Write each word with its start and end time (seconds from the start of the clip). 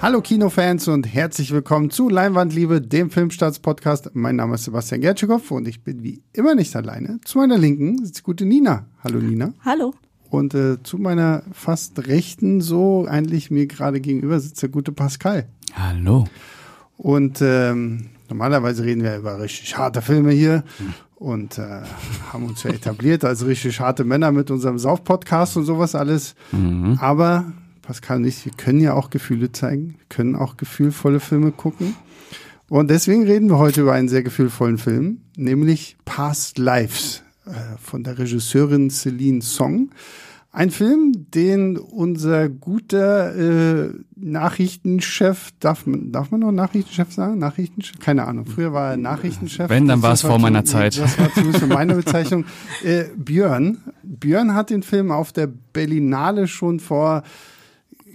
Hallo 0.00 0.20
Kinofans 0.20 0.86
und 0.86 1.12
herzlich 1.12 1.50
willkommen 1.50 1.90
zu 1.90 2.08
Leinwandliebe, 2.08 2.80
dem 2.80 3.10
Filmstarts-Podcast. 3.10 4.10
Mein 4.14 4.36
Name 4.36 4.54
ist 4.54 4.62
Sebastian 4.62 5.00
Gertschikow 5.00 5.50
und 5.50 5.66
ich 5.66 5.82
bin 5.82 6.04
wie 6.04 6.22
immer 6.32 6.54
nicht 6.54 6.76
alleine. 6.76 7.18
Zu 7.24 7.38
meiner 7.38 7.58
Linken 7.58 8.04
sitzt 8.04 8.20
die 8.20 8.22
gute 8.22 8.46
Nina. 8.46 8.86
Hallo 9.02 9.18
Nina. 9.18 9.54
Hallo. 9.64 9.94
Und 10.30 10.54
äh, 10.54 10.80
zu 10.84 10.98
meiner 10.98 11.42
fast 11.50 12.06
rechten, 12.06 12.60
so 12.60 13.06
eigentlich 13.08 13.50
mir 13.50 13.66
gerade 13.66 14.00
gegenüber 14.00 14.38
sitzt 14.38 14.62
der 14.62 14.68
gute 14.68 14.92
Pascal. 14.92 15.48
Hallo. 15.74 16.28
Und 16.96 17.40
ähm, 17.42 18.10
normalerweise 18.28 18.84
reden 18.84 19.02
wir 19.02 19.16
über 19.16 19.40
richtig 19.40 19.76
harte 19.76 20.00
Filme 20.00 20.30
hier 20.30 20.62
und 21.16 21.58
äh, 21.58 21.82
haben 22.32 22.46
uns 22.46 22.62
ja 22.62 22.70
etabliert 22.74 23.24
als 23.24 23.44
richtig 23.44 23.80
harte 23.80 24.04
Männer 24.04 24.30
mit 24.30 24.52
unserem 24.52 24.78
Sauf-Podcast 24.78 25.56
und 25.56 25.64
sowas 25.64 25.96
alles. 25.96 26.36
Mhm. 26.52 26.98
Aber 27.00 27.52
Pascal 27.88 28.18
und 28.18 28.26
ich, 28.26 28.44
wir 28.44 28.52
können 28.52 28.80
ja 28.80 28.92
auch 28.92 29.08
Gefühle 29.08 29.50
zeigen, 29.50 29.94
wir 29.96 30.06
können 30.10 30.36
auch 30.36 30.58
gefühlvolle 30.58 31.20
Filme 31.20 31.52
gucken. 31.52 31.96
Und 32.68 32.90
deswegen 32.90 33.24
reden 33.24 33.48
wir 33.48 33.56
heute 33.56 33.80
über 33.80 33.94
einen 33.94 34.10
sehr 34.10 34.22
gefühlvollen 34.22 34.76
Film, 34.76 35.22
nämlich 35.38 35.96
Past 36.04 36.58
Lives 36.58 37.22
äh, 37.46 37.52
von 37.80 38.04
der 38.04 38.18
Regisseurin 38.18 38.90
Celine 38.90 39.40
Song. 39.40 39.88
Ein 40.52 40.70
Film, 40.70 41.28
den 41.32 41.78
unser 41.78 42.50
guter 42.50 43.34
äh, 43.86 43.90
Nachrichtenchef, 44.16 45.48
darf 45.58 45.86
man, 45.86 46.12
darf 46.12 46.30
man 46.30 46.40
noch 46.40 46.52
Nachrichtenchef 46.52 47.10
sagen? 47.10 47.38
Nachrichtenchef? 47.38 48.00
Keine 48.00 48.26
Ahnung. 48.26 48.44
Früher 48.44 48.74
war 48.74 48.90
er 48.90 48.96
Nachrichtenchef. 48.98 49.70
Wenn, 49.70 49.88
dann 49.88 50.02
war 50.02 50.12
es 50.12 50.20
vor 50.20 50.38
meiner 50.38 50.66
Zeit. 50.66 50.98
Das 50.98 51.18
war 51.18 51.32
zumindest 51.32 51.66
meine 51.68 51.94
Bezeichnung. 51.94 52.44
Äh, 52.84 53.06
Björn. 53.16 53.78
Björn 54.02 54.54
hat 54.54 54.68
den 54.68 54.82
Film 54.82 55.10
auf 55.10 55.32
der 55.32 55.46
Berlinale 55.46 56.48
schon 56.48 56.80
vor 56.80 57.22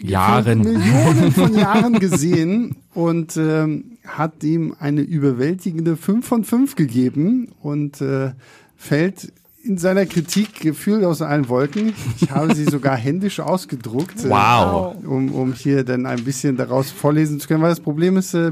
Jahren. 0.01 0.59
Millionen 0.59 1.31
von 1.31 1.55
Jahren 1.55 1.99
gesehen 1.99 2.75
und 2.93 3.37
ähm, 3.37 3.97
hat 4.05 4.43
ihm 4.43 4.75
eine 4.79 5.01
überwältigende 5.01 5.95
5 5.97 6.25
von 6.25 6.43
5 6.43 6.75
gegeben 6.75 7.49
und 7.61 8.01
äh, 8.01 8.31
fällt 8.75 9.31
in 9.63 9.77
seiner 9.77 10.05
Kritik 10.05 10.59
gefühlt 10.59 11.05
aus 11.05 11.21
allen 11.21 11.47
Wolken. 11.47 11.93
Ich 12.19 12.29
habe 12.31 12.53
sie 12.53 12.65
sogar 12.65 12.97
händisch 12.97 13.39
ausgedruckt. 13.39 14.25
äh, 14.25 14.29
Wow. 14.29 14.95
um, 15.05 15.31
um 15.33 15.53
hier 15.53 15.85
dann 15.85 16.05
ein 16.05 16.23
bisschen 16.25 16.57
daraus 16.57 16.91
vorlesen 16.91 17.39
zu 17.39 17.47
können, 17.47 17.61
weil 17.63 17.69
das 17.69 17.79
Problem 17.79 18.17
ist, 18.17 18.33
äh, 18.33 18.51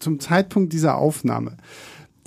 zum 0.00 0.18
Zeitpunkt 0.18 0.72
dieser 0.72 0.96
Aufnahme, 0.96 1.56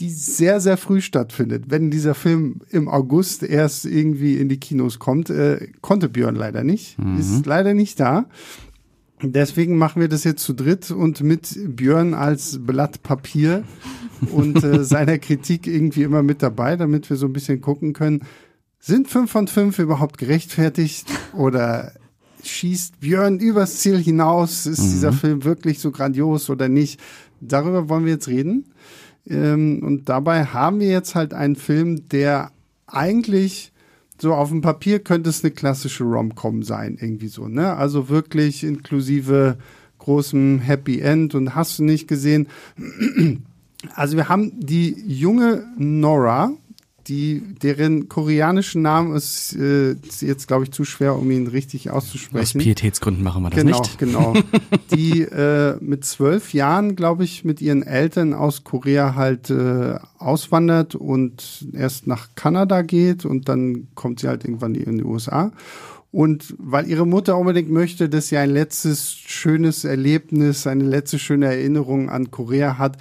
die 0.01 0.09
sehr, 0.09 0.59
sehr 0.59 0.77
früh 0.77 0.99
stattfindet, 0.99 1.65
wenn 1.67 1.91
dieser 1.91 2.15
Film 2.15 2.61
im 2.69 2.87
August 2.87 3.43
erst 3.43 3.85
irgendwie 3.85 4.37
in 4.37 4.49
die 4.49 4.59
Kinos 4.59 4.99
kommt, 4.99 5.29
äh, 5.29 5.67
konnte 5.81 6.09
Björn 6.09 6.35
leider 6.35 6.63
nicht, 6.63 6.97
ist 7.19 7.45
leider 7.45 7.73
nicht 7.73 7.99
da. 7.99 8.25
Deswegen 9.21 9.77
machen 9.77 10.01
wir 10.01 10.09
das 10.09 10.23
jetzt 10.23 10.43
zu 10.43 10.53
dritt 10.53 10.89
und 10.89 11.21
mit 11.21 11.55
Björn 11.75 12.15
als 12.15 12.57
Blatt 12.65 13.03
Papier 13.03 13.63
und 14.31 14.63
äh, 14.63 14.83
seiner 14.83 15.19
Kritik 15.19 15.67
irgendwie 15.67 16.03
immer 16.03 16.23
mit 16.23 16.41
dabei, 16.41 16.75
damit 16.75 17.09
wir 17.09 17.17
so 17.17 17.27
ein 17.27 17.33
bisschen 17.33 17.61
gucken 17.61 17.93
können, 17.93 18.23
sind 18.79 19.07
fünf 19.07 19.31
von 19.31 19.47
fünf 19.47 19.77
überhaupt 19.77 20.17
gerechtfertigt 20.17 21.05
oder 21.33 21.91
schießt 22.43 22.99
Björn 22.99 23.37
übers 23.37 23.77
Ziel 23.77 23.99
hinaus? 23.99 24.65
Ist 24.65 24.81
dieser 24.81 25.13
Film 25.13 25.43
wirklich 25.43 25.79
so 25.79 25.91
grandios 25.91 26.49
oder 26.49 26.67
nicht? 26.67 26.99
Darüber 27.39 27.89
wollen 27.89 28.05
wir 28.05 28.13
jetzt 28.13 28.27
reden. 28.27 28.65
Ähm, 29.27 29.81
und 29.83 30.09
dabei 30.09 30.45
haben 30.45 30.79
wir 30.79 30.89
jetzt 30.89 31.15
halt 31.15 31.33
einen 31.33 31.55
Film, 31.55 32.07
der 32.09 32.51
eigentlich 32.87 33.71
so 34.19 34.33
auf 34.33 34.49
dem 34.49 34.61
Papier 34.61 34.99
könnte 34.99 35.29
es 35.29 35.43
eine 35.43 35.51
klassische 35.51 36.03
Rom-Com 36.03 36.63
sein, 36.63 36.97
irgendwie 36.99 37.27
so, 37.27 37.47
ne? 37.47 37.75
Also 37.75 38.07
wirklich 38.09 38.63
inklusive 38.63 39.57
großem 39.97 40.59
Happy 40.59 40.99
End 40.99 41.33
und 41.33 41.55
hast 41.55 41.79
du 41.79 41.83
nicht 41.83 42.07
gesehen. 42.07 42.47
Also 43.95 44.15
wir 44.15 44.29
haben 44.29 44.51
die 44.59 44.95
junge 45.07 45.65
Nora, 45.75 46.51
die 47.11 47.41
deren 47.61 48.07
koreanischen 48.07 48.81
Namen 48.81 49.13
ist, 49.13 49.53
äh, 49.53 49.91
ist 49.91 50.21
jetzt 50.21 50.47
glaube 50.47 50.63
ich 50.63 50.71
zu 50.71 50.85
schwer, 50.85 51.17
um 51.17 51.29
ihn 51.29 51.47
richtig 51.47 51.89
Aus 51.89 52.05
auszusprechen. 52.05 52.59
Pietätsgründen 52.61 53.21
machen 53.21 53.43
wir 53.43 53.49
das 53.49 53.59
Genau, 53.59 53.79
nicht. 53.81 53.99
genau. 53.99 54.33
Die 54.95 55.23
äh, 55.23 55.75
mit 55.81 56.05
zwölf 56.05 56.53
Jahren, 56.53 56.95
glaube 56.95 57.25
ich, 57.25 57.43
mit 57.43 57.59
ihren 57.61 57.83
Eltern 57.83 58.33
aus 58.33 58.63
Korea 58.63 59.15
halt 59.15 59.49
äh, 59.49 59.99
auswandert 60.19 60.95
und 60.95 61.67
erst 61.73 62.07
nach 62.07 62.29
Kanada 62.35 62.81
geht 62.81 63.25
und 63.25 63.49
dann 63.49 63.89
kommt 63.93 64.21
sie 64.21 64.29
halt 64.29 64.45
irgendwann 64.45 64.75
in 64.75 64.99
die 64.99 65.03
USA. 65.03 65.51
Und 66.11 66.55
weil 66.59 66.87
ihre 66.87 67.05
Mutter 67.05 67.37
unbedingt 67.37 67.71
möchte, 67.71 68.07
dass 68.07 68.29
sie 68.29 68.37
ein 68.37 68.49
letztes 68.51 69.13
schönes 69.13 69.83
Erlebnis, 69.83 70.65
eine 70.65 70.85
letzte 70.85 71.19
schöne 71.19 71.47
Erinnerung 71.47 72.09
an 72.09 72.31
Korea 72.31 72.77
hat, 72.77 72.97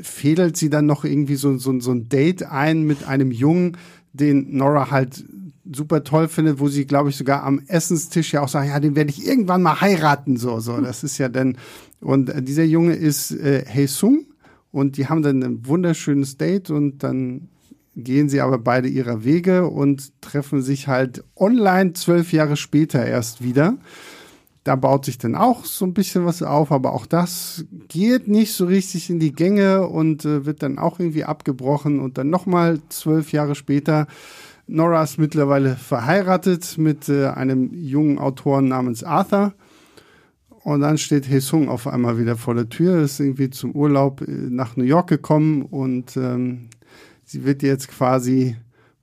fädelt 0.00 0.56
sie 0.56 0.70
dann 0.70 0.86
noch 0.86 1.04
irgendwie 1.04 1.36
so, 1.36 1.56
so, 1.58 1.78
so 1.80 1.92
ein 1.92 2.08
Date 2.08 2.44
ein 2.44 2.82
mit 2.82 3.04
einem 3.04 3.30
Jungen, 3.30 3.76
den 4.12 4.56
Nora 4.56 4.90
halt 4.90 5.24
super 5.72 6.04
toll 6.04 6.28
findet, 6.28 6.60
wo 6.60 6.68
sie, 6.68 6.86
glaube 6.86 7.10
ich, 7.10 7.16
sogar 7.16 7.42
am 7.42 7.60
Essenstisch 7.66 8.32
ja 8.32 8.42
auch 8.42 8.48
sagt, 8.48 8.68
ja, 8.68 8.78
den 8.80 8.94
werde 8.94 9.10
ich 9.10 9.26
irgendwann 9.26 9.62
mal 9.62 9.80
heiraten, 9.80 10.36
so, 10.36 10.60
so. 10.60 10.80
Das 10.80 11.02
ist 11.02 11.18
ja 11.18 11.28
dann, 11.28 11.58
und 12.00 12.28
äh, 12.30 12.42
dieser 12.42 12.64
Junge 12.64 12.94
ist 12.94 13.32
äh, 13.32 13.64
Haesung 13.66 14.26
und 14.70 14.96
die 14.96 15.08
haben 15.08 15.22
dann 15.22 15.42
ein 15.42 15.66
wunderschönes 15.66 16.36
Date 16.36 16.70
und 16.70 17.02
dann 17.02 17.48
gehen 17.96 18.28
sie 18.28 18.40
aber 18.40 18.58
beide 18.58 18.88
ihrer 18.88 19.24
Wege 19.24 19.66
und 19.68 20.20
treffen 20.20 20.62
sich 20.62 20.86
halt 20.86 21.24
online 21.34 21.94
zwölf 21.94 22.32
Jahre 22.32 22.56
später 22.56 23.04
erst 23.04 23.42
wieder. 23.42 23.78
Da 24.66 24.74
baut 24.74 25.04
sich 25.04 25.16
dann 25.16 25.36
auch 25.36 25.64
so 25.64 25.84
ein 25.84 25.94
bisschen 25.94 26.26
was 26.26 26.42
auf, 26.42 26.72
aber 26.72 26.92
auch 26.92 27.06
das 27.06 27.64
geht 27.86 28.26
nicht 28.26 28.52
so 28.52 28.66
richtig 28.66 29.08
in 29.10 29.20
die 29.20 29.30
Gänge 29.30 29.86
und 29.86 30.24
äh, 30.24 30.44
wird 30.44 30.60
dann 30.64 30.80
auch 30.80 30.98
irgendwie 30.98 31.22
abgebrochen 31.22 32.00
und 32.00 32.18
dann 32.18 32.30
nochmal 32.30 32.80
zwölf 32.88 33.30
Jahre 33.30 33.54
später. 33.54 34.08
Nora 34.66 35.04
ist 35.04 35.18
mittlerweile 35.18 35.76
verheiratet 35.76 36.78
mit 36.78 37.08
äh, 37.08 37.28
einem 37.28 37.72
jungen 37.74 38.18
Autoren 38.18 38.66
namens 38.66 39.04
Arthur. 39.04 39.54
Und 40.48 40.80
dann 40.80 40.98
steht 40.98 41.30
Hesung 41.30 41.68
auf 41.68 41.86
einmal 41.86 42.18
wieder 42.18 42.34
vor 42.34 42.56
der 42.56 42.68
Tür, 42.68 43.00
ist 43.00 43.20
irgendwie 43.20 43.50
zum 43.50 43.70
Urlaub 43.70 44.22
äh, 44.22 44.32
nach 44.32 44.76
New 44.76 44.82
York 44.82 45.06
gekommen 45.08 45.62
und 45.62 46.16
ähm, 46.16 46.70
sie 47.22 47.44
wird 47.44 47.62
jetzt 47.62 47.86
quasi 47.86 48.56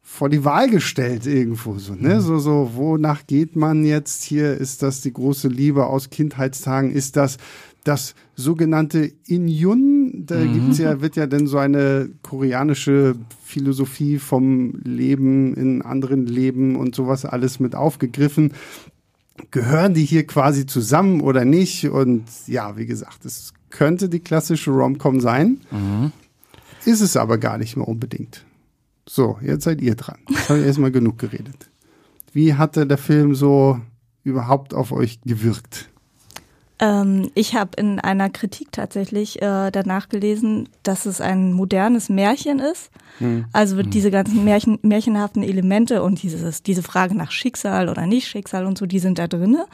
vor 0.06 0.30
die 0.30 0.44
Wahl 0.44 0.70
gestellt 0.70 1.26
irgendwo 1.26 1.80
so, 1.80 1.96
ne? 1.96 2.22
So, 2.22 2.38
so, 2.38 2.72
wonach 2.76 3.26
geht 3.26 3.56
man 3.56 3.86
jetzt 3.86 4.24
hier? 4.24 4.56
Ist 4.56 4.84
das 4.84 5.02
die 5.02 5.14
große 5.14 5.48
Liebe 5.48 5.88
aus 5.88 6.10
Kindheitstagen? 6.10 6.92
Ist 6.92 7.16
das 7.16 7.38
das 7.86 8.14
sogenannte 8.36 9.12
Inyun? 9.26 10.26
Da 10.26 10.44
gibt's 10.46 10.78
ja, 10.78 11.02
wird 11.02 11.16
ja 11.16 11.26
dann 11.26 11.48
so 11.48 11.58
eine 11.58 12.10
koreanische 12.22 13.16
Philosophie 13.44 14.20
vom 14.20 14.76
Leben 14.84 15.54
in 15.56 15.82
anderen 15.82 16.28
Leben 16.28 16.76
und 16.76 16.96
sowas 16.96 17.26
alles 17.26 17.60
mit 17.60 17.74
aufgegriffen. 17.74 18.54
Gehören 19.52 19.94
die 19.94 20.06
hier 20.06 20.28
quasi 20.28 20.66
zusammen 20.66 21.22
oder 21.22 21.46
nicht? 21.46 21.90
Und 21.90 22.26
ja, 22.46 22.78
wie 22.78 22.86
gesagt, 22.86 23.26
es 23.26 23.54
könnte 23.70 24.10
die 24.10 24.20
klassische 24.20 24.72
Rom-Com 24.72 25.22
sein. 25.22 25.62
Ist 26.86 27.02
es 27.02 27.18
aber 27.18 27.38
gar 27.38 27.58
nicht 27.58 27.78
mehr 27.78 27.88
unbedingt. 27.88 28.46
So, 29.08 29.38
jetzt 29.42 29.64
seid 29.64 29.82
ihr 29.82 29.96
dran. 29.96 30.20
Jetzt 30.30 30.50
habe 30.50 30.60
ich 30.60 30.66
erstmal 30.66 30.92
genug 30.92 31.18
geredet. 31.18 31.70
Wie 32.32 32.56
hatte 32.56 32.88
der 32.88 32.98
Film 32.98 33.36
so 33.36 33.80
überhaupt 34.24 34.74
auf 34.74 34.92
euch 34.92 35.22
gewirkt? 35.22 35.90
Ähm, 36.80 37.30
ich 37.36 37.56
habe 37.56 37.72
in 37.78 38.00
einer 38.00 38.30
Kritik 38.30 38.72
tatsächlich 38.72 39.42
äh, 39.42 39.72
danach 39.72 40.10
gelesen, 40.10 40.70
dass 40.82 41.06
es 41.06 41.22
ein 41.22 41.54
modernes 41.54 42.10
Märchen 42.10 42.60
ist. 42.60 42.90
Also 43.54 43.78
wird 43.78 43.94
diese 43.94 44.10
ganzen 44.10 44.44
Märchen, 44.44 44.80
märchenhaften 44.82 45.44
Elemente 45.44 46.02
und 46.02 46.24
dieses, 46.24 46.64
diese 46.64 46.82
Frage 46.82 47.16
nach 47.16 47.32
Schicksal 47.32 47.90
oder 47.90 48.08
nicht 48.08 48.28
Schicksal 48.28 48.66
und 48.66 48.78
so, 48.78 48.86
die 48.86 49.00
sind 49.00 49.20
da 49.20 49.28
drinne. 49.28 49.66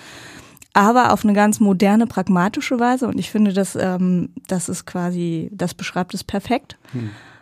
Aber 0.74 1.14
auf 1.14 1.24
eine 1.24 1.34
ganz 1.34 1.60
moderne, 1.60 2.06
pragmatische 2.06 2.80
Weise. 2.80 3.08
Und 3.08 3.18
ich 3.18 3.32
finde, 3.32 3.54
das, 3.54 3.76
ähm, 3.76 4.30
das 4.48 4.70
ist 4.70 4.86
quasi, 4.86 5.50
das 5.54 5.74
beschreibt 5.74 6.14
es 6.14 6.24
perfekt. 6.24 6.78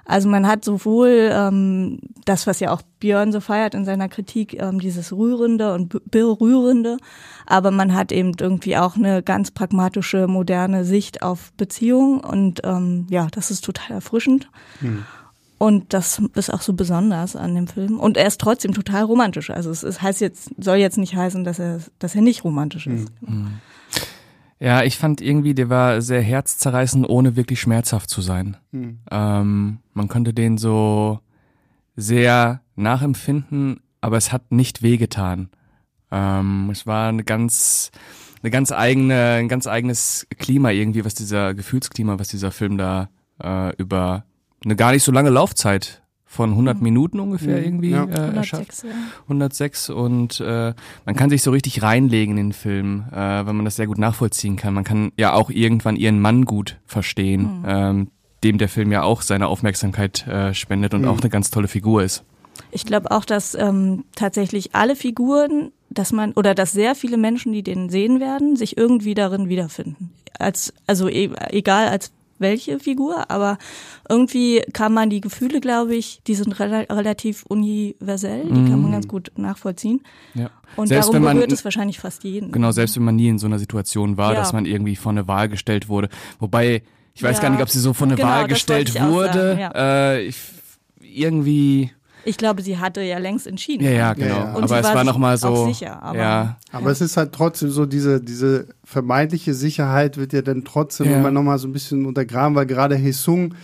Also 0.07 0.29
man 0.29 0.47
hat 0.47 0.63
sowohl 0.63 1.29
ähm, 1.31 1.99
das, 2.25 2.47
was 2.47 2.61
ja 2.61 2.71
auch 2.71 2.81
Björn 2.99 3.31
so 3.33 3.41
feiert 3.41 3.75
in 3.75 3.83
seiner 3.83 4.07
Kritik, 4.07 4.53
ähm, 4.59 4.79
dieses 4.79 5.11
Rührende 5.11 5.73
und 5.73 5.89
Be- 5.89 6.01
Berührende, 6.05 6.97
aber 7.45 7.71
man 7.71 7.93
hat 7.93 8.11
eben 8.13 8.31
irgendwie 8.39 8.77
auch 8.77 8.95
eine 8.95 9.21
ganz 9.21 9.51
pragmatische, 9.51 10.27
moderne 10.27 10.85
Sicht 10.85 11.21
auf 11.21 11.51
Beziehungen 11.57 12.21
und 12.21 12.61
ähm, 12.63 13.05
ja, 13.09 13.27
das 13.31 13.51
ist 13.51 13.65
total 13.65 13.97
erfrischend. 13.97 14.49
Und 15.59 15.93
das 15.93 16.21
ist 16.35 16.53
auch 16.53 16.61
so 16.61 16.73
besonders 16.73 17.35
an 17.35 17.55
dem 17.55 17.67
Film. 17.67 17.99
Und 17.99 18.15
er 18.15 18.27
ist 18.27 18.39
trotzdem 18.39 18.73
total 18.73 19.03
romantisch. 19.03 19.49
Also 19.49 19.71
es 19.71 19.81
ist, 19.81 20.03
heißt 20.03 20.21
jetzt, 20.21 20.51
soll 20.59 20.77
jetzt 20.77 20.99
nicht 20.99 21.15
heißen, 21.15 21.43
dass 21.43 21.57
er, 21.57 21.79
dass 21.97 22.13
er 22.13 22.21
nicht 22.21 22.43
romantisch 22.43 22.85
ist. 22.85 23.07
Ja, 24.59 24.83
ich 24.83 24.97
fand 24.97 25.21
irgendwie, 25.21 25.53
der 25.53 25.69
war 25.69 26.01
sehr 26.01 26.21
herzzerreißend, 26.21 27.07
ohne 27.07 27.35
wirklich 27.35 27.61
schmerzhaft 27.61 28.09
zu 28.09 28.21
sein. 28.21 28.57
Ähm, 29.11 29.79
man 29.93 30.07
konnte 30.07 30.33
den 30.33 30.57
so 30.57 31.19
sehr 31.95 32.61
nachempfinden, 32.75 33.81
aber 34.01 34.17
es 34.17 34.31
hat 34.31 34.51
nicht 34.51 34.81
wehgetan. 34.81 35.49
Ähm, 36.11 36.69
es 36.71 36.87
war 36.87 37.09
eine 37.09 37.23
ganz, 37.23 37.91
eine 38.41 38.47
eine 38.47 38.51
ganz 38.51 38.71
eigene, 38.71 39.33
ein 39.33 39.49
ganz 39.49 39.67
eigenes 39.67 40.27
Klima 40.37 40.71
irgendwie, 40.71 41.05
was 41.05 41.13
dieser 41.13 41.53
Gefühlsklima, 41.53 42.17
was 42.17 42.29
dieser 42.29 42.51
Film 42.51 42.77
da 42.77 43.09
äh, 43.43 43.75
über 43.75 44.25
eine 44.63 44.75
gar 44.75 44.91
nicht 44.91 45.03
so 45.03 45.11
lange 45.11 45.29
Laufzeit 45.29 46.01
von 46.27 46.51
100 46.51 46.77
mhm. 46.77 46.83
Minuten 46.83 47.19
ungefähr 47.19 47.57
mhm. 47.57 47.63
irgendwie 47.63 47.89
ja. 47.91 48.03
äh, 48.03 48.19
106, 48.19 48.83
ja. 48.83 48.89
106 49.23 49.89
und 49.89 50.39
äh, 50.41 50.73
man 51.05 51.15
kann 51.15 51.29
sich 51.29 51.41
so 51.41 51.51
richtig 51.51 51.81
reinlegen 51.81 52.37
in 52.37 52.49
den 52.49 52.53
Film, 52.53 53.05
äh, 53.11 53.45
wenn 53.45 53.55
man 53.55 53.65
das 53.65 53.77
sehr 53.77 53.87
gut 53.87 53.97
nachvollziehen 53.97 54.57
kann. 54.57 54.73
Man 54.73 54.83
kann 54.83 55.11
ja 55.17 55.33
auch 55.33 55.49
irgendwann 55.49 55.95
ihren 55.95 56.19
Mann 56.19 56.45
gut 56.45 56.77
verstehen, 56.85 57.61
mhm. 57.61 57.65
ähm, 57.65 58.07
dem 58.43 58.57
der 58.57 58.69
Film 58.69 58.91
ja 58.91 59.03
auch 59.03 59.21
seine 59.21 59.47
Aufmerksamkeit 59.47 60.27
äh, 60.27 60.53
spendet 60.53 60.93
und 60.93 61.03
mhm. 61.03 61.07
auch 61.07 61.21
eine 61.21 61.29
ganz 61.29 61.49
tolle 61.49 61.69
Figur 61.69 62.03
ist. 62.03 62.23
Ich 62.71 62.85
glaube 62.85 63.11
auch, 63.11 63.23
dass 63.23 63.55
ähm, 63.55 64.03
tatsächlich 64.15 64.75
alle 64.75 64.95
Figuren, 64.95 65.71
dass 65.89 66.11
man 66.11 66.33
oder 66.33 66.53
dass 66.53 66.73
sehr 66.73 66.95
viele 66.95 67.17
Menschen, 67.17 67.53
die 67.53 67.63
den 67.63 67.89
sehen 67.89 68.19
werden, 68.19 68.55
sich 68.57 68.77
irgendwie 68.77 69.13
darin 69.13 69.47
wiederfinden. 69.47 70.11
Als 70.37 70.73
also 70.85 71.07
e 71.07 71.29
egal 71.49 71.87
als 71.87 72.11
welche 72.39 72.79
Figur, 72.79 73.29
aber 73.29 73.57
irgendwie 74.09 74.61
kann 74.73 74.93
man 74.93 75.09
die 75.09 75.21
Gefühle, 75.21 75.59
glaube 75.59 75.95
ich, 75.95 76.21
die 76.27 76.35
sind 76.35 76.59
re 76.59 76.87
relativ 76.89 77.45
universell, 77.47 78.45
die 78.45 78.61
mm. 78.61 78.69
kann 78.69 78.81
man 78.81 78.89
mhm. 78.89 78.91
ganz 78.91 79.07
gut 79.07 79.31
nachvollziehen. 79.35 80.01
Ja. 80.33 80.49
Und 80.75 80.87
selbst 80.87 81.09
darum 81.09 81.23
berührt 81.23 81.51
es 81.51 81.63
wahrscheinlich 81.63 81.99
fast 81.99 82.23
jeden. 82.23 82.51
Genau, 82.51 82.71
selbst 82.71 82.95
wenn 82.95 83.03
man 83.03 83.15
nie 83.15 83.29
in 83.29 83.39
so 83.39 83.47
einer 83.47 83.59
Situation 83.59 84.17
war, 84.17 84.33
ja. 84.33 84.39
dass 84.39 84.53
man 84.53 84.65
irgendwie 84.65 84.95
vor 84.95 85.11
eine 85.11 85.27
Wahl 85.27 85.49
gestellt 85.49 85.89
wurde. 85.89 86.09
Wobei, 86.39 86.83
ich 87.13 87.23
weiß 87.23 87.37
ja. 87.37 87.43
gar 87.43 87.49
nicht, 87.49 87.61
ob 87.61 87.69
sie 87.69 87.79
so 87.79 87.93
vor 87.93 88.07
eine 88.07 88.15
genau, 88.15 88.29
Wahl 88.29 88.47
gestellt 88.47 88.99
wurde. 89.01 89.57
Ja. 89.59 89.71
Äh, 90.13 90.25
ich, 90.25 90.37
irgendwie 91.01 91.91
ich 92.27 92.37
glaube, 92.37 92.61
sie 92.61 92.77
hatte 92.77 93.01
ja 93.01 93.19
längst 93.19 93.47
entschieden. 93.47 93.85
Ja, 93.85 93.91
ja, 93.91 94.13
genau. 94.13 94.27
Ja, 94.27 94.43
ja. 94.43 94.53
aber 94.53 94.63
es 94.65 94.69
war, 94.69 94.95
war 94.95 95.03
noch 95.05 95.17
mal 95.17 95.37
so. 95.37 95.67
Sicher, 95.67 96.03
aber, 96.03 96.17
ja. 96.17 96.57
aber 96.71 96.91
es 96.91 96.99
ist 96.99 97.15
halt 97.15 97.31
trotzdem 97.31 97.69
so 97.69 97.85
diese 97.85 98.19
diese 98.21 98.67
vermeintliche 98.83 99.53
Sicherheit 99.53 100.17
wird 100.17 100.33
ja 100.33 100.41
dann 100.41 100.65
trotzdem 100.65 101.09
ja. 101.09 101.19
immer 101.19 101.31
noch 101.31 101.43
mal 101.43 101.57
so 101.57 101.67
ein 101.67 101.73
bisschen 101.73 102.05
untergraben, 102.05 102.55
weil 102.55 102.65
gerade 102.65 102.95
Hesung 102.95 103.55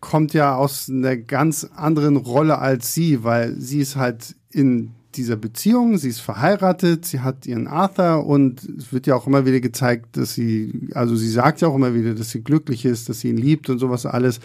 kommt 0.00 0.34
ja 0.34 0.56
aus 0.56 0.90
einer 0.90 1.16
ganz 1.16 1.68
anderen 1.76 2.16
Rolle 2.16 2.58
als 2.58 2.92
sie, 2.92 3.22
weil 3.22 3.54
sie 3.58 3.78
ist 3.78 3.96
halt 3.96 4.34
in 4.50 4.90
dieser 5.14 5.36
Beziehung, 5.36 5.96
sie 5.96 6.08
ist 6.08 6.20
verheiratet, 6.20 7.04
sie 7.04 7.20
hat 7.20 7.46
ihren 7.46 7.68
Arthur 7.68 8.26
und 8.26 8.64
es 8.76 8.92
wird 8.92 9.06
ja 9.06 9.14
auch 9.14 9.28
immer 9.28 9.46
wieder 9.46 9.60
gezeigt, 9.60 10.16
dass 10.16 10.34
sie, 10.34 10.90
also 10.94 11.14
sie 11.14 11.30
sagt 11.30 11.60
ja 11.60 11.68
auch 11.68 11.76
immer 11.76 11.94
wieder, 11.94 12.14
dass 12.14 12.30
sie 12.30 12.42
glücklich 12.42 12.84
ist, 12.84 13.08
dass 13.08 13.20
sie 13.20 13.28
ihn 13.28 13.36
liebt 13.36 13.70
und 13.70 13.78
sowas 13.78 14.04
alles. 14.04 14.40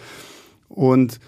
Und 0.68 1.18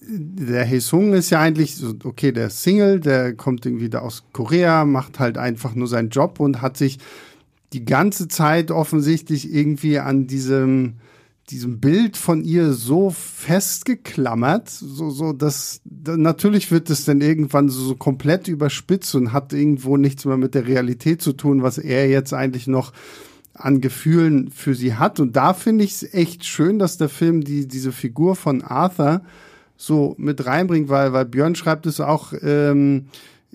der 0.00 0.64
Hesung 0.64 1.14
ist 1.14 1.30
ja 1.30 1.40
eigentlich 1.40 1.76
so, 1.76 1.94
okay, 2.04 2.32
der 2.32 2.50
Single, 2.50 3.00
der 3.00 3.34
kommt 3.34 3.64
irgendwie 3.64 3.88
da 3.88 4.00
aus 4.00 4.24
Korea, 4.32 4.84
macht 4.84 5.18
halt 5.18 5.38
einfach 5.38 5.74
nur 5.74 5.88
seinen 5.88 6.10
Job 6.10 6.40
und 6.40 6.60
hat 6.60 6.76
sich 6.76 6.98
die 7.72 7.84
ganze 7.84 8.28
Zeit 8.28 8.70
offensichtlich 8.70 9.52
irgendwie 9.52 9.98
an 9.98 10.26
diesem 10.26 10.94
diesem 11.50 11.80
Bild 11.80 12.16
von 12.16 12.44
ihr 12.44 12.72
so 12.72 13.10
festgeklammert, 13.10 14.68
so, 14.68 15.10
so, 15.10 15.32
dass, 15.32 15.80
natürlich 15.84 16.70
wird 16.70 16.90
es 16.90 17.04
dann 17.04 17.20
irgendwann 17.20 17.68
so, 17.68 17.80
so 17.80 17.94
komplett 17.96 18.48
überspitzt 18.48 19.14
und 19.14 19.32
hat 19.32 19.52
irgendwo 19.52 19.96
nichts 19.96 20.24
mehr 20.24 20.36
mit 20.36 20.54
der 20.54 20.66
Realität 20.66 21.22
zu 21.22 21.32
tun, 21.32 21.62
was 21.62 21.78
er 21.78 22.08
jetzt 22.08 22.34
eigentlich 22.34 22.66
noch 22.66 22.92
an 23.54 23.80
Gefühlen 23.80 24.50
für 24.50 24.74
sie 24.74 24.94
hat. 24.94 25.20
Und 25.20 25.36
da 25.36 25.54
finde 25.54 25.84
ich 25.84 25.92
es 25.92 26.14
echt 26.14 26.44
schön, 26.44 26.78
dass 26.78 26.98
der 26.98 27.08
Film 27.08 27.42
die, 27.42 27.66
diese 27.66 27.92
Figur 27.92 28.36
von 28.36 28.62
Arthur 28.62 29.22
so 29.78 30.14
mit 30.18 30.44
reinbringt, 30.44 30.90
weil, 30.90 31.12
weil 31.12 31.24
Björn 31.24 31.54
schreibt 31.54 31.86
es 31.86 32.00
auch 32.00 32.34
ähm, 32.42 33.06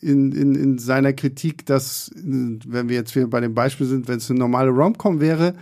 in, 0.02 0.32
in, 0.32 0.56
in 0.56 0.80
seiner 0.80 1.14
Kritik, 1.14 1.66
dass, 1.66 2.12
wenn 2.16 2.90
wir 2.90 2.96
jetzt 2.96 3.16
wieder 3.16 3.28
bei 3.28 3.42
dem 3.42 3.54
Beispiel 3.54 3.86
sind, 3.86 4.08
wenn 4.08 4.18
es 4.18 4.30
eine 4.30 4.40
normale 4.40 4.72
Romcom 4.72 5.20
wäre, 5.20 5.54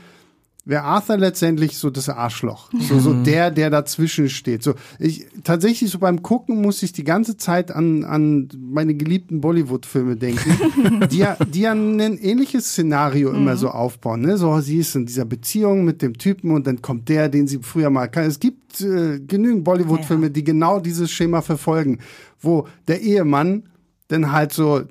wäre 0.63 0.83
Arthur 0.83 1.17
letztendlich 1.17 1.77
so 1.77 1.89
das 1.89 2.07
Arschloch. 2.07 2.69
So, 2.79 2.99
so 2.99 3.09
mhm. 3.11 3.23
der, 3.23 3.49
der 3.49 3.69
dazwischen 3.71 4.29
steht. 4.29 4.61
So, 4.61 4.75
ich, 4.99 5.25
tatsächlich 5.43 5.89
so 5.89 5.97
beim 5.97 6.21
Gucken 6.21 6.61
muss 6.61 6.83
ich 6.83 6.93
die 6.93 7.03
ganze 7.03 7.35
Zeit 7.35 7.71
an, 7.71 8.03
an 8.03 8.47
meine 8.59 8.93
geliebten 8.93 9.41
Bollywood-Filme 9.41 10.17
denken, 10.17 11.07
die 11.11 11.17
ja, 11.17 11.35
die 11.43 11.61
ja 11.61 11.71
ein 11.71 11.99
ähnliches 11.99 12.69
Szenario 12.69 13.31
mhm. 13.31 13.37
immer 13.37 13.57
so 13.57 13.69
aufbauen, 13.69 14.21
ne? 14.21 14.37
So, 14.37 14.59
sie 14.61 14.77
ist 14.77 14.95
in 14.95 15.07
dieser 15.07 15.25
Beziehung 15.25 15.83
mit 15.83 16.01
dem 16.01 16.17
Typen 16.17 16.51
und 16.51 16.67
dann 16.67 16.81
kommt 16.81 17.09
der, 17.09 17.29
den 17.29 17.47
sie 17.47 17.59
früher 17.61 17.89
mal 17.89 18.07
kann. 18.07 18.25
Es 18.25 18.39
gibt 18.39 18.81
äh, 18.81 19.19
genügend 19.19 19.63
Bollywood-Filme, 19.63 20.29
die 20.29 20.43
genau 20.43 20.79
dieses 20.79 21.11
Schema 21.11 21.41
verfolgen, 21.41 21.99
wo 22.39 22.67
der 22.87 23.01
Ehemann 23.01 23.63
dann 24.09 24.31
halt 24.31 24.53
so 24.53 24.81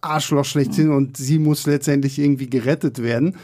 Arschloch 0.00 0.44
schlechthin 0.44 0.88
mhm. 0.88 0.94
und 0.94 1.16
sie 1.16 1.38
muss 1.38 1.66
letztendlich 1.66 2.18
irgendwie 2.18 2.48
gerettet 2.48 3.02
werden. 3.02 3.36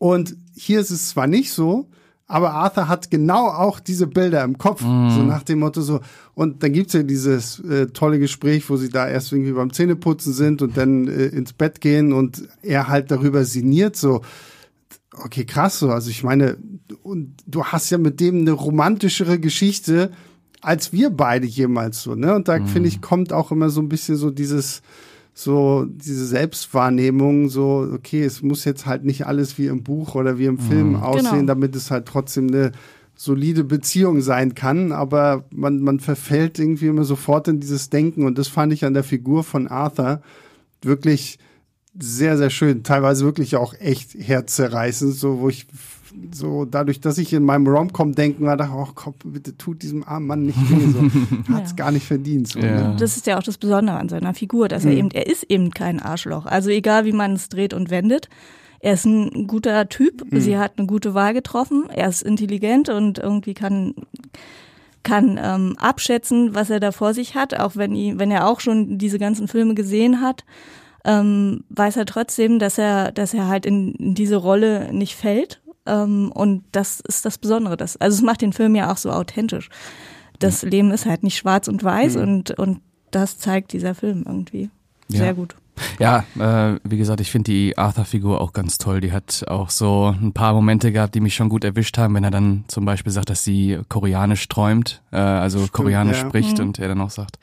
Und 0.00 0.34
hier 0.56 0.80
ist 0.80 0.90
es 0.90 1.10
zwar 1.10 1.26
nicht 1.26 1.52
so, 1.52 1.86
aber 2.26 2.52
Arthur 2.52 2.88
hat 2.88 3.10
genau 3.10 3.48
auch 3.48 3.80
diese 3.80 4.06
Bilder 4.06 4.42
im 4.44 4.56
Kopf, 4.56 4.80
mm. 4.80 5.10
so 5.10 5.22
nach 5.22 5.42
dem 5.42 5.58
Motto 5.58 5.82
so. 5.82 6.00
Und 6.32 6.62
dann 6.62 6.72
gibt's 6.72 6.94
ja 6.94 7.02
dieses 7.02 7.60
äh, 7.60 7.88
tolle 7.88 8.18
Gespräch, 8.18 8.70
wo 8.70 8.78
sie 8.78 8.88
da 8.88 9.06
erst 9.06 9.30
irgendwie 9.30 9.52
beim 9.52 9.74
Zähneputzen 9.74 10.32
sind 10.32 10.62
und 10.62 10.78
dann 10.78 11.06
äh, 11.06 11.26
ins 11.26 11.52
Bett 11.52 11.82
gehen 11.82 12.14
und 12.14 12.48
er 12.62 12.88
halt 12.88 13.10
darüber 13.10 13.44
sinniert, 13.44 13.94
so. 13.94 14.22
Okay, 15.12 15.44
krass 15.44 15.80
so. 15.80 15.90
Also 15.90 16.08
ich 16.08 16.24
meine, 16.24 16.56
und 17.02 17.34
du 17.46 17.64
hast 17.66 17.90
ja 17.90 17.98
mit 17.98 18.20
dem 18.20 18.38
eine 18.38 18.52
romantischere 18.52 19.38
Geschichte 19.38 20.12
als 20.62 20.92
wir 20.92 21.10
beide 21.10 21.46
jemals 21.46 22.02
so, 22.02 22.14
ne? 22.14 22.34
Und 22.34 22.48
da 22.48 22.58
mm. 22.58 22.66
finde 22.66 22.88
ich 22.88 23.00
kommt 23.00 23.32
auch 23.32 23.50
immer 23.50 23.70
so 23.70 23.80
ein 23.80 23.88
bisschen 23.88 24.16
so 24.16 24.30
dieses 24.30 24.82
so 25.32 25.86
diese 25.88 26.26
Selbstwahrnehmung, 26.26 27.48
so, 27.48 27.88
okay, 27.92 28.22
es 28.22 28.42
muss 28.42 28.64
jetzt 28.64 28.86
halt 28.86 29.04
nicht 29.04 29.26
alles 29.26 29.58
wie 29.58 29.66
im 29.66 29.82
Buch 29.82 30.14
oder 30.14 30.38
wie 30.38 30.46
im 30.46 30.58
Film 30.58 30.90
mhm. 30.90 30.96
aussehen, 30.96 31.30
genau. 31.30 31.46
damit 31.46 31.76
es 31.76 31.90
halt 31.90 32.06
trotzdem 32.06 32.48
eine 32.48 32.72
solide 33.14 33.64
Beziehung 33.64 34.22
sein 34.22 34.54
kann, 34.54 34.92
aber 34.92 35.44
man, 35.50 35.80
man 35.80 36.00
verfällt 36.00 36.58
irgendwie 36.58 36.86
immer 36.86 37.04
sofort 37.04 37.48
in 37.48 37.60
dieses 37.60 37.90
Denken 37.90 38.24
und 38.24 38.38
das 38.38 38.48
fand 38.48 38.72
ich 38.72 38.84
an 38.84 38.94
der 38.94 39.04
Figur 39.04 39.44
von 39.44 39.68
Arthur 39.68 40.22
wirklich 40.80 41.38
sehr, 41.98 42.38
sehr 42.38 42.50
schön, 42.50 42.82
teilweise 42.82 43.24
wirklich 43.24 43.56
auch 43.56 43.74
echt 43.74 44.14
herzzerreißend, 44.14 45.14
so 45.14 45.40
wo 45.40 45.48
ich 45.48 45.66
so 46.32 46.64
dadurch, 46.64 47.00
dass 47.00 47.18
ich 47.18 47.32
in 47.32 47.44
meinem 47.44 47.66
Romcom 47.66 48.14
denken 48.14 48.44
war, 48.44 48.56
dachte, 48.56 48.72
oh 48.74 48.88
komm, 48.94 49.14
bitte 49.24 49.56
tut 49.56 49.82
diesem 49.82 50.04
armen 50.04 50.26
Mann 50.26 50.46
nicht 50.46 50.58
weh, 50.58 50.86
so 50.86 51.52
hat's 51.52 51.70
ja. 51.70 51.76
gar 51.76 51.92
nicht 51.92 52.06
verdient. 52.06 52.48
So, 52.48 52.58
ja. 52.58 52.90
ne? 52.90 52.96
Das 52.98 53.16
ist 53.16 53.26
ja 53.26 53.38
auch 53.38 53.42
das 53.42 53.58
Besondere 53.58 53.96
an 53.96 54.08
seiner 54.08 54.34
Figur, 54.34 54.68
dass 54.68 54.84
mhm. 54.84 54.90
er 54.90 54.96
eben, 54.96 55.10
er 55.12 55.26
ist 55.26 55.44
eben 55.44 55.70
kein 55.70 56.00
Arschloch. 56.00 56.46
Also 56.46 56.70
egal, 56.70 57.04
wie 57.04 57.12
man 57.12 57.32
es 57.32 57.48
dreht 57.48 57.74
und 57.74 57.90
wendet, 57.90 58.28
er 58.80 58.94
ist 58.94 59.04
ein 59.04 59.46
guter 59.46 59.88
Typ, 59.88 60.30
mhm. 60.30 60.40
sie 60.40 60.58
hat 60.58 60.78
eine 60.78 60.86
gute 60.86 61.14
Wahl 61.14 61.34
getroffen, 61.34 61.84
er 61.90 62.08
ist 62.08 62.22
intelligent 62.22 62.88
und 62.88 63.18
irgendwie 63.18 63.54
kann 63.54 63.94
kann 65.02 65.40
ähm, 65.42 65.76
abschätzen, 65.78 66.54
was 66.54 66.68
er 66.68 66.78
da 66.78 66.92
vor 66.92 67.14
sich 67.14 67.34
hat, 67.34 67.58
auch 67.58 67.74
wenn, 67.74 67.94
ihn, 67.94 68.18
wenn 68.18 68.30
er 68.30 68.46
auch 68.46 68.60
schon 68.60 68.98
diese 68.98 69.18
ganzen 69.18 69.48
Filme 69.48 69.72
gesehen 69.72 70.20
hat, 70.20 70.44
ähm, 71.04 71.64
weiß 71.70 71.96
er 71.96 72.04
trotzdem, 72.04 72.58
dass 72.58 72.76
er, 72.76 73.10
dass 73.12 73.32
er 73.32 73.48
halt 73.48 73.64
in, 73.64 73.94
in 73.94 74.14
diese 74.14 74.36
Rolle 74.36 74.92
nicht 74.92 75.16
fällt 75.16 75.59
ähm, 75.86 76.30
und 76.32 76.64
das 76.72 77.00
ist 77.00 77.24
das 77.24 77.38
Besondere. 77.38 77.76
Das, 77.76 77.96
also 77.96 78.16
es 78.16 78.22
macht 78.22 78.42
den 78.42 78.52
Film 78.52 78.74
ja 78.74 78.92
auch 78.92 78.96
so 78.96 79.10
authentisch. 79.10 79.68
Das 80.38 80.62
mhm. 80.62 80.70
Leben 80.70 80.90
ist 80.90 81.06
halt 81.06 81.22
nicht 81.22 81.36
schwarz 81.36 81.68
und 81.68 81.82
weiß 81.82 82.16
mhm. 82.16 82.22
und, 82.22 82.50
und 82.58 82.80
das 83.10 83.38
zeigt 83.38 83.72
dieser 83.72 83.94
Film 83.94 84.24
irgendwie. 84.26 84.70
Sehr 85.08 85.26
ja. 85.26 85.32
gut. 85.32 85.56
Ja, 85.98 86.24
äh, 86.38 86.78
wie 86.84 86.98
gesagt, 86.98 87.20
ich 87.20 87.30
finde 87.30 87.50
die 87.50 87.76
Arthur-Figur 87.76 88.40
auch 88.40 88.52
ganz 88.52 88.78
toll. 88.78 89.00
Die 89.00 89.12
hat 89.12 89.44
auch 89.48 89.70
so 89.70 90.14
ein 90.20 90.32
paar 90.32 90.52
Momente 90.52 90.92
gehabt, 90.92 91.14
die 91.14 91.20
mich 91.20 91.34
schon 91.34 91.48
gut 91.48 91.64
erwischt 91.64 91.96
haben, 91.98 92.14
wenn 92.14 92.24
er 92.24 92.30
dann 92.30 92.64
zum 92.68 92.84
Beispiel 92.84 93.12
sagt, 93.12 93.30
dass 93.30 93.44
sie 93.44 93.78
koreanisch 93.88 94.46
träumt, 94.48 95.02
äh, 95.10 95.16
also 95.16 95.58
Stimmt, 95.58 95.72
koreanisch 95.72 96.18
ja. 96.18 96.28
spricht 96.28 96.58
mhm. 96.58 96.64
und 96.64 96.78
er 96.78 96.88
dann 96.88 97.00
auch 97.00 97.10
sagt, 97.10 97.38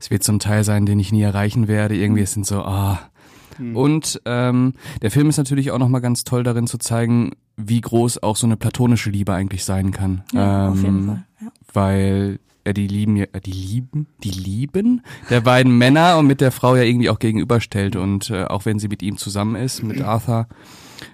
es 0.00 0.10
wird 0.10 0.24
so 0.24 0.32
ein 0.32 0.38
Teil 0.38 0.64
sein, 0.64 0.86
den 0.86 0.98
ich 0.98 1.12
nie 1.12 1.22
erreichen 1.22 1.68
werde. 1.68 1.94
Irgendwie 1.96 2.22
es 2.22 2.32
sind 2.32 2.46
so, 2.46 2.62
ah. 2.62 3.00
Mhm. 3.58 3.76
Und 3.76 4.20
ähm, 4.24 4.74
der 5.02 5.10
Film 5.10 5.28
ist 5.28 5.36
natürlich 5.36 5.70
auch 5.70 5.78
nochmal 5.78 6.00
ganz 6.00 6.24
toll 6.24 6.42
darin 6.42 6.66
zu 6.66 6.78
zeigen, 6.78 7.32
wie 7.56 7.80
groß 7.80 8.22
auch 8.22 8.36
so 8.36 8.46
eine 8.46 8.56
platonische 8.56 9.10
Liebe 9.10 9.32
eigentlich 9.32 9.64
sein 9.64 9.90
kann. 9.90 10.24
Ja, 10.32 10.66
ähm, 10.66 10.72
auf 10.72 10.82
jeden 10.82 11.06
Fall. 11.06 11.24
Ja. 11.40 11.48
Weil 11.72 12.38
er 12.64 12.72
die 12.72 12.86
lieben 12.86 13.16
ja, 13.16 13.26
die 13.26 13.52
lieben, 13.52 14.06
die 14.22 14.30
lieben 14.30 15.02
der 15.28 15.42
beiden 15.42 15.76
Männer 15.76 16.16
und 16.18 16.26
mit 16.26 16.40
der 16.40 16.50
Frau 16.50 16.76
ja 16.76 16.82
irgendwie 16.82 17.10
auch 17.10 17.18
gegenüberstellt 17.18 17.94
und 17.94 18.30
äh, 18.30 18.44
auch 18.44 18.64
wenn 18.64 18.78
sie 18.78 18.88
mit 18.88 19.02
ihm 19.02 19.18
zusammen 19.18 19.54
ist, 19.54 19.82
mit 19.82 20.00
Arthur, 20.00 20.48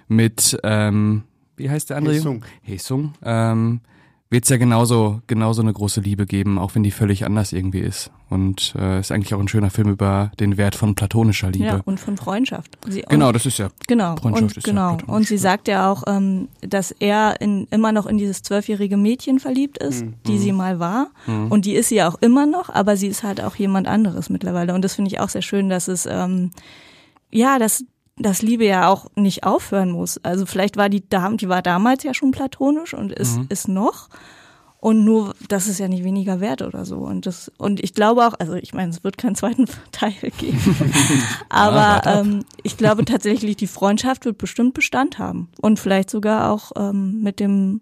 mit 0.07 0.57
ähm, 0.63 1.23
wie 1.57 1.69
heißt 1.69 1.89
der 1.89 1.97
andere? 1.97 2.15
Hesung. 2.15 2.45
Hesung. 2.61 3.13
Ähm, 3.21 3.81
wird 4.31 4.45
es 4.45 4.49
ja 4.49 4.55
genauso, 4.55 5.21
genauso 5.27 5.61
eine 5.61 5.73
große 5.73 5.99
Liebe 5.99 6.25
geben, 6.25 6.57
auch 6.57 6.73
wenn 6.73 6.83
die 6.83 6.91
völlig 6.91 7.25
anders 7.25 7.51
irgendwie 7.51 7.81
ist. 7.81 8.11
Und 8.29 8.73
äh, 8.79 9.01
ist 9.01 9.11
eigentlich 9.11 9.33
auch 9.33 9.41
ein 9.41 9.49
schöner 9.49 9.69
Film 9.69 9.89
über 9.89 10.31
den 10.39 10.55
Wert 10.55 10.75
von 10.75 10.95
platonischer 10.95 11.51
Liebe. 11.51 11.65
Ja, 11.65 11.81
und 11.83 11.99
von 11.99 12.15
Freundschaft. 12.15 12.77
Sie, 12.87 13.01
genau, 13.09 13.33
das 13.33 13.45
ist 13.45 13.57
ja. 13.57 13.69
Genau, 13.87 14.15
Freundschaft 14.15 14.43
und, 14.43 14.57
ist 14.57 14.63
genau. 14.63 14.97
Ja 14.97 15.13
und 15.13 15.27
sie 15.27 15.37
sagt 15.37 15.67
ja 15.67 15.91
auch, 15.91 16.03
ähm, 16.07 16.47
dass 16.61 16.91
er 16.91 17.41
in, 17.41 17.67
immer 17.71 17.91
noch 17.91 18.05
in 18.05 18.17
dieses 18.17 18.41
zwölfjährige 18.41 18.95
Mädchen 18.95 19.41
verliebt 19.41 19.77
ist, 19.79 20.05
mhm. 20.05 20.13
die 20.25 20.37
sie 20.37 20.53
mal 20.53 20.79
war. 20.79 21.09
Mhm. 21.27 21.51
Und 21.51 21.65
die 21.65 21.73
ist 21.73 21.89
sie 21.89 21.95
ja 21.95 22.07
auch 22.07 22.15
immer 22.21 22.45
noch, 22.45 22.69
aber 22.69 22.95
sie 22.95 23.07
ist 23.07 23.23
halt 23.23 23.41
auch 23.41 23.55
jemand 23.55 23.89
anderes 23.89 24.29
mittlerweile. 24.29 24.73
Und 24.73 24.81
das 24.85 24.95
finde 24.95 25.11
ich 25.11 25.19
auch 25.19 25.29
sehr 25.29 25.41
schön, 25.41 25.67
dass 25.67 25.89
es, 25.89 26.05
ähm, 26.05 26.51
ja, 27.31 27.59
dass 27.59 27.83
dass 28.21 28.41
Liebe 28.41 28.65
ja 28.65 28.87
auch 28.87 29.07
nicht 29.15 29.43
aufhören 29.43 29.91
muss. 29.91 30.19
Also 30.23 30.45
vielleicht 30.45 30.77
war 30.77 30.89
die, 30.89 31.01
die 31.01 31.49
war 31.49 31.61
damals 31.61 32.03
ja 32.03 32.13
schon 32.13 32.31
platonisch 32.31 32.93
und 32.93 33.11
ist, 33.11 33.37
mhm. 33.37 33.45
ist 33.49 33.67
noch. 33.67 34.09
Und 34.81 35.05
nur, 35.05 35.35
das 35.47 35.67
ist 35.67 35.79
ja 35.79 35.87
nicht 35.87 36.03
weniger 36.03 36.39
wert 36.39 36.63
oder 36.63 36.85
so. 36.85 36.97
Und 36.97 37.27
das, 37.27 37.51
und 37.59 37.83
ich 37.83 37.93
glaube 37.93 38.25
auch, 38.25 38.33
also 38.39 38.55
ich 38.55 38.73
meine, 38.73 38.89
es 38.89 39.03
wird 39.03 39.15
keinen 39.15 39.35
zweiten 39.35 39.65
Teil 39.91 40.15
geben. 40.39 40.75
Aber 41.49 42.01
ja, 42.03 42.21
ähm, 42.21 42.45
ich 42.63 42.77
glaube 42.77 43.05
tatsächlich, 43.05 43.55
die 43.57 43.67
Freundschaft 43.67 44.25
wird 44.25 44.39
bestimmt 44.39 44.73
Bestand 44.73 45.19
haben. 45.19 45.49
Und 45.61 45.79
vielleicht 45.79 46.09
sogar 46.09 46.51
auch 46.51 46.71
ähm, 46.75 47.21
mit 47.21 47.39
dem 47.39 47.81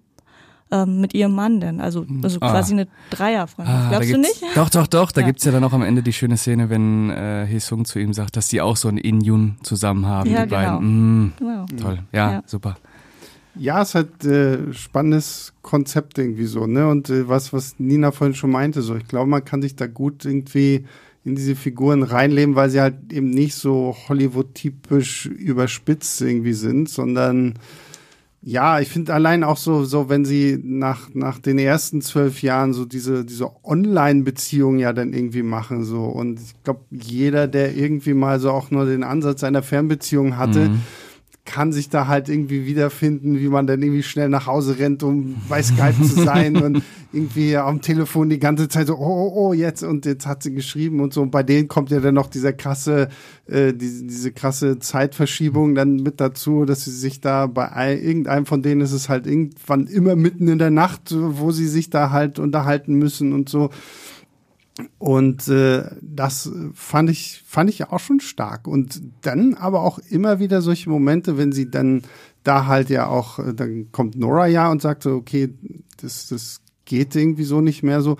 ähm, 0.71 1.01
mit 1.01 1.13
ihrem 1.13 1.33
Mann 1.33 1.59
denn. 1.59 1.81
Also, 1.81 2.05
hm. 2.05 2.21
also 2.23 2.39
ah. 2.41 2.51
quasi 2.51 2.73
eine 2.73 2.87
Dreierfreundschaft. 3.09 3.85
Ah, 3.85 3.89
Glaubst 3.89 4.11
du 4.11 4.17
nicht? 4.17 4.43
Doch, 4.55 4.69
doch, 4.69 4.87
doch. 4.87 5.11
Da 5.11 5.21
ja. 5.21 5.27
gibt's 5.27 5.43
ja 5.45 5.51
dann 5.51 5.63
auch 5.63 5.73
am 5.73 5.81
Ende 5.81 6.03
die 6.03 6.13
schöne 6.13 6.37
Szene, 6.37 6.69
wenn 6.69 7.09
äh, 7.09 7.45
Hesung 7.45 7.85
zu 7.85 7.99
ihm 7.99 8.13
sagt, 8.13 8.37
dass 8.37 8.49
sie 8.49 8.61
auch 8.61 8.77
so 8.77 8.87
ein 8.87 8.97
In-Yun 8.97 9.57
zusammen 9.63 10.05
haben, 10.05 10.29
ja, 10.29 10.43
die 10.43 10.49
genau. 10.49 10.61
beiden. 10.61 11.23
Mm, 11.25 11.33
genau. 11.37 11.65
Toll. 11.79 11.99
Ja, 12.11 12.31
ja, 12.31 12.43
super. 12.45 12.77
Ja, 13.55 13.81
es 13.81 13.89
ist 13.89 13.95
halt 13.95 14.25
äh, 14.25 14.73
spannendes 14.73 15.53
Konzept 15.61 16.17
irgendwie 16.17 16.45
so, 16.45 16.67
ne? 16.67 16.87
Und 16.87 17.09
äh, 17.09 17.27
was, 17.27 17.51
was 17.51 17.75
Nina 17.79 18.11
vorhin 18.11 18.35
schon 18.35 18.51
meinte, 18.51 18.81
so, 18.81 18.95
ich 18.95 19.07
glaube, 19.07 19.29
man 19.29 19.43
kann 19.43 19.61
sich 19.61 19.75
da 19.75 19.87
gut 19.87 20.23
irgendwie 20.23 20.85
in 21.25 21.35
diese 21.35 21.55
Figuren 21.55 22.03
reinleben, 22.03 22.55
weil 22.55 22.69
sie 22.69 22.79
halt 22.79 23.11
eben 23.11 23.29
nicht 23.29 23.55
so 23.55 23.95
Hollywood-typisch 24.07 25.25
überspitzt 25.25 26.21
irgendwie 26.21 26.53
sind, 26.53 26.89
sondern 26.89 27.55
ja, 28.41 28.79
ich 28.79 28.89
finde 28.89 29.13
allein 29.13 29.43
auch 29.43 29.57
so, 29.57 29.83
so 29.83 30.07
wenn 30.07 30.23
sie 30.23 30.59
nach, 30.63 31.09
nach 31.13 31.39
den 31.39 31.59
ersten 31.59 32.01
zwölf 32.01 32.41
Jahren 32.41 32.73
so 32.73 32.85
diese, 32.85 33.25
diese 33.25 33.51
Online-Beziehung 33.65 34.79
ja 34.79 34.93
dann 34.93 35.13
irgendwie 35.13 35.43
machen, 35.43 35.83
so. 35.83 36.05
Und 36.05 36.39
ich 36.39 36.63
glaube, 36.63 36.81
jeder, 36.89 37.47
der 37.47 37.75
irgendwie 37.75 38.13
mal 38.13 38.39
so 38.39 38.51
auch 38.51 38.71
nur 38.71 38.85
den 38.85 39.03
Ansatz 39.03 39.43
einer 39.43 39.61
Fernbeziehung 39.61 40.37
hatte, 40.37 40.69
mhm 40.69 40.81
kann 41.49 41.73
sich 41.73 41.89
da 41.89 42.05
halt 42.05 42.29
irgendwie 42.29 42.67
wiederfinden, 42.67 43.39
wie 43.39 43.47
man 43.47 43.65
dann 43.65 43.81
irgendwie 43.81 44.03
schnell 44.03 44.29
nach 44.29 44.45
Hause 44.45 44.77
rennt, 44.77 45.01
um 45.01 45.35
bei 45.49 45.63
Skype 45.63 45.95
zu 45.99 46.23
sein 46.23 46.55
und 46.57 46.83
irgendwie 47.11 47.57
am 47.57 47.81
Telefon 47.81 48.29
die 48.29 48.37
ganze 48.37 48.67
Zeit 48.69 48.85
so, 48.85 48.97
oh, 48.97 48.99
oh, 48.99 49.31
oh, 49.35 49.53
jetzt 49.53 49.81
und 49.81 50.05
jetzt 50.05 50.27
hat 50.27 50.43
sie 50.43 50.53
geschrieben 50.53 50.99
und 50.99 51.11
so. 51.11 51.23
Und 51.23 51.31
bei 51.31 51.41
denen 51.41 51.67
kommt 51.67 51.89
ja 51.89 52.01
dann 52.01 52.13
noch 52.13 52.27
dieser 52.27 52.53
krasse, 52.53 53.09
äh, 53.47 53.73
diese, 53.73 54.03
diese 54.03 54.31
krasse 54.31 54.77
Zeitverschiebung 54.77 55.73
dann 55.73 55.95
mit 55.95 56.21
dazu, 56.21 56.65
dass 56.65 56.85
sie 56.85 56.91
sich 56.91 57.19
da 57.19 57.47
bei 57.47 57.99
irgendeinem 57.99 58.45
von 58.45 58.61
denen 58.61 58.81
ist 58.81 58.91
es 58.91 59.09
halt 59.09 59.25
irgendwann 59.25 59.87
immer 59.87 60.15
mitten 60.15 60.47
in 60.49 60.59
der 60.59 60.69
Nacht, 60.69 61.15
wo 61.15 61.49
sie 61.49 61.67
sich 61.67 61.89
da 61.89 62.11
halt 62.11 62.37
unterhalten 62.37 62.93
müssen 62.93 63.33
und 63.33 63.49
so. 63.49 63.71
Und 64.97 65.47
äh, 65.47 65.83
das 66.01 66.51
fand 66.73 67.09
ich, 67.09 67.43
fand 67.45 67.69
ich 67.69 67.85
auch 67.85 67.99
schon 67.99 68.19
stark. 68.19 68.67
Und 68.67 69.01
dann 69.21 69.53
aber 69.55 69.81
auch 69.81 69.99
immer 70.09 70.39
wieder 70.39 70.61
solche 70.61 70.89
Momente, 70.89 71.37
wenn 71.37 71.51
sie 71.51 71.69
dann 71.69 72.03
da 72.43 72.65
halt 72.67 72.89
ja 72.89 73.07
auch, 73.07 73.39
äh, 73.39 73.53
dann 73.53 73.91
kommt 73.91 74.15
Nora 74.15 74.47
ja 74.47 74.69
und 74.69 74.81
sagt 74.81 75.03
so, 75.03 75.11
okay, 75.11 75.53
das, 76.01 76.27
das 76.27 76.61
geht 76.85 77.15
irgendwie 77.15 77.43
so 77.43 77.61
nicht 77.61 77.83
mehr 77.83 78.01
so, 78.01 78.17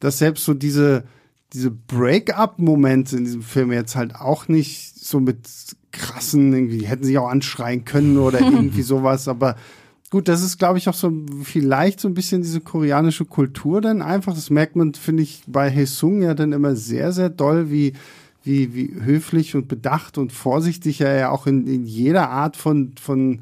dass 0.00 0.18
selbst 0.18 0.44
so 0.44 0.54
diese, 0.54 1.04
diese 1.52 1.70
Break-up-Momente 1.70 3.16
in 3.16 3.24
diesem 3.24 3.42
Film 3.42 3.72
jetzt 3.72 3.96
halt 3.96 4.14
auch 4.14 4.48
nicht 4.48 4.94
so 4.96 5.20
mit 5.20 5.48
krassen, 5.92 6.52
irgendwie 6.52 6.86
hätten 6.86 7.04
sie 7.04 7.18
auch 7.18 7.28
anschreien 7.28 7.84
können 7.84 8.18
oder 8.18 8.40
irgendwie 8.42 8.82
sowas, 8.82 9.28
aber 9.28 9.56
Gut, 10.12 10.28
das 10.28 10.42
ist, 10.42 10.58
glaube 10.58 10.76
ich, 10.76 10.90
auch 10.90 10.94
so 10.94 11.10
vielleicht 11.42 11.98
so 11.98 12.06
ein 12.06 12.12
bisschen 12.12 12.42
diese 12.42 12.60
koreanische 12.60 13.24
Kultur 13.24 13.80
dann 13.80 14.02
einfach. 14.02 14.34
Das 14.34 14.50
merkt 14.50 14.76
man, 14.76 14.92
finde 14.92 15.22
ich, 15.22 15.42
bei 15.46 15.70
Haesung 15.70 16.20
ja 16.20 16.34
dann 16.34 16.52
immer 16.52 16.76
sehr, 16.76 17.12
sehr 17.12 17.30
doll, 17.30 17.70
wie, 17.70 17.94
wie, 18.44 18.74
wie 18.74 18.94
höflich 19.02 19.54
und 19.54 19.68
bedacht 19.68 20.18
und 20.18 20.30
vorsichtig 20.30 21.00
er 21.00 21.16
ja 21.16 21.30
auch 21.30 21.46
in, 21.46 21.66
in 21.66 21.86
jeder 21.86 22.28
Art 22.28 22.58
von, 22.58 22.92
von 23.00 23.40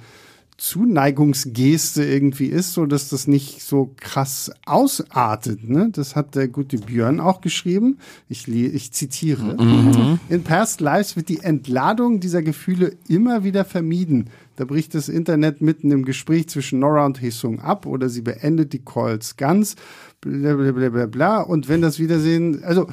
Zuneigungsgeste 0.60 2.04
irgendwie 2.04 2.48
ist, 2.48 2.74
so 2.74 2.84
dass 2.84 3.08
das 3.08 3.26
nicht 3.26 3.62
so 3.62 3.94
krass 3.96 4.52
ausartet. 4.66 5.66
Ne? 5.66 5.88
Das 5.90 6.14
hat 6.14 6.34
der 6.34 6.48
gute 6.48 6.76
Björn 6.76 7.18
auch 7.18 7.40
geschrieben. 7.40 7.96
Ich, 8.28 8.46
ich 8.46 8.92
zitiere. 8.92 9.56
Mhm. 9.58 10.20
In 10.28 10.44
Past 10.44 10.82
Lives 10.82 11.16
wird 11.16 11.30
die 11.30 11.40
Entladung 11.40 12.20
dieser 12.20 12.42
Gefühle 12.42 12.92
immer 13.08 13.42
wieder 13.42 13.64
vermieden. 13.64 14.28
Da 14.56 14.66
bricht 14.66 14.94
das 14.94 15.08
Internet 15.08 15.62
mitten 15.62 15.90
im 15.92 16.04
Gespräch 16.04 16.50
zwischen 16.50 16.80
Nora 16.80 17.06
und 17.06 17.22
Hesung 17.22 17.60
ab 17.60 17.86
oder 17.86 18.10
sie 18.10 18.20
beendet 18.20 18.74
die 18.74 18.84
Calls 18.84 19.38
ganz. 19.38 19.76
Blablabla. 20.20 21.06
Bla, 21.06 21.40
Und 21.40 21.70
wenn 21.70 21.80
das 21.80 21.98
Wiedersehen, 21.98 22.62
also 22.64 22.86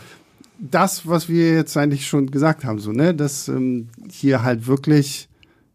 das, 0.57 1.05
was 1.05 1.27
wir 1.27 1.51
jetzt 1.51 1.75
eigentlich 1.75 2.07
schon 2.07 2.31
gesagt 2.31 2.63
haben, 2.63 2.79
so, 2.79 2.93
ne, 2.93 3.13
dass 3.13 3.49
ähm, 3.49 3.89
hier 4.09 4.43
halt 4.43 4.67
wirklich 4.67 5.27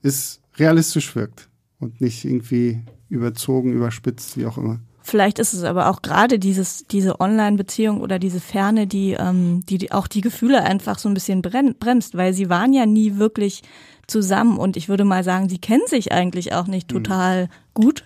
es 0.02 0.40
realistisch 0.56 1.14
wirkt 1.14 1.50
und 1.82 2.00
nicht 2.00 2.24
irgendwie 2.24 2.80
überzogen, 3.08 3.72
überspitzt, 3.72 4.38
wie 4.38 4.46
auch 4.46 4.56
immer. 4.56 4.80
Vielleicht 5.04 5.40
ist 5.40 5.52
es 5.52 5.64
aber 5.64 5.90
auch 5.90 6.00
gerade 6.00 6.38
dieses, 6.38 6.86
diese 6.86 7.20
Online-Beziehung 7.20 8.00
oder 8.00 8.20
diese 8.20 8.38
Ferne, 8.38 8.86
die, 8.86 9.12
ähm, 9.12 9.66
die 9.66 9.90
auch 9.90 10.06
die 10.06 10.20
Gefühle 10.20 10.62
einfach 10.62 10.98
so 10.98 11.08
ein 11.08 11.14
bisschen 11.14 11.42
bremst, 11.42 12.16
weil 12.16 12.32
sie 12.32 12.48
waren 12.48 12.72
ja 12.72 12.86
nie 12.86 13.16
wirklich 13.16 13.62
zusammen 14.06 14.58
und 14.58 14.76
ich 14.76 14.88
würde 14.88 15.04
mal 15.04 15.24
sagen, 15.24 15.48
sie 15.48 15.58
kennen 15.58 15.86
sich 15.86 16.12
eigentlich 16.12 16.52
auch 16.54 16.68
nicht 16.68 16.90
mhm. 16.92 16.96
total 16.96 17.44
mhm. 17.44 17.48
gut. 17.74 18.04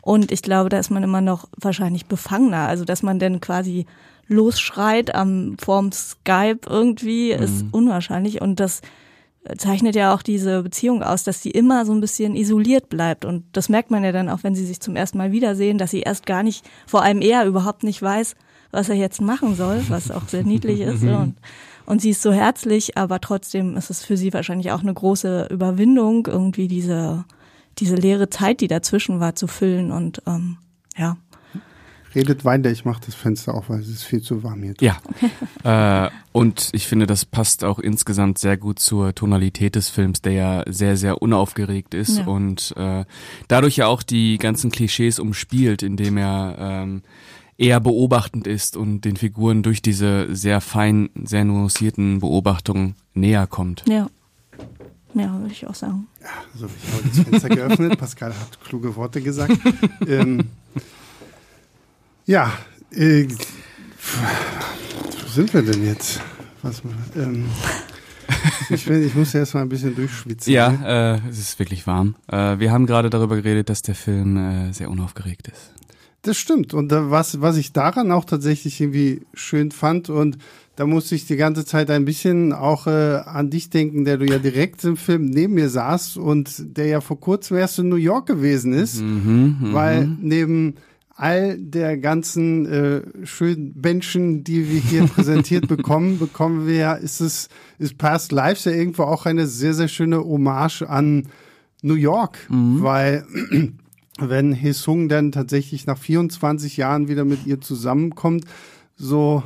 Und 0.00 0.32
ich 0.32 0.40
glaube, 0.40 0.70
da 0.70 0.78
ist 0.78 0.90
man 0.90 1.02
immer 1.02 1.20
noch 1.20 1.48
wahrscheinlich 1.54 2.06
befangener. 2.06 2.66
Also, 2.66 2.86
dass 2.86 3.02
man 3.02 3.18
denn 3.18 3.42
quasi 3.42 3.84
losschreit 4.26 5.14
am 5.14 5.56
vorm 5.58 5.92
Skype 5.92 6.60
irgendwie, 6.66 7.34
mhm. 7.36 7.42
ist 7.42 7.64
unwahrscheinlich. 7.72 8.40
Und 8.40 8.58
das 8.58 8.80
zeichnet 9.56 9.94
ja 9.94 10.14
auch 10.14 10.22
diese 10.22 10.62
Beziehung 10.62 11.02
aus, 11.02 11.24
dass 11.24 11.42
sie 11.42 11.50
immer 11.50 11.86
so 11.86 11.92
ein 11.92 12.00
bisschen 12.00 12.36
isoliert 12.36 12.88
bleibt. 12.88 13.24
Und 13.24 13.44
das 13.52 13.68
merkt 13.68 13.90
man 13.90 14.04
ja 14.04 14.12
dann 14.12 14.28
auch, 14.28 14.42
wenn 14.42 14.54
sie 14.54 14.66
sich 14.66 14.80
zum 14.80 14.96
ersten 14.96 15.18
Mal 15.18 15.32
wiedersehen, 15.32 15.78
dass 15.78 15.90
sie 15.90 16.00
erst 16.00 16.26
gar 16.26 16.42
nicht, 16.42 16.64
vor 16.86 17.02
allem 17.02 17.20
er 17.20 17.46
überhaupt 17.46 17.82
nicht 17.82 18.02
weiß, 18.02 18.34
was 18.70 18.88
er 18.88 18.96
jetzt 18.96 19.20
machen 19.20 19.54
soll, 19.54 19.82
was 19.88 20.10
auch 20.10 20.28
sehr 20.28 20.44
niedlich 20.44 20.80
ist. 20.80 21.02
Und 21.04 21.36
und 21.88 22.02
sie 22.02 22.10
ist 22.10 22.20
so 22.20 22.32
herzlich, 22.32 22.98
aber 22.98 23.18
trotzdem 23.18 23.74
ist 23.78 23.88
es 23.88 24.04
für 24.04 24.18
sie 24.18 24.34
wahrscheinlich 24.34 24.72
auch 24.72 24.82
eine 24.82 24.92
große 24.92 25.48
Überwindung, 25.50 26.26
irgendwie 26.26 26.68
diese, 26.68 27.24
diese 27.78 27.94
leere 27.94 28.28
Zeit, 28.28 28.60
die 28.60 28.68
dazwischen 28.68 29.20
war, 29.20 29.34
zu 29.34 29.46
füllen. 29.46 29.90
Und 29.90 30.20
ähm, 30.26 30.58
ja. 30.98 31.16
Redet 32.18 32.44
weiter, 32.44 32.68
ich 32.68 32.84
mache 32.84 33.00
das 33.06 33.14
Fenster 33.14 33.54
auf, 33.54 33.70
weil 33.70 33.78
es 33.78 33.88
ist 33.88 34.02
viel 34.02 34.20
zu 34.20 34.42
warm 34.42 34.60
hier. 34.64 34.74
Ja. 34.80 34.96
äh, 36.06 36.10
und 36.32 36.70
ich 36.72 36.88
finde, 36.88 37.06
das 37.06 37.24
passt 37.24 37.62
auch 37.62 37.78
insgesamt 37.78 38.38
sehr 38.38 38.56
gut 38.56 38.80
zur 38.80 39.14
Tonalität 39.14 39.76
des 39.76 39.88
Films, 39.88 40.20
der 40.20 40.32
ja 40.32 40.64
sehr, 40.66 40.96
sehr 40.96 41.22
unaufgeregt 41.22 41.94
ist 41.94 42.18
ja. 42.18 42.26
und 42.26 42.74
äh, 42.76 43.04
dadurch 43.46 43.76
ja 43.76 43.86
auch 43.86 44.02
die 44.02 44.36
ganzen 44.38 44.72
Klischees 44.72 45.20
umspielt, 45.20 45.84
indem 45.84 46.16
er 46.16 46.56
ähm, 46.58 47.02
eher 47.56 47.78
beobachtend 47.78 48.48
ist 48.48 48.76
und 48.76 49.02
den 49.02 49.16
Figuren 49.16 49.62
durch 49.62 49.80
diese 49.80 50.34
sehr 50.34 50.60
fein, 50.60 51.10
sehr 51.22 51.44
nuancierten 51.44 52.18
Beobachtungen 52.18 52.96
näher 53.14 53.46
kommt. 53.46 53.84
Ja. 53.88 54.08
Ja, 55.14 55.40
würde 55.40 55.52
ich 55.52 55.66
auch 55.66 55.74
sagen. 55.74 56.08
Ja, 56.20 56.28
also 56.52 56.66
ich 56.66 56.92
habe 56.92 57.08
das 57.08 57.20
Fenster 57.20 57.48
geöffnet. 57.48 57.98
Pascal 57.98 58.30
hat 58.30 58.60
kluge 58.62 58.94
Worte 58.96 59.22
gesagt. 59.22 59.56
ähm, 60.06 60.48
ja, 62.28 62.52
äh, 62.92 63.26
wo 65.22 65.28
sind 65.30 65.52
wir 65.54 65.62
denn 65.62 65.84
jetzt? 65.84 66.20
Was, 66.60 66.82
ähm, 67.16 67.46
ich, 68.70 68.86
will, 68.86 69.02
ich 69.02 69.14
muss 69.14 69.34
erst 69.34 69.54
mal 69.54 69.62
ein 69.62 69.70
bisschen 69.70 69.96
durchschwitzen. 69.96 70.52
Ja, 70.52 70.70
ne? 70.70 71.22
äh, 71.24 71.30
es 71.30 71.38
ist 71.38 71.58
wirklich 71.58 71.86
warm. 71.86 72.16
Äh, 72.26 72.58
wir 72.58 72.70
haben 72.70 72.84
gerade 72.84 73.08
darüber 73.08 73.36
geredet, 73.36 73.70
dass 73.70 73.80
der 73.80 73.94
Film 73.94 74.36
äh, 74.36 74.72
sehr 74.72 74.90
unaufgeregt 74.90 75.48
ist. 75.48 75.72
Das 76.20 76.36
stimmt. 76.36 76.74
Und 76.74 76.92
was, 76.92 77.40
was 77.40 77.56
ich 77.56 77.72
daran 77.72 78.12
auch 78.12 78.26
tatsächlich 78.26 78.78
irgendwie 78.78 79.22
schön 79.32 79.70
fand 79.70 80.10
und 80.10 80.36
da 80.76 80.86
musste 80.86 81.14
ich 81.14 81.26
die 81.26 81.36
ganze 81.36 81.64
Zeit 81.64 81.90
ein 81.90 82.04
bisschen 82.04 82.52
auch 82.52 82.86
äh, 82.86 83.22
an 83.24 83.48
dich 83.48 83.70
denken, 83.70 84.04
der 84.04 84.18
du 84.18 84.26
ja 84.26 84.38
direkt 84.38 84.84
im 84.84 84.98
Film 84.98 85.24
neben 85.24 85.54
mir 85.54 85.70
saßt 85.70 86.18
und 86.18 86.76
der 86.76 86.86
ja 86.86 87.00
vor 87.00 87.18
kurzem 87.18 87.56
erst 87.56 87.78
in 87.78 87.88
New 87.88 87.96
York 87.96 88.26
gewesen 88.26 88.74
ist, 88.74 89.00
mhm, 89.00 89.56
mhm. 89.60 89.72
weil 89.72 90.08
neben 90.20 90.74
all 91.18 91.58
der 91.58 91.98
ganzen 91.98 92.64
äh, 92.66 93.26
schönen 93.26 93.74
Menschen, 93.82 94.44
die 94.44 94.70
wir 94.70 94.80
hier 94.80 95.04
präsentiert 95.06 95.66
bekommen, 95.68 96.20
bekommen 96.20 96.68
wir 96.68 96.74
ja, 96.76 96.94
ist 96.94 97.20
es, 97.20 97.48
ist 97.78 97.98
Past 97.98 98.30
Lives 98.30 98.64
ja 98.64 98.72
irgendwo 98.72 99.02
auch 99.02 99.26
eine 99.26 99.48
sehr, 99.48 99.74
sehr 99.74 99.88
schöne 99.88 100.22
Hommage 100.22 100.82
an 100.82 101.26
New 101.82 101.94
York, 101.94 102.38
mhm. 102.48 102.82
weil 102.84 103.26
wenn 104.20 104.52
Hesung 104.52 105.08
dann 105.08 105.32
tatsächlich 105.32 105.86
nach 105.86 105.98
24 105.98 106.76
Jahren 106.76 107.08
wieder 107.08 107.24
mit 107.24 107.46
ihr 107.46 107.60
zusammenkommt, 107.60 108.44
so 108.96 109.42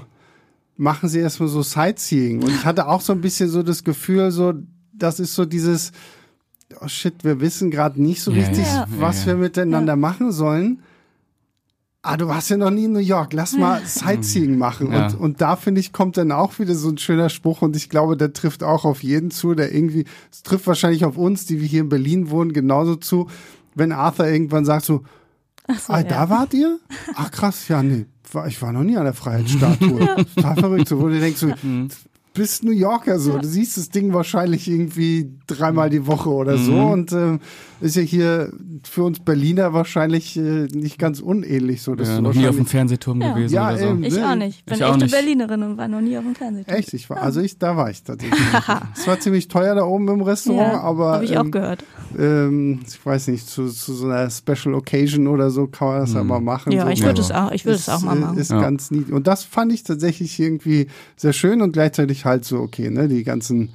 machen 0.76 1.08
sie 1.08 1.20
erstmal 1.20 1.48
so 1.48 1.62
Sightseeing. 1.62 2.42
Und 2.42 2.50
ich 2.50 2.66
hatte 2.66 2.86
auch 2.86 3.00
so 3.00 3.14
ein 3.14 3.22
bisschen 3.22 3.48
so 3.48 3.62
das 3.62 3.82
Gefühl, 3.82 4.30
so, 4.30 4.52
das 4.92 5.20
ist 5.20 5.34
so 5.34 5.46
dieses, 5.46 5.92
oh 6.82 6.88
shit, 6.88 7.24
wir 7.24 7.40
wissen 7.40 7.70
gerade 7.70 8.02
nicht 8.02 8.20
so 8.20 8.30
richtig, 8.30 8.66
ja, 8.66 8.86
was 8.98 9.22
ja. 9.22 9.28
wir 9.28 9.36
miteinander 9.36 9.96
machen 9.96 10.32
sollen. 10.32 10.82
Ah, 12.02 12.16
du 12.16 12.26
warst 12.26 12.50
ja 12.50 12.56
noch 12.56 12.70
nie 12.70 12.84
in 12.84 12.92
New 12.92 12.98
York, 12.98 13.32
lass 13.32 13.52
mal 13.56 13.80
Sightseeing 13.86 14.58
machen. 14.58 14.92
Ja. 14.92 15.06
Und, 15.06 15.20
und 15.20 15.40
da 15.40 15.56
finde 15.56 15.80
ich, 15.80 15.92
kommt 15.92 16.16
dann 16.16 16.32
auch 16.32 16.58
wieder 16.58 16.74
so 16.74 16.90
ein 16.90 16.98
schöner 16.98 17.28
Spruch 17.28 17.62
und 17.62 17.76
ich 17.76 17.88
glaube, 17.88 18.16
der 18.16 18.32
trifft 18.32 18.62
auch 18.62 18.84
auf 18.84 19.02
jeden 19.02 19.30
zu, 19.30 19.54
der 19.54 19.74
irgendwie, 19.74 20.04
es 20.30 20.42
trifft 20.42 20.66
wahrscheinlich 20.66 21.04
auf 21.04 21.16
uns, 21.16 21.46
die 21.46 21.60
wir 21.60 21.66
hier 21.66 21.80
in 21.80 21.88
Berlin 21.88 22.30
wohnen, 22.30 22.52
genauso 22.52 22.96
zu, 22.96 23.28
wenn 23.74 23.92
Arthur 23.92 24.26
irgendwann 24.26 24.64
sagt 24.64 24.84
so, 24.84 25.04
so, 25.68 25.92
ah, 25.92 26.00
ja. 26.00 26.04
da 26.04 26.28
wart 26.28 26.52
ihr? 26.54 26.80
Ach 27.14 27.30
krass, 27.30 27.68
ja, 27.68 27.82
nee, 27.82 28.06
ich 28.48 28.60
war 28.60 28.72
noch 28.72 28.82
nie 28.82 28.96
an 28.96 29.04
der 29.04 29.14
Freiheitsstatue. 29.14 30.00
ja. 30.00 30.16
Total 30.34 30.56
verrückt, 30.56 30.88
so, 30.88 31.00
wo 31.00 31.08
du 31.08 31.20
denkst 31.20 31.40
so, 31.40 31.52
mhm 31.62 31.88
bist 32.34 32.64
New 32.64 32.72
Yorker 32.72 33.18
so. 33.18 33.32
Ja. 33.32 33.38
Du 33.38 33.48
siehst 33.48 33.76
das 33.76 33.88
Ding 33.88 34.12
wahrscheinlich 34.12 34.68
irgendwie 34.68 35.30
dreimal 35.46 35.90
die 35.90 36.06
Woche 36.06 36.30
oder 36.30 36.56
so. 36.58 36.72
Mhm. 36.72 36.90
Und 36.90 37.12
äh, 37.12 37.38
ist 37.80 37.96
ja 37.96 38.02
hier 38.02 38.52
für 38.84 39.02
uns 39.02 39.20
Berliner 39.20 39.72
wahrscheinlich 39.72 40.36
äh, 40.36 40.68
nicht 40.72 40.98
ganz 40.98 41.20
unähnlich 41.20 41.82
so. 41.82 41.94
Dass 41.94 42.08
ja, 42.08 42.20
noch 42.20 42.34
nie 42.34 42.46
auf 42.46 42.56
dem 42.56 42.66
Fernsehturm 42.66 43.20
ja. 43.20 43.32
gewesen 43.32 43.54
ja, 43.54 43.68
oder 43.68 43.78
so. 43.78 43.86
Eben, 43.86 44.04
ich 44.04 44.14
ne? 44.14 44.30
auch 44.30 44.34
nicht. 44.36 44.64
Bin 44.64 44.76
ich 44.76 44.82
echte 44.82 45.06
Berlinerin 45.06 45.62
und 45.62 45.76
war 45.76 45.88
noch 45.88 46.00
nie 46.00 46.16
auf 46.16 46.24
dem 46.24 46.34
Fernsehturm. 46.34 46.76
Echt? 46.76 46.94
Ich 46.94 47.10
war, 47.10 47.20
also 47.20 47.40
ich, 47.40 47.58
da 47.58 47.76
war 47.76 47.90
ich 47.90 48.02
tatsächlich. 48.02 48.40
es 48.96 49.06
war 49.06 49.18
ziemlich 49.20 49.48
teuer 49.48 49.74
da 49.74 49.84
oben 49.84 50.08
im 50.08 50.22
Restaurant, 50.22 50.74
aber. 50.82 51.12
Habe 51.12 51.24
ich 51.24 51.32
ähm, 51.32 51.38
auch 51.38 51.50
gehört. 51.50 51.84
Ähm, 52.18 52.80
ich 52.86 53.04
weiß 53.04 53.28
nicht, 53.28 53.48
zu, 53.48 53.68
zu, 53.68 53.94
so 53.94 54.06
einer 54.06 54.30
Special 54.30 54.74
Occasion 54.74 55.26
oder 55.26 55.50
so 55.50 55.66
kann 55.66 55.88
man 55.88 56.00
das 56.00 56.10
mhm. 56.10 56.16
ja 56.16 56.24
mal 56.24 56.40
machen. 56.40 56.72
Ja, 56.72 56.84
so. 56.84 56.90
ich 56.90 57.02
würde 57.02 57.20
es 57.20 57.30
auch, 57.30 57.50
ich 57.50 57.64
würde 57.64 57.76
es 57.76 57.88
auch 57.88 58.02
mal 58.02 58.16
machen. 58.16 58.38
Ist 58.38 58.50
ganz 58.50 58.90
niedlich. 58.90 59.12
Und 59.12 59.26
das 59.26 59.44
fand 59.44 59.72
ich 59.72 59.82
tatsächlich 59.82 60.38
irgendwie 60.38 60.86
sehr 61.16 61.32
schön 61.32 61.62
und 61.62 61.72
gleichzeitig 61.72 62.21
halt 62.24 62.44
so, 62.44 62.58
okay, 62.58 62.90
ne, 62.90 63.08
die 63.08 63.24
ganzen 63.24 63.70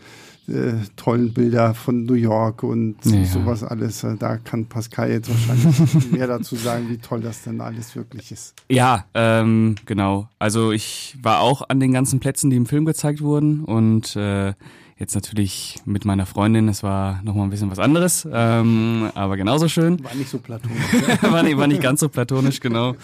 äh, 0.48 0.74
tollen 0.96 1.34
Bilder 1.34 1.74
von 1.74 2.06
New 2.06 2.13
York 2.13 2.63
und 2.63 2.98
ja. 3.04 3.25
sowas 3.25 3.63
alles. 3.63 4.04
Äh, 4.04 4.16
da 4.18 4.38
kann 4.38 4.66
Pascal 4.66 5.12
jetzt 5.12 5.30
wahrscheinlich 5.30 6.12
mehr 6.12 6.27
dazu 6.27 6.56
sagen, 6.56 6.89
wie 6.89 6.98
toll 6.98 7.22
das 7.22 7.44
denn 7.44 7.60
alles 7.60 7.96
wirklich 7.96 8.32
ist. 8.32 8.56
Ja, 8.70 9.06
ähm, 9.13 9.75
genau. 9.86 10.30
Also 10.39 10.72
ich 10.72 11.18
war 11.22 11.42
auch 11.42 11.68
an 11.68 11.80
den 11.80 11.92
ganzen 11.92 12.20
Plätzen, 12.20 12.50
die 12.50 12.56
im 12.56 12.66
Film 12.66 12.86
gezeigt 12.86 13.22
wurden 13.22 13.63
und 13.63 14.16
äh, 14.16 14.54
Jetzt 15.00 15.13
natürlich 15.13 15.75
mit 15.86 16.06
meiner 16.06 16.25
Freundin, 16.25 16.66
das 16.66 16.82
war 16.82 17.22
nochmal 17.22 17.46
ein 17.46 17.51
bisschen 17.51 17.70
was 17.70 17.77
anderes, 17.77 18.27
ähm, 18.32 19.12
aber 19.13 19.38
genauso 19.38 19.68
schön. 19.68 20.04
War 20.04 20.16
nicht 20.16 20.30
so 20.30 20.39
platonisch. 20.39 20.82
war, 21.22 21.44
nicht, 21.44 21.56
war 21.56 21.68
nicht 21.68 21.84
ganz 21.84 22.00
so 22.00 22.10
platonisch, 22.10 22.60
genau. 22.60 22.96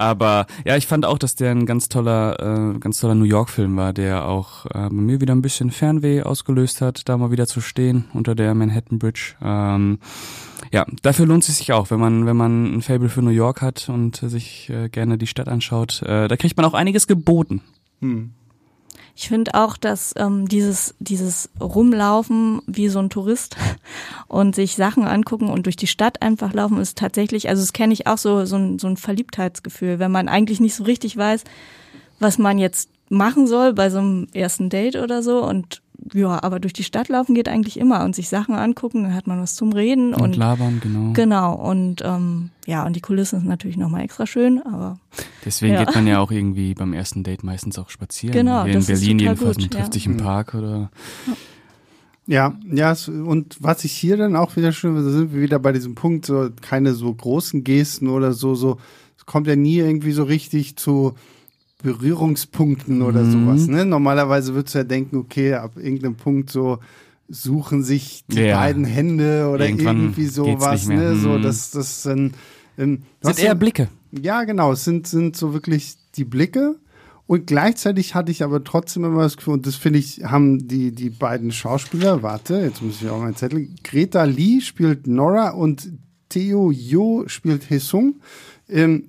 Aber 0.00 0.46
ja, 0.64 0.78
ich 0.78 0.86
fand 0.86 1.04
auch, 1.04 1.18
dass 1.18 1.34
der 1.34 1.50
ein 1.50 1.66
ganz 1.66 1.90
toller, 1.90 2.72
äh, 2.74 2.78
ganz 2.78 3.00
toller 3.00 3.14
New 3.14 3.24
York-Film 3.26 3.76
war, 3.76 3.92
der 3.92 4.26
auch 4.26 4.64
äh, 4.64 4.88
bei 4.88 4.90
mir 4.90 5.20
wieder 5.20 5.34
ein 5.34 5.42
bisschen 5.42 5.70
Fernweh 5.70 6.22
ausgelöst 6.22 6.80
hat, 6.80 7.06
da 7.06 7.18
mal 7.18 7.30
wieder 7.30 7.46
zu 7.46 7.60
stehen 7.60 8.06
unter 8.14 8.34
der 8.34 8.54
Manhattan 8.54 8.98
Bridge. 8.98 9.34
Ähm, 9.42 9.98
ja, 10.72 10.86
dafür 11.02 11.26
lohnt 11.26 11.46
es 11.46 11.58
sich 11.58 11.74
auch, 11.74 11.90
wenn 11.90 12.00
man, 12.00 12.24
wenn 12.24 12.36
man 12.36 12.76
ein 12.76 12.80
Fable 12.80 13.10
für 13.10 13.20
New 13.20 13.28
York 13.28 13.60
hat 13.60 13.90
und 13.90 14.16
sich 14.16 14.70
äh, 14.70 14.88
gerne 14.88 15.18
die 15.18 15.26
Stadt 15.26 15.48
anschaut. 15.48 16.00
Äh, 16.00 16.28
da 16.28 16.36
kriegt 16.38 16.56
man 16.56 16.64
auch 16.64 16.74
einiges 16.74 17.06
geboten. 17.06 17.60
Hm. 18.00 18.32
Ich 19.20 19.28
finde 19.28 19.52
auch, 19.52 19.76
dass 19.76 20.14
ähm, 20.16 20.48
dieses, 20.48 20.94
dieses 20.98 21.50
Rumlaufen 21.60 22.62
wie 22.66 22.88
so 22.88 23.00
ein 23.00 23.10
Tourist 23.10 23.54
und 24.28 24.54
sich 24.54 24.76
Sachen 24.76 25.04
angucken 25.06 25.50
und 25.50 25.66
durch 25.66 25.76
die 25.76 25.86
Stadt 25.86 26.22
einfach 26.22 26.54
laufen 26.54 26.80
ist 26.80 26.96
tatsächlich, 26.96 27.50
also 27.50 27.60
das 27.60 27.74
kenne 27.74 27.92
ich 27.92 28.06
auch 28.06 28.16
so, 28.16 28.46
so 28.46 28.56
ein, 28.56 28.78
so 28.78 28.86
ein 28.86 28.96
Verliebtheitsgefühl, 28.96 29.98
wenn 29.98 30.10
man 30.10 30.30
eigentlich 30.30 30.58
nicht 30.58 30.74
so 30.74 30.84
richtig 30.84 31.18
weiß, 31.18 31.44
was 32.18 32.38
man 32.38 32.58
jetzt 32.58 32.88
machen 33.10 33.46
soll 33.46 33.74
bei 33.74 33.90
so 33.90 33.98
einem 33.98 34.26
ersten 34.32 34.70
Date 34.70 34.96
oder 34.96 35.22
so 35.22 35.44
und 35.44 35.82
ja, 36.12 36.42
aber 36.42 36.60
durch 36.60 36.72
die 36.72 36.84
Stadt 36.84 37.08
laufen 37.08 37.34
geht 37.34 37.48
eigentlich 37.48 37.78
immer 37.78 38.04
und 38.04 38.14
sich 38.14 38.28
Sachen 38.28 38.54
angucken, 38.54 39.04
dann 39.04 39.14
hat 39.14 39.26
man 39.26 39.40
was 39.40 39.54
zum 39.54 39.72
Reden 39.72 40.14
und, 40.14 40.22
und 40.22 40.36
labern, 40.36 40.80
genau. 40.82 41.12
Genau 41.12 41.54
und 41.54 42.02
ähm, 42.04 42.50
ja 42.66 42.84
und 42.86 42.96
die 42.96 43.00
Kulissen 43.00 43.40
sind 43.40 43.48
natürlich 43.48 43.76
nochmal 43.76 44.02
extra 44.02 44.26
schön, 44.26 44.62
aber 44.64 44.98
deswegen 45.44 45.74
ja. 45.74 45.84
geht 45.84 45.94
man 45.94 46.06
ja 46.06 46.20
auch 46.20 46.30
irgendwie 46.30 46.74
beim 46.74 46.92
ersten 46.92 47.22
Date 47.22 47.44
meistens 47.44 47.78
auch 47.78 47.90
spazieren. 47.90 48.32
Genau, 48.32 48.64
Hier 48.64 48.74
in 48.74 48.86
Berlin 48.86 49.18
jedenfalls 49.18 49.56
gut, 49.56 49.62
man 49.64 49.70
trifft 49.70 49.86
ja. 49.86 49.92
sich 49.92 50.06
im 50.06 50.16
Park 50.16 50.54
oder 50.54 50.90
ja, 52.30 52.54
ja, 52.70 52.94
und 53.08 53.56
was 53.58 53.84
ich 53.84 53.90
hier 53.90 54.16
dann 54.16 54.36
auch 54.36 54.54
wieder 54.54 54.70
schön, 54.70 54.94
da 54.94 55.02
sind 55.02 55.34
wir 55.34 55.40
wieder 55.40 55.58
bei 55.58 55.72
diesem 55.72 55.96
Punkt, 55.96 56.26
so 56.26 56.48
keine 56.60 56.94
so 56.94 57.12
großen 57.12 57.64
Gesten 57.64 58.08
oder 58.08 58.32
so, 58.34 58.54
so, 58.54 58.78
es 59.18 59.26
kommt 59.26 59.48
ja 59.48 59.56
nie 59.56 59.78
irgendwie 59.78 60.12
so 60.12 60.22
richtig 60.22 60.76
zu, 60.76 61.14
Berührungspunkten 61.82 63.02
oder 63.02 63.22
mhm. 63.22 63.32
sowas. 63.32 63.66
Ne? 63.66 63.84
Normalerweise 63.84 64.54
würdest 64.54 64.74
du 64.74 64.78
ja 64.78 64.84
denken, 64.84 65.16
okay, 65.16 65.54
ab 65.54 65.72
irgendeinem 65.76 66.16
Punkt 66.16 66.50
so 66.50 66.78
suchen 67.28 67.82
sich 67.84 68.24
die 68.28 68.40
ja. 68.40 68.56
beiden 68.58 68.84
Hände 68.84 69.48
oder 69.48 69.66
Irgendwann 69.66 69.98
irgendwie 69.98 70.26
sowas. 70.26 70.88
Ne? 70.88 71.16
So, 71.16 71.30
mhm. 71.30 71.42
das, 71.42 71.70
das 71.70 72.02
sind, 72.02 72.34
ähm, 72.76 73.02
sind 73.20 73.38
eher 73.38 73.54
Blicke. 73.54 73.88
Ja, 74.10 74.44
genau. 74.44 74.72
Es 74.72 74.84
sind, 74.84 75.06
sind 75.06 75.36
so 75.36 75.52
wirklich 75.52 75.96
die 76.16 76.24
Blicke. 76.24 76.76
Und 77.26 77.46
gleichzeitig 77.46 78.16
hatte 78.16 78.32
ich 78.32 78.42
aber 78.42 78.64
trotzdem 78.64 79.04
immer 79.04 79.22
das 79.22 79.36
Gefühl, 79.36 79.54
und 79.54 79.64
das 79.64 79.76
finde 79.76 80.00
ich, 80.00 80.24
haben 80.24 80.66
die, 80.66 80.90
die 80.90 81.10
beiden 81.10 81.52
Schauspieler, 81.52 82.24
warte, 82.24 82.56
jetzt 82.56 82.82
muss 82.82 83.00
ich 83.00 83.08
auch 83.08 83.20
meinen 83.20 83.36
Zettel, 83.36 83.68
Greta 83.84 84.24
Lee 84.24 84.60
spielt 84.60 85.06
Nora 85.06 85.50
und 85.50 85.92
Theo 86.30 86.70
Yo 86.70 87.24
spielt 87.26 87.68
Hesung 87.68 88.14
ähm, 88.70 89.04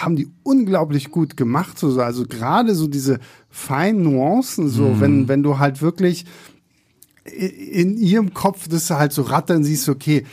haben 0.00 0.16
die 0.16 0.28
unglaublich 0.42 1.10
gut 1.10 1.36
gemacht. 1.36 1.78
So, 1.78 2.00
also 2.00 2.26
gerade 2.26 2.74
so 2.74 2.88
diese 2.88 3.20
feinen 3.50 4.02
Nuancen, 4.02 4.68
so 4.68 4.88
mhm. 4.88 5.00
wenn, 5.00 5.28
wenn 5.28 5.42
du 5.42 5.58
halt 5.58 5.82
wirklich 5.82 6.24
in 7.24 7.96
ihrem 7.96 8.34
Kopf 8.34 8.66
das 8.68 8.90
halt 8.90 9.12
so 9.12 9.22
rattern 9.22 9.62
siehst, 9.62 9.88
okay, 9.88 10.24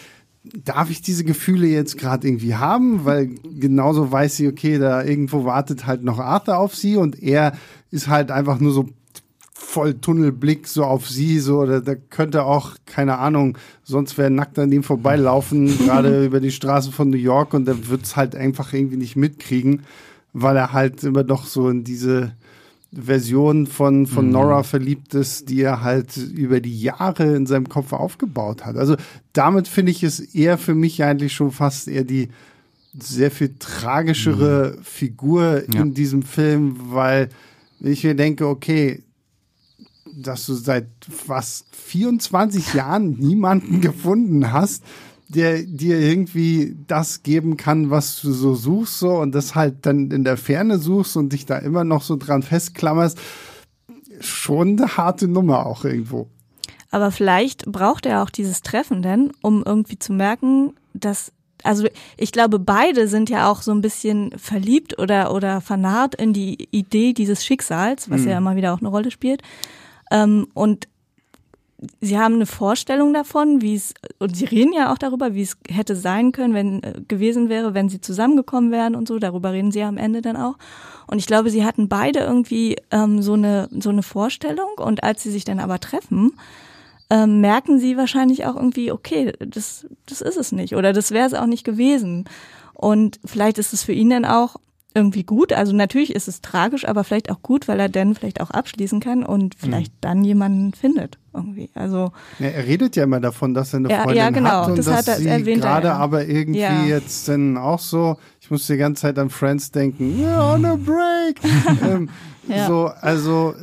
darf 0.43 0.89
ich 0.89 1.01
diese 1.01 1.23
Gefühle 1.23 1.67
jetzt 1.67 1.97
gerade 1.97 2.27
irgendwie 2.27 2.55
haben? 2.55 3.05
Weil 3.05 3.27
genauso 3.59 4.11
weiß 4.11 4.37
sie, 4.37 4.47
okay, 4.47 4.79
da 4.79 5.03
irgendwo 5.03 5.45
wartet 5.45 5.85
halt 5.85 6.03
noch 6.03 6.19
Arthur 6.19 6.57
auf 6.57 6.75
sie 6.75 6.97
und 6.97 7.21
er 7.21 7.53
ist 7.91 8.07
halt 8.07 8.31
einfach 8.31 8.59
nur 8.59 8.71
so 8.71 8.89
voll 9.59 9.95
Tunnelblick 9.95 10.67
so 10.67 10.83
auf 10.83 11.09
sie, 11.09 11.39
so, 11.39 11.65
da, 11.65 11.79
da 11.79 11.95
könnte 11.95 12.43
auch, 12.43 12.75
keine 12.85 13.17
Ahnung, 13.19 13.57
sonst 13.83 14.17
wäre 14.17 14.31
nackt 14.31 14.57
an 14.57 14.71
ihm 14.71 14.83
vorbeilaufen, 14.83 15.77
gerade 15.85 16.25
über 16.25 16.39
die 16.39 16.51
Straßen 16.51 16.91
von 16.91 17.09
New 17.09 17.17
York 17.17 17.53
und 17.53 17.65
der 17.65 17.89
wird 17.89 18.03
es 18.03 18.15
halt 18.15 18.35
einfach 18.35 18.73
irgendwie 18.73 18.97
nicht 18.97 19.15
mitkriegen, 19.15 19.83
weil 20.33 20.55
er 20.55 20.73
halt 20.73 21.03
immer 21.03 21.23
doch 21.23 21.45
so 21.45 21.69
in 21.69 21.83
diese 21.83 22.33
Version 22.91 23.67
von, 23.67 24.07
von 24.07 24.27
mhm. 24.27 24.31
Nora 24.31 24.63
verliebt 24.63 25.13
ist, 25.13 25.49
die 25.49 25.61
er 25.61 25.81
halt 25.83 26.17
über 26.17 26.59
die 26.61 26.81
Jahre 26.81 27.35
in 27.35 27.45
seinem 27.45 27.69
Kopf 27.69 27.93
aufgebaut 27.93 28.65
hat. 28.65 28.77
Also 28.77 28.95
damit 29.33 29.67
finde 29.67 29.91
ich 29.91 30.01
es 30.03 30.19
eher 30.19 30.57
für 30.57 30.73
mich 30.73 31.03
eigentlich 31.03 31.33
schon 31.33 31.51
fast 31.51 31.87
eher 31.87 32.03
die 32.03 32.29
sehr 32.97 33.29
viel 33.29 33.53
tragischere 33.59 34.77
mhm. 34.77 34.83
Figur 34.83 35.61
ja. 35.71 35.81
in 35.81 35.93
diesem 35.93 36.23
Film, 36.23 36.77
weil 36.85 37.29
ich 37.81 38.03
mir 38.03 38.15
denke, 38.15 38.47
okay, 38.47 39.03
dass 40.15 40.45
du 40.45 40.53
seit 40.53 40.87
fast 41.09 41.65
24 41.75 42.73
Jahren 42.73 43.11
niemanden 43.19 43.81
gefunden 43.81 44.51
hast, 44.51 44.83
der 45.29 45.61
dir 45.61 45.99
irgendwie 45.99 46.75
das 46.87 47.21
geben 47.21 47.55
kann, 47.55 47.91
was 47.91 48.21
du 48.21 48.31
so 48.31 48.55
suchst, 48.55 48.99
so 48.99 49.17
und 49.17 49.33
das 49.33 49.53
halt 49.53 49.85
dann 49.85 50.09
in 50.11 50.23
der 50.23 50.37
Ferne 50.37 50.79
suchst 50.79 51.15
und 51.17 51.33
dich 51.33 51.45
da 51.45 51.57
immer 51.57 51.83
noch 51.83 52.01
so 52.01 52.17
dran 52.17 52.41
festklammerst, 52.41 53.19
schon 54.19 54.77
eine 54.77 54.97
harte 54.97 55.27
Nummer 55.27 55.65
auch 55.67 55.85
irgendwo. 55.85 56.27
Aber 56.91 57.11
vielleicht 57.11 57.71
braucht 57.71 58.07
er 58.07 58.23
auch 58.23 58.31
dieses 58.31 58.63
Treffen 58.63 59.03
denn, 59.03 59.31
um 59.41 59.63
irgendwie 59.63 59.99
zu 59.99 60.13
merken, 60.13 60.73
dass 60.93 61.31
also 61.63 61.87
ich 62.17 62.31
glaube, 62.31 62.57
beide 62.57 63.07
sind 63.07 63.29
ja 63.29 63.51
auch 63.51 63.61
so 63.61 63.71
ein 63.71 63.81
bisschen 63.81 64.31
verliebt 64.37 64.97
oder 64.97 65.33
oder 65.33 65.61
vernarrt 65.61 66.15
in 66.15 66.31
die 66.31 66.69
Idee 66.71 67.13
dieses 67.13 67.45
Schicksals, 67.45 68.09
was 68.09 68.21
mhm. 68.21 68.29
ja 68.29 68.37
immer 68.37 68.55
wieder 68.55 68.73
auch 68.73 68.79
eine 68.79 68.87
Rolle 68.87 69.11
spielt. 69.11 69.41
Ähm, 70.11 70.47
und 70.53 70.87
sie 72.01 72.17
haben 72.17 72.35
eine 72.35 72.45
Vorstellung 72.45 73.13
davon, 73.13 73.61
wie 73.61 73.75
es, 73.75 73.93
und 74.19 74.35
sie 74.35 74.45
reden 74.45 74.73
ja 74.73 74.91
auch 74.91 74.97
darüber, 74.97 75.33
wie 75.33 75.41
es 75.41 75.57
hätte 75.69 75.95
sein 75.95 76.31
können, 76.31 76.53
wenn 76.53 76.83
äh, 76.83 77.01
gewesen 77.07 77.49
wäre, 77.49 77.73
wenn 77.73 77.89
sie 77.89 78.01
zusammengekommen 78.01 78.71
wären 78.71 78.95
und 78.95 79.07
so. 79.07 79.19
Darüber 79.19 79.53
reden 79.53 79.71
sie 79.71 79.79
ja 79.79 79.87
am 79.87 79.97
Ende 79.97 80.21
dann 80.21 80.37
auch. 80.37 80.55
Und 81.07 81.19
ich 81.19 81.25
glaube, 81.25 81.49
sie 81.49 81.65
hatten 81.65 81.89
beide 81.89 82.19
irgendwie 82.19 82.77
ähm, 82.91 83.21
so 83.21 83.33
eine 83.33 83.69
so 83.71 83.89
eine 83.89 84.03
Vorstellung. 84.03 84.69
Und 84.77 85.03
als 85.03 85.23
sie 85.23 85.31
sich 85.31 85.45
dann 85.45 85.59
aber 85.59 85.79
treffen, 85.79 86.33
ähm, 87.09 87.41
merken 87.41 87.79
sie 87.79 87.97
wahrscheinlich 87.97 88.45
auch 88.45 88.55
irgendwie, 88.55 88.91
okay, 88.91 89.33
das 89.39 89.87
das 90.05 90.21
ist 90.21 90.37
es 90.37 90.51
nicht 90.51 90.75
oder 90.75 90.93
das 90.93 91.11
wäre 91.11 91.27
es 91.27 91.33
auch 91.33 91.47
nicht 91.47 91.63
gewesen. 91.63 92.25
Und 92.73 93.19
vielleicht 93.25 93.57
ist 93.57 93.73
es 93.73 93.83
für 93.83 93.93
ihn 93.93 94.09
dann 94.09 94.25
auch 94.25 94.57
irgendwie 94.95 95.23
gut. 95.23 95.53
Also 95.53 95.75
natürlich 95.75 96.15
ist 96.15 96.27
es 96.27 96.41
tragisch, 96.41 96.87
aber 96.87 97.03
vielleicht 97.03 97.29
auch 97.29 97.41
gut, 97.41 97.67
weil 97.67 97.79
er 97.79 97.89
dann 97.89 98.15
vielleicht 98.15 98.41
auch 98.41 98.49
abschließen 98.49 98.99
kann 98.99 99.23
und 99.23 99.55
vielleicht 99.55 99.93
mhm. 99.93 99.97
dann 100.01 100.23
jemanden 100.23 100.73
findet 100.73 101.19
irgendwie. 101.33 101.69
Also 101.75 102.11
ja, 102.39 102.47
er 102.47 102.65
redet 102.65 102.95
ja 102.95 103.03
immer 103.03 103.19
davon, 103.19 103.53
dass 103.53 103.73
er 103.73 103.77
eine 103.77 103.89
Freundin 103.89 104.15
ja, 104.15 104.29
genau, 104.31 104.49
hat 104.49 104.69
und 104.69 104.77
das 104.79 104.85
dass 104.87 104.97
hat 104.97 105.07
er, 105.07 105.17
sie 105.17 105.53
gerade 105.55 105.93
aber 105.93 106.25
irgendwie 106.27 106.59
ja. 106.59 106.85
jetzt 106.85 107.27
dann 107.27 107.57
auch 107.57 107.79
so. 107.79 108.17
Ich 108.41 108.49
muss 108.49 108.65
die 108.65 108.77
ganze 108.77 109.03
Zeit 109.03 109.19
an 109.19 109.29
Friends 109.29 109.71
denken. 109.71 110.19
Yeah, 110.19 110.55
on 110.55 110.65
a 110.65 110.75
break. 110.75 111.39
ähm, 111.83 112.09
ja. 112.47 112.67
So 112.67 112.87
also. 112.87 113.53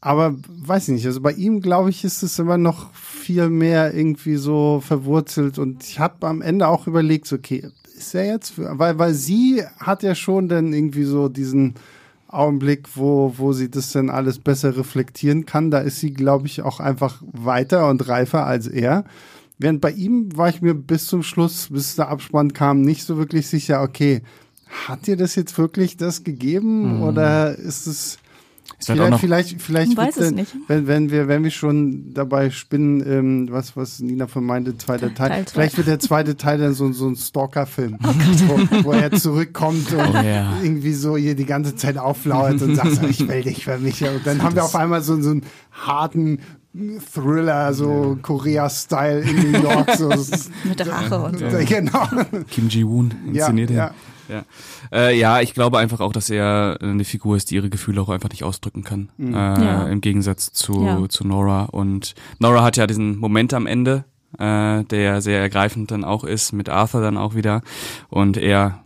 Aber 0.00 0.36
weiß 0.46 0.84
ich 0.84 0.94
nicht, 0.94 1.06
also 1.06 1.20
bei 1.20 1.32
ihm 1.32 1.60
glaube 1.60 1.90
ich, 1.90 2.04
ist 2.04 2.22
es 2.22 2.38
immer 2.38 2.56
noch 2.56 2.94
viel 2.94 3.50
mehr 3.50 3.92
irgendwie 3.92 4.36
so 4.36 4.80
verwurzelt 4.80 5.58
und 5.58 5.82
ich 5.82 5.98
habe 5.98 6.24
am 6.28 6.40
Ende 6.40 6.68
auch 6.68 6.86
überlegt, 6.86 7.32
okay, 7.32 7.68
ist 7.98 8.14
er 8.14 8.26
jetzt? 8.26 8.54
Weil, 8.56 8.98
weil 8.98 9.14
sie 9.14 9.62
hat 9.78 10.02
ja 10.02 10.14
schon 10.14 10.48
dann 10.48 10.72
irgendwie 10.72 11.04
so 11.04 11.28
diesen 11.28 11.74
Augenblick, 12.28 12.88
wo, 12.94 13.34
wo 13.36 13.52
sie 13.52 13.70
das 13.70 13.92
dann 13.92 14.10
alles 14.10 14.38
besser 14.38 14.76
reflektieren 14.76 15.46
kann. 15.46 15.70
Da 15.70 15.78
ist 15.78 16.00
sie, 16.00 16.12
glaube 16.12 16.46
ich, 16.46 16.62
auch 16.62 16.80
einfach 16.80 17.22
weiter 17.32 17.88
und 17.88 18.06
reifer 18.08 18.46
als 18.46 18.66
er. 18.66 19.04
Während 19.58 19.80
bei 19.80 19.90
ihm 19.90 20.36
war 20.36 20.48
ich 20.48 20.62
mir 20.62 20.74
bis 20.74 21.06
zum 21.06 21.22
Schluss, 21.22 21.68
bis 21.70 21.96
der 21.96 22.08
Abspann 22.08 22.52
kam, 22.52 22.82
nicht 22.82 23.04
so 23.04 23.16
wirklich 23.16 23.48
sicher, 23.48 23.82
okay, 23.82 24.22
hat 24.86 25.06
dir 25.06 25.16
das 25.16 25.34
jetzt 25.34 25.56
wirklich 25.58 25.96
das 25.96 26.22
gegeben 26.22 26.96
mhm. 26.96 27.02
oder 27.02 27.56
ist 27.56 27.86
es 27.86 28.18
ist 28.78 28.88
halt 28.90 29.14
vielleicht, 29.16 29.60
vielleicht, 29.60 29.92
vielleicht, 29.92 29.96
weiß 29.96 30.16
es 30.18 30.30
nicht. 30.30 30.54
Wenn, 30.68 30.86
wenn 30.86 31.10
wir, 31.10 31.26
wenn 31.26 31.42
wir 31.42 31.50
schon 31.50 32.12
dabei 32.14 32.50
spinnen, 32.50 33.02
ähm, 33.06 33.48
was, 33.50 33.76
was 33.76 34.00
Nina 34.00 34.26
von 34.26 34.44
meinte, 34.44 34.76
zweiter 34.76 35.14
Teil, 35.14 35.30
Teil 35.30 35.44
vielleicht 35.50 35.76
wird 35.76 35.88
der 35.88 35.98
zweite 35.98 36.36
Teil 36.36 36.58
dann 36.58 36.74
so, 36.74 36.92
so 36.92 37.08
ein 37.08 37.16
Stalker-Film, 37.16 37.98
oh 38.02 38.08
wo, 38.46 38.84
wo, 38.84 38.92
er 38.92 39.10
zurückkommt 39.12 39.92
und 39.92 40.14
oh, 40.14 40.22
ja. 40.22 40.58
irgendwie 40.62 40.92
so 40.92 41.16
hier 41.16 41.34
die 41.34 41.46
ganze 41.46 41.74
Zeit 41.76 41.98
auflauert 41.98 42.62
und 42.62 42.76
sagt, 42.76 43.02
ich 43.08 43.26
will 43.26 43.42
dich 43.42 43.64
für 43.64 43.78
mich. 43.78 44.02
Und 44.04 44.24
dann 44.24 44.42
haben 44.42 44.54
wir 44.54 44.64
auf 44.64 44.76
einmal 44.76 45.02
so, 45.02 45.20
so 45.20 45.30
einen 45.30 45.42
harten 45.72 46.38
Thriller, 47.12 47.72
so 47.74 48.18
Korea-Style 48.22 49.20
in 49.20 49.52
New 49.52 49.62
York. 49.62 49.90
So. 49.96 50.08
Mit 50.64 50.86
Rache 50.86 51.18
und 51.18 51.38
so. 51.38 51.46
Genau. 51.66 52.06
Kim 52.48 52.68
Ji-woon 52.68 53.12
inszeniert 53.26 53.70
ja, 53.70 53.76
ja. 53.76 53.94
Ja. 54.28 54.44
Äh, 54.92 55.18
ja, 55.18 55.40
ich 55.40 55.54
glaube 55.54 55.78
einfach 55.78 56.00
auch, 56.00 56.12
dass 56.12 56.30
er 56.30 56.78
eine 56.80 57.04
Figur 57.04 57.36
ist, 57.36 57.50
die 57.50 57.56
ihre 57.56 57.70
Gefühle 57.70 58.00
auch 58.00 58.08
einfach 58.08 58.30
nicht 58.30 58.44
ausdrücken 58.44 58.84
kann. 58.84 59.10
Mhm. 59.16 59.34
Äh, 59.34 59.36
ja. 59.36 59.88
Im 59.88 60.00
Gegensatz 60.00 60.52
zu, 60.52 60.84
ja. 60.84 61.08
zu 61.08 61.26
Nora. 61.26 61.64
Und 61.64 62.14
Nora 62.38 62.62
hat 62.62 62.76
ja 62.76 62.86
diesen 62.86 63.16
Moment 63.16 63.54
am 63.54 63.66
Ende, 63.66 64.04
äh, 64.38 64.84
der 64.84 65.20
sehr 65.20 65.40
ergreifend 65.40 65.90
dann 65.90 66.04
auch 66.04 66.24
ist, 66.24 66.52
mit 66.52 66.68
Arthur 66.68 67.00
dann 67.00 67.16
auch 67.16 67.34
wieder. 67.34 67.62
Und 68.08 68.36
er, 68.36 68.84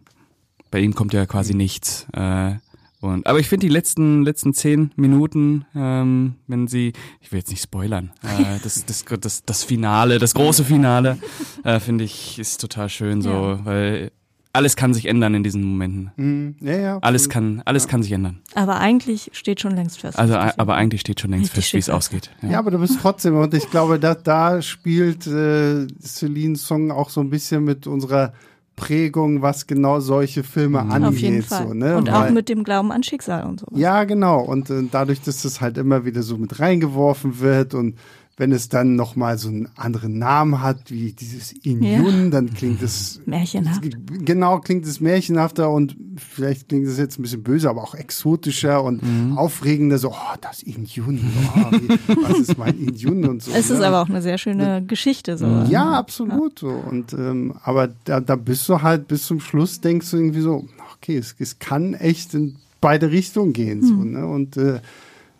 bei 0.70 0.80
ihm 0.80 0.94
kommt 0.94 1.12
ja 1.12 1.26
quasi 1.26 1.54
nichts. 1.54 2.06
Äh, 2.12 2.54
und, 3.02 3.26
aber 3.26 3.40
ich 3.40 3.48
finde 3.48 3.66
die 3.66 3.72
letzten 3.72 4.22
letzten 4.22 4.54
zehn 4.54 4.92
Minuten, 4.94 5.64
ähm, 5.74 6.36
wenn 6.46 6.68
sie, 6.68 6.92
ich 7.20 7.32
will 7.32 7.40
jetzt 7.40 7.50
nicht 7.50 7.62
spoilern, 7.62 8.12
äh, 8.22 8.58
das, 8.62 8.86
das, 8.86 9.04
das, 9.04 9.44
das 9.44 9.64
Finale, 9.64 10.20
das 10.20 10.34
große 10.34 10.64
Finale, 10.64 11.18
äh, 11.64 11.80
finde 11.80 12.04
ich, 12.04 12.38
ist 12.38 12.60
total 12.60 12.88
schön 12.88 13.20
so, 13.20 13.30
ja. 13.30 13.64
weil 13.64 14.12
alles 14.52 14.76
kann 14.76 14.92
sich 14.92 15.06
ändern 15.06 15.34
in 15.34 15.42
diesen 15.42 15.62
Momenten. 15.62 16.10
Mhm. 16.16 16.56
Ja, 16.60 16.76
ja. 16.76 16.98
Alles 17.00 17.28
kann, 17.28 17.62
alles 17.64 17.84
ja. 17.84 17.90
kann 17.90 18.02
sich 18.02 18.12
ändern. 18.12 18.40
Aber 18.54 18.78
eigentlich 18.78 19.30
steht 19.32 19.60
schon 19.60 19.74
längst 19.74 20.00
fest. 20.00 20.18
Also, 20.18 20.34
aber 20.34 20.74
eigentlich 20.74 21.00
steht 21.00 21.20
schon 21.20 21.30
längst 21.30 21.52
fest, 21.52 21.72
wie 21.72 21.78
es 21.78 21.88
ausgeht. 21.88 22.30
Ja. 22.42 22.50
ja. 22.50 22.58
aber 22.58 22.70
du 22.70 22.78
bist 22.78 22.98
trotzdem, 23.00 23.36
und 23.36 23.54
ich 23.54 23.70
glaube, 23.70 23.98
da, 23.98 24.14
da 24.14 24.60
spielt 24.60 25.26
äh, 25.26 25.86
Celines 26.00 26.66
Song 26.66 26.90
auch 26.90 27.08
so 27.08 27.20
ein 27.20 27.30
bisschen 27.30 27.64
mit 27.64 27.86
unserer 27.86 28.34
Prägung, 28.76 29.42
was 29.42 29.66
genau 29.66 30.00
solche 30.00 30.42
Filme 30.42 30.82
mhm. 30.82 30.92
angeht. 30.92 31.08
Auf 31.08 31.18
jeden 31.18 31.42
Fall. 31.42 31.68
So, 31.68 31.74
ne? 31.74 31.96
Und 31.96 32.10
Weil, 32.10 32.28
auch 32.28 32.30
mit 32.30 32.48
dem 32.48 32.64
Glauben 32.64 32.92
an 32.92 33.02
Schicksal 33.02 33.44
und 33.44 33.60
so. 33.60 33.66
Ja, 33.72 34.04
genau. 34.04 34.40
Und 34.40 34.68
äh, 34.70 34.82
dadurch, 34.90 35.22
dass 35.22 35.42
das 35.42 35.60
halt 35.60 35.78
immer 35.78 36.04
wieder 36.04 36.22
so 36.22 36.36
mit 36.36 36.60
reingeworfen 36.60 37.40
wird 37.40 37.74
und 37.74 37.96
wenn 38.38 38.50
es 38.50 38.70
dann 38.70 38.96
nochmal 38.96 39.36
so 39.36 39.48
einen 39.48 39.68
anderen 39.76 40.18
Namen 40.18 40.62
hat, 40.62 40.90
wie 40.90 41.12
dieses 41.12 41.52
Inyun, 41.52 42.24
ja. 42.24 42.30
dann 42.30 42.54
klingt 42.54 42.82
es 42.82 43.20
märchenhaft. 43.26 43.82
Genau, 44.24 44.58
klingt 44.60 44.86
es 44.86 45.00
märchenhafter 45.00 45.70
und 45.70 45.96
vielleicht 46.16 46.70
klingt 46.70 46.86
es 46.86 46.96
jetzt 46.96 47.18
ein 47.18 47.22
bisschen 47.22 47.42
böse, 47.42 47.68
aber 47.68 47.82
auch 47.82 47.94
exotischer 47.94 48.82
und 48.82 49.02
mhm. 49.02 49.36
aufregender, 49.36 49.98
so, 49.98 50.12
oh, 50.12 50.36
das 50.40 50.62
Inyun, 50.62 51.20
oh, 51.54 52.16
was 52.22 52.38
ist 52.38 52.58
mein 52.58 52.78
Inyun 52.78 53.26
und 53.26 53.42
so. 53.42 53.52
Es 53.52 53.68
ist 53.68 53.80
ne? 53.80 53.86
aber 53.86 54.00
auch 54.00 54.08
eine 54.08 54.22
sehr 54.22 54.38
schöne 54.38 54.80
ne? 54.80 54.86
Geschichte, 54.86 55.36
so. 55.36 55.46
Ja, 55.68 55.92
absolut, 55.92 56.60
so. 56.60 56.70
Und, 56.70 57.12
ähm, 57.12 57.54
aber 57.62 57.90
da, 58.04 58.20
da 58.20 58.36
bist 58.36 58.66
du 58.68 58.80
halt 58.80 59.08
bis 59.08 59.26
zum 59.26 59.40
Schluss, 59.40 59.82
denkst 59.82 60.10
du 60.10 60.16
irgendwie 60.16 60.40
so, 60.40 60.66
okay, 60.96 61.18
es, 61.18 61.34
es 61.38 61.58
kann 61.58 61.92
echt 61.92 62.32
in 62.32 62.56
beide 62.80 63.10
Richtungen 63.10 63.52
gehen, 63.52 63.80
mhm. 63.80 63.86
so, 63.86 63.94
ne, 63.96 64.26
und, 64.26 64.56
äh, 64.56 64.80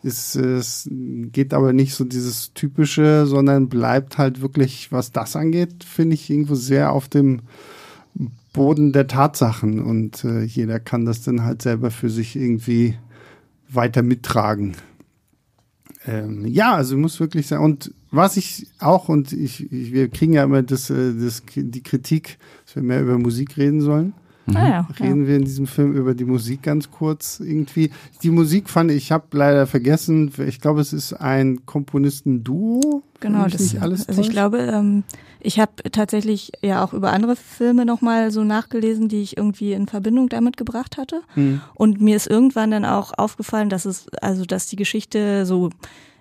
es, 0.05 0.35
es 0.35 0.88
geht 0.91 1.55
aber 1.55 1.73
nicht 1.73 1.95
so 1.95 2.05
dieses 2.05 2.53
typische, 2.55 3.27
sondern 3.27 3.69
bleibt 3.69 4.19
halt 4.19 4.41
wirklich, 4.41 4.93
was 4.93 5.12
das 5.12 5.37
angeht, 5.37 5.85
finde 5.85 6.15
ich 6.15 6.31
irgendwo 6.31 6.55
sehr 6.55 6.93
auf 6.93 7.09
dem 7.09 7.43
Boden 8.53 8.93
der 8.93 9.07
Tatsachen 9.07 9.81
und 9.81 10.25
äh, 10.25 10.43
jeder 10.43 10.79
kann 10.79 11.05
das 11.05 11.23
dann 11.23 11.43
halt 11.43 11.62
selber 11.62 11.91
für 11.91 12.11
sich 12.11 12.37
irgendwie 12.37 12.97
weiter 13.69 14.03
mittragen. 14.03 14.75
Ähm, 16.07 16.47
ja, 16.47 16.75
also 16.75 16.97
muss 16.97 17.21
wirklich 17.21 17.47
sein. 17.47 17.61
Und 17.61 17.95
was 18.11 18.37
ich 18.37 18.67
auch, 18.79 19.09
und 19.09 19.33
ich, 19.33 19.73
ich 19.73 19.93
wir 19.93 20.09
kriegen 20.09 20.35
ja 20.35 20.45
immer 20.45 20.62
das, 20.62 20.91
äh, 20.91 21.15
das, 21.15 21.43
die 21.55 21.83
Kritik, 21.83 22.38
dass 22.67 22.77
wir 22.77 22.83
mehr 22.83 23.01
über 23.01 23.19
Musik 23.19 23.57
reden 23.57 23.81
sollen. 23.81 24.12
Mhm. 24.46 24.57
Ah, 24.57 24.68
ja, 24.68 24.88
Reden 24.98 25.22
ja. 25.22 25.28
wir 25.28 25.37
in 25.37 25.44
diesem 25.44 25.66
Film 25.66 25.94
über 25.94 26.14
die 26.14 26.24
Musik 26.24 26.62
ganz 26.62 26.90
kurz 26.90 27.40
irgendwie. 27.40 27.90
Die 28.22 28.31
Musik 28.31 28.68
fand 28.68 28.90
ich, 28.90 28.96
ich 28.96 29.12
habe 29.12 29.24
leider 29.33 29.66
vergessen, 29.66 30.33
ich 30.46 30.61
glaube, 30.61 30.81
es 30.81 30.92
ist 30.92 31.12
ein 31.12 31.64
Komponisten-Duo. 31.64 33.02
Genau, 33.20 33.46
das, 33.46 33.61
nicht 33.61 33.81
alles 33.81 34.09
also 34.09 34.20
ich 34.20 34.31
glaube, 34.31 34.59
ähm, 34.59 35.05
ich 35.38 35.61
habe 35.61 35.72
tatsächlich 35.92 36.50
ja 36.61 36.85
auch 36.85 36.92
über 36.92 37.12
andere 37.12 37.37
Filme 37.37 37.85
nochmal 37.85 38.33
so 38.33 38.42
nachgelesen, 38.42 39.09
die 39.09 39.22
ich 39.22 39.37
irgendwie 39.37 39.72
in 39.72 39.87
Verbindung 39.87 40.28
damit 40.28 40.57
gebracht 40.57 40.98
hatte. 40.98 41.22
Mhm. 41.37 41.61
Und 41.74 42.00
mir 42.00 42.16
ist 42.16 42.26
irgendwann 42.26 42.72
dann 42.72 42.85
auch 42.85 43.12
aufgefallen, 43.16 43.68
dass 43.68 43.85
es, 43.85 44.09
also 44.20 44.44
dass 44.44 44.66
die 44.66 44.76
Geschichte 44.76 45.46
so 45.46 45.70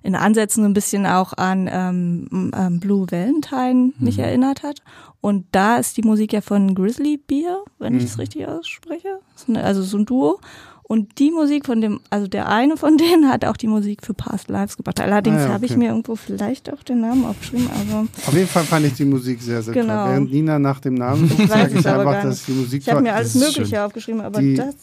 in 0.03 0.15
Ansätzen 0.15 0.65
ein 0.65 0.73
bisschen 0.73 1.05
auch 1.05 1.33
an 1.33 1.69
ähm, 1.71 2.51
ähm, 2.55 2.79
Blue 2.79 3.05
Valentine 3.09 3.91
mich 3.99 4.17
mhm. 4.17 4.23
erinnert 4.23 4.63
hat. 4.63 4.81
Und 5.21 5.45
da 5.51 5.77
ist 5.77 5.97
die 5.97 6.01
Musik 6.01 6.33
ja 6.33 6.41
von 6.41 6.73
Grizzly 6.73 7.17
Beer, 7.17 7.63
wenn 7.77 7.93
mhm. 7.93 7.99
ich 7.99 8.05
es 8.05 8.17
richtig 8.17 8.47
ausspreche. 8.47 9.19
Also 9.53 9.83
so 9.83 9.97
ein 9.97 10.05
Duo. 10.05 10.39
Und 10.83 11.19
die 11.19 11.31
Musik 11.31 11.67
von 11.67 11.79
dem, 11.79 12.01
also 12.09 12.27
der 12.27 12.49
eine 12.49 12.75
von 12.75 12.97
denen 12.97 13.29
hat 13.29 13.45
auch 13.45 13.55
die 13.55 13.67
Musik 13.67 14.05
für 14.05 14.13
Past 14.13 14.49
Lives 14.49 14.75
gebracht. 14.75 14.99
Allerdings 14.99 15.37
ah, 15.37 15.39
ja, 15.39 15.45
okay. 15.45 15.53
habe 15.53 15.65
ich 15.65 15.77
mir 15.77 15.89
irgendwo 15.89 16.17
vielleicht 16.17 16.73
auch 16.73 16.83
den 16.83 16.99
Namen 16.99 17.23
aufgeschrieben, 17.23 17.69
aber. 17.69 18.07
Auf 18.27 18.33
jeden 18.33 18.47
Fall 18.47 18.63
fand 18.63 18.87
ich 18.87 18.95
die 18.95 19.05
Musik 19.05 19.41
sehr, 19.41 19.61
sehr 19.61 19.73
genau. 19.73 20.03
toll. 20.03 20.11
Während 20.11 20.31
Nina 20.33 20.59
nach 20.59 20.81
dem 20.81 20.95
Namen 20.95 21.29
sucht, 21.29 21.47
sage 21.47 21.79
ich 21.79 21.87
einfach, 21.87 22.23
dass 22.23 22.43
die 22.43 22.51
Musik 22.51 22.81
Ich 22.81 22.89
habe 22.89 23.01
mir 23.01 23.13
alles 23.13 23.35
Mögliche 23.35 23.65
schön. 23.67 23.79
aufgeschrieben, 23.79 24.19
aber 24.21 24.41
die, 24.41 24.55
das 24.55 24.75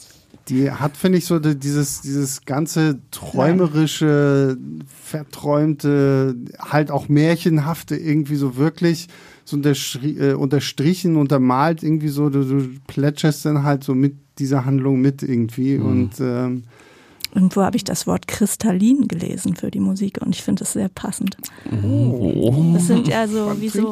die 0.49 0.71
hat, 0.71 0.97
finde 0.97 1.19
ich, 1.19 1.27
so 1.27 1.39
dieses, 1.39 2.01
dieses 2.01 2.45
ganze 2.45 2.99
träumerische, 3.11 4.57
verträumte, 4.87 6.35
halt 6.59 6.91
auch 6.91 7.09
märchenhafte 7.09 7.97
irgendwie 7.97 8.37
so 8.37 8.57
wirklich 8.57 9.09
so 9.45 9.57
äh, 9.59 10.35
unterstrichen, 10.35 11.17
untermalt 11.17 11.83
irgendwie 11.83 12.09
so, 12.09 12.29
du, 12.29 12.45
du 12.45 12.69
plätscherst 12.87 13.45
dann 13.47 13.63
halt 13.63 13.83
so 13.83 13.95
mit 13.95 14.15
dieser 14.39 14.65
Handlung 14.65 15.01
mit 15.01 15.23
irgendwie 15.23 15.79
mhm. 15.79 15.87
und 15.87 16.11
ähm, 16.21 16.65
Irgendwo 17.35 17.63
habe 17.63 17.77
ich 17.77 17.85
das 17.85 18.07
Wort 18.07 18.27
kristallin 18.27 19.09
gelesen 19.09 19.55
für 19.55 19.71
die 19.71 19.81
Musik 19.81 20.19
und 20.21 20.35
ich 20.35 20.43
finde 20.43 20.65
es 20.65 20.73
sehr 20.73 20.89
passend. 20.89 21.37
Oh. 21.83 22.73
Das 22.75 22.87
sind 22.87 23.09
ja 23.09 23.27
so 23.27 23.61
wie 23.61 23.69
so 23.69 23.91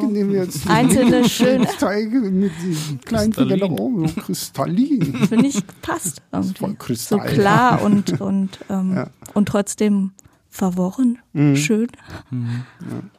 einzelne 0.67 1.27
schöne 1.29 1.67
Teige 1.79 2.19
mit 2.19 2.51
diesen 2.63 2.99
kleinen 3.01 3.33
Fingern 3.33 3.59
nach 3.59 3.69
oben, 3.69 4.07
so 4.07 4.21
kristallin. 4.21 5.13
Finde 5.27 5.47
ich 5.47 5.61
passt 5.81 6.21
irgendwie. 6.31 6.95
So 6.95 7.17
klar 7.17 7.81
und 7.83 8.19
und 8.19 8.59
ähm, 8.69 8.95
ja. 8.95 9.09
und 9.33 9.47
trotzdem 9.47 10.11
verworren, 10.49 11.19
mhm. 11.33 11.55
schön. 11.55 11.87
Mhm. 12.31 12.63
Ja 12.81 13.16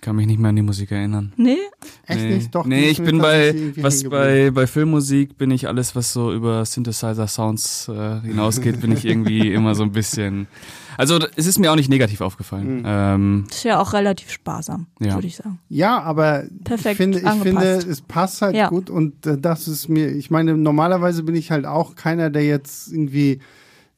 kann 0.00 0.16
mich 0.16 0.26
nicht 0.26 0.38
mehr 0.38 0.50
an 0.50 0.56
die 0.56 0.62
Musik 0.62 0.92
erinnern. 0.92 1.32
Nee? 1.36 1.58
Echt 2.06 2.20
nee. 2.20 2.34
nicht? 2.36 2.54
Doch. 2.54 2.64
Nee, 2.64 2.88
ich 2.88 3.02
bin 3.02 3.18
bei, 3.18 3.54
was 3.76 4.04
bei, 4.04 4.50
bei 4.50 4.66
Filmmusik 4.66 5.36
bin 5.36 5.50
ich 5.50 5.68
alles, 5.68 5.96
was 5.96 6.12
so 6.12 6.32
über 6.32 6.64
Synthesizer-Sounds 6.64 7.88
äh, 7.88 8.20
hinausgeht, 8.20 8.80
bin 8.80 8.92
ich 8.92 9.04
irgendwie 9.04 9.52
immer 9.52 9.74
so 9.74 9.82
ein 9.82 9.92
bisschen, 9.92 10.46
also 10.96 11.18
es 11.36 11.46
ist 11.46 11.58
mir 11.58 11.72
auch 11.72 11.76
nicht 11.76 11.90
negativ 11.90 12.20
aufgefallen. 12.20 12.78
Mhm. 12.78 12.84
Ähm, 12.86 13.46
ist 13.50 13.64
ja 13.64 13.80
auch 13.80 13.92
relativ 13.92 14.30
sparsam, 14.30 14.86
ja. 15.00 15.14
würde 15.14 15.26
ich 15.26 15.36
sagen. 15.36 15.58
Ja, 15.68 16.00
aber 16.00 16.44
Perfekt 16.64 16.92
ich 16.92 16.96
finde, 16.96 17.18
ich 17.18 17.42
finde, 17.42 17.66
es 17.66 18.00
passt 18.00 18.42
halt 18.42 18.54
ja. 18.54 18.68
gut 18.68 18.90
und 18.90 19.26
äh, 19.26 19.36
das 19.36 19.68
ist 19.68 19.88
mir, 19.88 20.08
ich 20.08 20.30
meine, 20.30 20.56
normalerweise 20.56 21.22
bin 21.22 21.34
ich 21.34 21.50
halt 21.50 21.66
auch 21.66 21.96
keiner, 21.96 22.30
der 22.30 22.44
jetzt 22.44 22.92
irgendwie 22.92 23.40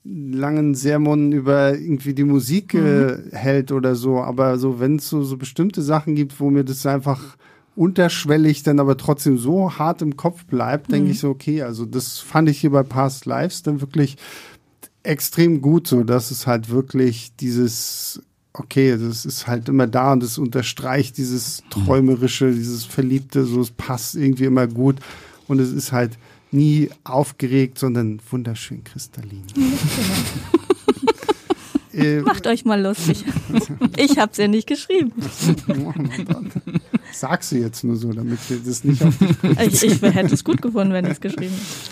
langen 0.05 0.75
Sermon 0.75 1.33
über 1.33 1.75
irgendwie 1.75 2.15
die 2.15 2.25
Musik 2.25 2.75
mhm. 2.75 2.87
äh, 3.33 3.37
hält 3.37 3.73
oder 3.73 3.95
so, 3.95 4.19
aber 4.21 4.59
so 4.59 4.81
wenn 4.81 4.97
es 4.97 5.09
so, 5.09 5.23
so 5.23 5.37
bestimmte 5.37 5.83
Sachen 5.83 6.15
gibt, 6.15 6.41
wo 6.41 6.51
mir 6.51 6.65
das 6.65 6.87
einfach 6.87 7.37
unterschwellig 7.77 8.63
dann 8.63 8.81
aber 8.81 8.97
trotzdem 8.97 9.39
so 9.39 9.79
hart 9.79 10.03
im 10.03 10.17
Kopf 10.17 10.45
bleibt, 10.47 10.89
mhm. 10.89 10.93
denke 10.93 11.11
ich 11.13 11.21
so, 11.21 11.29
okay, 11.29 11.63
also 11.63 11.85
das 11.85 12.19
fand 12.19 12.49
ich 12.49 12.61
hier 12.61 12.71
bei 12.71 12.83
Past 12.83 13.27
Lives 13.27 13.63
dann 13.63 13.81
wirklich 13.81 14.17
extrem 15.03 15.61
gut, 15.61 15.87
so 15.87 16.03
dass 16.03 16.31
es 16.31 16.47
halt 16.47 16.71
wirklich 16.71 17.35
dieses 17.37 18.23
okay, 18.53 18.97
das 18.99 19.25
ist 19.25 19.47
halt 19.47 19.69
immer 19.69 19.87
da 19.87 20.13
und 20.13 20.23
es 20.23 20.39
unterstreicht 20.39 21.17
dieses 21.19 21.63
mhm. 21.63 21.85
träumerische, 21.85 22.53
dieses 22.53 22.85
Verliebte, 22.85 23.45
so 23.45 23.61
es 23.61 23.71
passt 23.71 24.17
irgendwie 24.17 24.45
immer 24.45 24.67
gut 24.67 24.97
und 25.47 25.61
es 25.61 25.73
ist 25.73 25.93
halt 25.93 26.19
nie 26.53 26.91
aufgeregt, 27.05 27.79
sondern 27.79 28.21
wunderschön 28.31 28.85
kristallin. 28.85 29.45
äh, 31.93 32.21
Macht 32.21 32.47
euch 32.47 32.65
mal 32.65 32.81
lustig. 32.81 33.25
Ich 33.97 34.19
hab's 34.19 34.39
ja 34.39 34.49
nicht 34.49 34.67
geschrieben. 34.67 35.13
Sagst 37.13 37.53
du 37.53 37.57
jetzt 37.57 37.85
nur 37.85 37.97
so, 37.97 38.13
damit 38.13 38.39
wir 38.49 38.59
das 38.59 38.85
nicht 38.85 39.03
auf 39.03 39.17
dich 39.19 39.83
ich, 39.83 39.83
ich 39.83 40.03
hätte 40.03 40.35
es 40.35 40.45
gut 40.45 40.63
gefunden, 40.63 40.93
wenn 40.93 41.07
ich 41.07 41.13
es 41.13 41.21
geschrieben 41.21 41.55
hätte. 41.55 41.90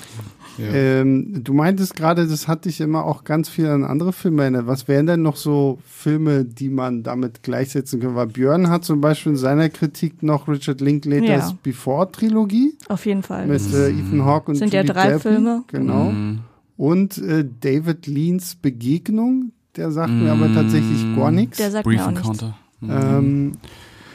Ja. 0.58 0.72
Ähm, 0.72 1.42
du 1.44 1.54
meintest 1.54 1.94
gerade, 1.94 2.26
das 2.26 2.48
hat 2.48 2.64
dich 2.64 2.80
immer 2.80 3.04
auch 3.04 3.24
ganz 3.24 3.48
viel 3.48 3.66
an 3.68 3.84
andere 3.84 4.12
Filme 4.12 4.42
erinnert. 4.42 4.66
Was 4.66 4.88
wären 4.88 5.06
denn 5.06 5.22
noch 5.22 5.36
so 5.36 5.78
Filme, 5.86 6.44
die 6.44 6.68
man 6.68 7.02
damit 7.02 7.42
gleichsetzen 7.42 8.00
kann? 8.00 8.14
Weil 8.14 8.26
Björn 8.26 8.68
hat 8.68 8.84
zum 8.84 9.00
Beispiel 9.00 9.32
in 9.32 9.38
seiner 9.38 9.68
Kritik 9.68 10.22
noch 10.22 10.48
Richard 10.48 10.80
Linklaters 10.80 11.50
ja. 11.50 11.58
Before-Trilogie. 11.62 12.76
Auf 12.88 13.06
jeden 13.06 13.22
Fall. 13.22 13.46
Mit 13.46 13.62
äh, 13.72 13.90
Ethan 13.90 14.24
Hawke 14.24 14.50
und 14.50 14.56
Sind 14.56 14.72
Julie 14.72 14.86
ja 14.86 14.92
drei 14.92 15.08
Deppy. 15.08 15.20
Filme. 15.20 15.64
Genau. 15.68 16.10
Mhm. 16.10 16.40
Und 16.76 17.18
äh, 17.18 17.44
David 17.60 18.06
Leans 18.06 18.54
Begegnung, 18.54 19.52
der 19.76 19.90
sagt 19.90 20.12
mm. 20.12 20.22
mir 20.22 20.32
aber 20.32 20.52
tatsächlich 20.54 21.04
gar 21.16 21.32
nichts. 21.32 21.56
Der 21.56 21.72
sagt 21.72 21.84
Brief 21.84 21.98
mir 21.98 22.04
auch 22.04 22.10
Encounter. 22.10 22.56
nichts. 22.80 22.96
Ähm, 22.96 23.52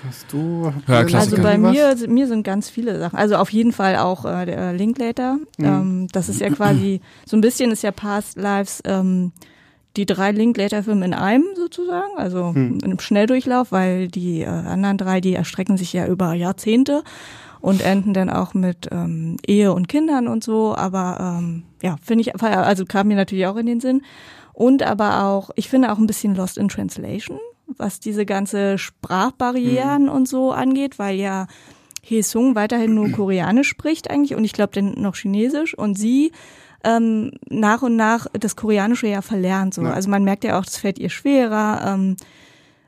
hast 0.05 0.31
du? 0.31 0.73
Ja, 0.87 0.99
also 0.99 1.37
bei 1.41 1.57
mir, 1.57 1.95
mir 2.07 2.27
sind 2.27 2.43
ganz 2.43 2.69
viele 2.69 2.99
Sachen. 2.99 3.17
Also 3.17 3.35
auf 3.35 3.49
jeden 3.51 3.71
Fall 3.71 3.97
auch 3.97 4.25
äh, 4.25 4.45
der 4.45 4.73
Linklater. 4.73 5.37
Mhm. 5.57 5.65
Ähm, 5.65 6.07
das 6.11 6.29
ist 6.29 6.41
ja 6.41 6.49
quasi 6.49 7.01
so 7.25 7.37
ein 7.37 7.41
bisschen 7.41 7.71
ist 7.71 7.83
ja 7.83 7.91
Past 7.91 8.37
Lives. 8.37 8.81
Ähm, 8.85 9.31
die 9.95 10.05
drei 10.05 10.31
Linklater-Filme 10.31 11.05
in 11.05 11.13
einem 11.13 11.45
sozusagen, 11.55 12.17
also 12.17 12.53
hm. 12.53 12.79
in 12.79 12.83
einem 12.83 12.99
Schnelldurchlauf, 12.99 13.71
weil 13.71 14.07
die 14.07 14.41
äh, 14.41 14.47
anderen 14.47 14.97
drei, 14.97 15.21
die 15.21 15.35
erstrecken 15.35 15.77
sich 15.77 15.93
ja 15.93 16.07
über 16.07 16.33
Jahrzehnte 16.33 17.03
und 17.61 17.81
enden 17.81 18.13
dann 18.13 18.29
auch 18.29 18.53
mit 18.53 18.89
ähm, 18.91 19.37
Ehe 19.45 19.71
und 19.71 19.87
Kindern 19.87 20.27
und 20.27 20.43
so. 20.43 20.75
Aber 20.75 21.37
ähm, 21.39 21.63
ja, 21.81 21.95
finde 22.01 22.21
ich, 22.21 22.41
also 22.41 22.85
kam 22.85 23.07
mir 23.07 23.15
natürlich 23.15 23.45
auch 23.45 23.55
in 23.55 23.67
den 23.67 23.79
Sinn. 23.79 24.01
Und 24.51 24.83
aber 24.83 25.23
auch, 25.23 25.49
ich 25.55 25.69
finde 25.69 25.91
auch 25.91 25.97
ein 25.97 26.07
bisschen 26.07 26.35
Lost 26.35 26.57
in 26.57 26.69
Translation, 26.69 27.39
was 27.77 27.99
diese 27.99 28.25
ganze 28.25 28.77
Sprachbarrieren 28.77 30.03
mhm. 30.03 30.09
und 30.09 30.27
so 30.27 30.51
angeht, 30.51 30.99
weil 30.99 31.17
ja 31.17 31.47
Hee 32.01 32.21
Sung 32.21 32.55
weiterhin 32.55 32.93
nur 32.93 33.09
Koreanisch 33.12 33.69
spricht 33.69 34.09
eigentlich 34.09 34.36
und 34.36 34.43
ich 34.43 34.53
glaube 34.53 34.73
dann 34.73 34.93
noch 35.01 35.15
Chinesisch 35.15 35.77
und 35.77 35.95
sie 35.95 36.31
ähm, 36.83 37.31
nach 37.49 37.81
und 37.81 37.95
nach 37.95 38.27
das 38.33 38.55
Koreanische 38.55 39.07
ja 39.07 39.21
verlernt. 39.21 39.73
So. 39.73 39.83
Ja. 39.83 39.93
Also 39.93 40.09
man 40.09 40.23
merkt 40.23 40.43
ja 40.43 40.59
auch, 40.59 40.65
das 40.65 40.77
fällt 40.77 40.99
ihr 40.99 41.09
schwerer. 41.09 41.93
Ähm, 41.93 42.17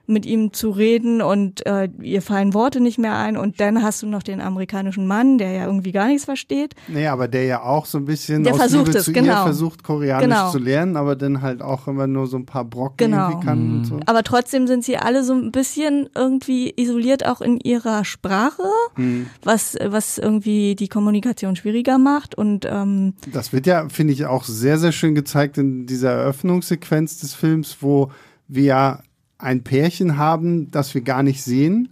mit 0.08 0.26
ihm 0.26 0.54
zu 0.54 0.70
reden 0.72 1.22
und 1.22 1.66
äh, 1.66 1.90
ihr 2.02 2.22
fallen 2.22 2.54
Worte 2.54 2.80
nicht 2.80 2.98
mehr 2.98 3.16
ein 3.18 3.38
und 3.38 3.60
dann 3.60 3.82
hast 3.82 4.04
du 4.04 4.08
noch 4.08 4.24
den 4.24 4.42
amerikanischen 4.42 5.08
Mann, 5.08 5.38
der 5.38 5.52
ja 5.52 5.66
irgendwie 5.66 5.92
gar 5.92 6.08
nichts 6.08 6.26
versteht. 6.26 6.76
Nee, 6.88 7.08
aber 7.08 7.28
der 7.28 7.46
ja 7.46 7.62
auch 7.64 7.86
so 7.86 7.98
ein 7.98 8.06
bisschen 8.06 8.44
der 8.44 8.56
versucht 8.56 8.88
Liebe 8.88 9.00
es, 9.00 9.12
genau. 9.12 9.44
versucht 9.44 9.84
Koreanisch 9.84 10.24
genau. 10.24 10.52
zu 10.52 10.60
lernen, 10.60 10.98
aber 10.98 11.16
dann 11.16 11.42
halt 11.42 11.62
auch 11.62 11.88
immer 11.88 12.08
nur 12.08 12.28
so 12.28 12.38
ein 12.38 12.46
paar 12.46 12.66
Brocken 12.66 13.12
genau. 13.12 13.30
irgendwie 13.30 13.46
kann 13.46 13.68
mhm. 13.68 13.78
und 13.78 13.86
so. 13.86 14.00
Aber 14.06 14.24
trotzdem 14.24 14.68
sind 14.68 14.84
sie 14.84 14.98
alle 14.98 15.24
so 15.24 15.34
ein 15.34 15.52
bisschen 15.52 16.10
irgendwie 16.16 16.74
isoliert 16.76 17.26
auch 17.26 17.42
in 17.42 17.60
ihrer 17.60 18.06
Sprache, 18.06 18.64
mhm. 18.96 19.28
was 19.44 19.78
was 19.84 20.18
irgendwie 20.18 20.76
die 20.76 20.88
Kommunikation 20.88 21.56
schwieriger 21.56 21.98
macht 21.98 22.36
und 22.36 22.66
ähm, 22.70 23.14
das 23.32 23.54
wird 23.54 23.66
ja 23.66 23.90
finde 23.90 24.14
ich 24.14 24.26
auch 24.26 24.44
sehr 24.44 24.78
sehr 24.78 24.92
schön 24.92 25.16
gezeigt 25.16 25.58
in 25.58 25.86
dieser 25.86 26.12
Eröffnungssequenz 26.12 27.20
des 27.20 27.34
Films, 27.34 27.78
wo 27.82 28.12
wir 28.48 29.00
ein 29.38 29.64
Pärchen 29.64 30.18
haben, 30.18 30.72
das 30.72 30.94
wir 30.94 31.02
gar 31.02 31.24
nicht 31.24 31.44
sehen, 31.44 31.90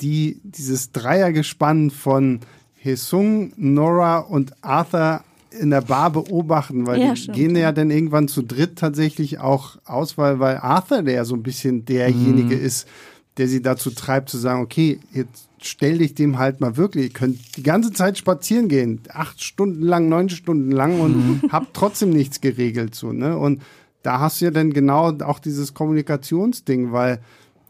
die 0.00 0.40
dieses 0.44 0.92
Dreiergespann 0.92 1.90
von 1.90 2.40
Hesung, 2.74 3.52
Nora 3.56 4.18
und 4.18 4.52
Arthur 4.62 5.22
in 5.58 5.70
der 5.70 5.82
Bar 5.82 6.10
beobachten, 6.10 6.86
weil 6.86 7.00
ja, 7.00 7.10
die 7.12 7.20
stimmt, 7.20 7.36
gehen 7.36 7.56
ja, 7.56 7.72
dann 7.72 7.90
irgendwann 7.90 8.28
zu 8.28 8.42
dritt 8.42 8.76
tatsächlich 8.76 9.38
auch 9.38 9.76
aus, 9.84 10.18
weil, 10.18 10.40
weil 10.40 10.56
Arthur 10.56 11.02
der 11.02 11.14
ja 11.14 11.24
so 11.24 11.34
ein 11.34 11.42
bisschen 11.42 11.84
derjenige 11.84 12.56
mhm. 12.56 12.64
ist, 12.64 12.88
der 13.36 13.48
sie 13.48 13.62
dazu 13.62 13.90
treibt 13.90 14.28
zu 14.28 14.38
sagen, 14.38 14.62
okay, 14.62 14.98
jetzt 15.12 15.48
stell 15.60 15.98
dich 15.98 16.14
dem 16.14 16.38
halt 16.38 16.60
mal 16.60 16.76
wirklich, 16.76 17.04
ihr 17.04 17.12
könnt 17.12 17.56
die 17.56 17.62
ganze 17.62 17.92
Zeit 17.92 18.18
spazieren 18.18 18.68
gehen, 18.68 19.00
acht 19.10 19.42
Stunden 19.42 19.82
lang, 19.82 20.08
neun 20.08 20.28
Stunden 20.28 20.70
lang 20.70 21.00
und 21.00 21.16
mhm. 21.16 21.52
habt 21.52 21.74
trotzdem 21.74 22.10
nichts 22.10 22.40
geregelt 22.40 22.94
so, 22.94 23.12
ne? 23.12 23.36
Und 23.36 23.62
da 24.02 24.20
hast 24.20 24.40
du 24.40 24.46
ja 24.46 24.50
dann 24.50 24.72
genau 24.72 25.12
auch 25.20 25.38
dieses 25.38 25.74
Kommunikationsding, 25.74 26.92
weil 26.92 27.20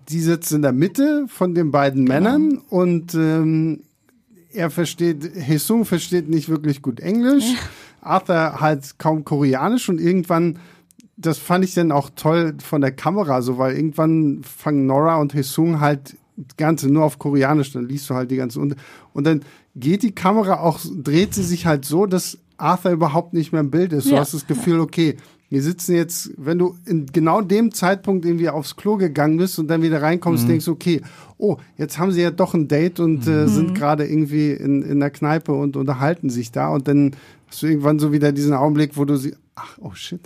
die 0.08 0.20
sitzt 0.20 0.52
in 0.52 0.62
der 0.62 0.72
Mitte 0.72 1.26
von 1.28 1.54
den 1.54 1.70
beiden 1.70 2.06
genau. 2.06 2.14
Männern 2.14 2.58
und 2.68 3.14
ähm, 3.14 3.80
er 4.52 4.70
versteht, 4.70 5.30
Hesung 5.34 5.84
versteht 5.84 6.28
nicht 6.28 6.48
wirklich 6.48 6.82
gut 6.82 7.00
Englisch, 7.00 7.52
ja. 7.52 7.58
Arthur 8.00 8.60
halt 8.60 8.98
kaum 8.98 9.24
Koreanisch 9.24 9.88
und 9.88 10.00
irgendwann, 10.00 10.58
das 11.16 11.38
fand 11.38 11.64
ich 11.64 11.74
dann 11.74 11.92
auch 11.92 12.10
toll 12.14 12.54
von 12.62 12.80
der 12.80 12.92
Kamera, 12.92 13.42
so 13.42 13.58
weil 13.58 13.76
irgendwann 13.76 14.42
fangen 14.42 14.86
Nora 14.86 15.16
und 15.16 15.34
Hesung 15.34 15.80
halt 15.80 16.16
das 16.36 16.56
Ganze 16.56 16.88
nur 16.88 17.04
auf 17.04 17.18
Koreanisch, 17.18 17.72
dann 17.72 17.88
liest 17.88 18.10
du 18.10 18.14
halt 18.14 18.30
die 18.30 18.36
ganze 18.36 18.58
und, 18.58 18.76
und 19.12 19.24
dann 19.24 19.42
geht 19.76 20.02
die 20.02 20.14
Kamera 20.14 20.60
auch, 20.60 20.80
dreht 20.82 21.34
sie 21.34 21.44
sich 21.44 21.66
halt 21.66 21.84
so, 21.84 22.06
dass 22.06 22.38
Arthur 22.56 22.92
überhaupt 22.92 23.32
nicht 23.32 23.52
mehr 23.52 23.60
im 23.60 23.70
Bild 23.70 23.92
ist. 23.92 24.06
Du 24.06 24.14
ja. 24.14 24.20
hast 24.20 24.34
das 24.34 24.46
Gefühl, 24.46 24.80
okay, 24.80 25.16
wir 25.52 25.60
sitzen 25.60 25.94
jetzt, 25.94 26.30
wenn 26.38 26.56
du 26.56 26.76
in 26.86 27.04
genau 27.04 27.42
dem 27.42 27.72
Zeitpunkt 27.72 28.24
irgendwie 28.24 28.48
aufs 28.48 28.74
Klo 28.74 28.96
gegangen 28.96 29.36
bist 29.36 29.58
und 29.58 29.68
dann 29.68 29.82
wieder 29.82 30.00
reinkommst, 30.00 30.44
mhm. 30.44 30.48
denkst 30.48 30.66
okay, 30.66 31.02
oh, 31.36 31.58
jetzt 31.76 31.98
haben 31.98 32.10
sie 32.10 32.22
ja 32.22 32.30
doch 32.30 32.54
ein 32.54 32.68
Date 32.68 33.00
und 33.00 33.26
äh, 33.26 33.42
mhm. 33.42 33.48
sind 33.48 33.74
gerade 33.74 34.06
irgendwie 34.06 34.52
in, 34.52 34.80
in 34.80 34.98
der 34.98 35.10
Kneipe 35.10 35.52
und 35.52 35.76
unterhalten 35.76 36.30
sich 36.30 36.52
da 36.52 36.70
und 36.70 36.88
dann 36.88 37.10
hast 37.48 37.62
du 37.62 37.66
irgendwann 37.66 37.98
so 37.98 38.12
wieder 38.12 38.32
diesen 38.32 38.54
Augenblick, 38.54 38.96
wo 38.96 39.04
du 39.04 39.16
sie, 39.16 39.34
ach, 39.54 39.78
oh 39.80 39.92
shit, 39.94 40.20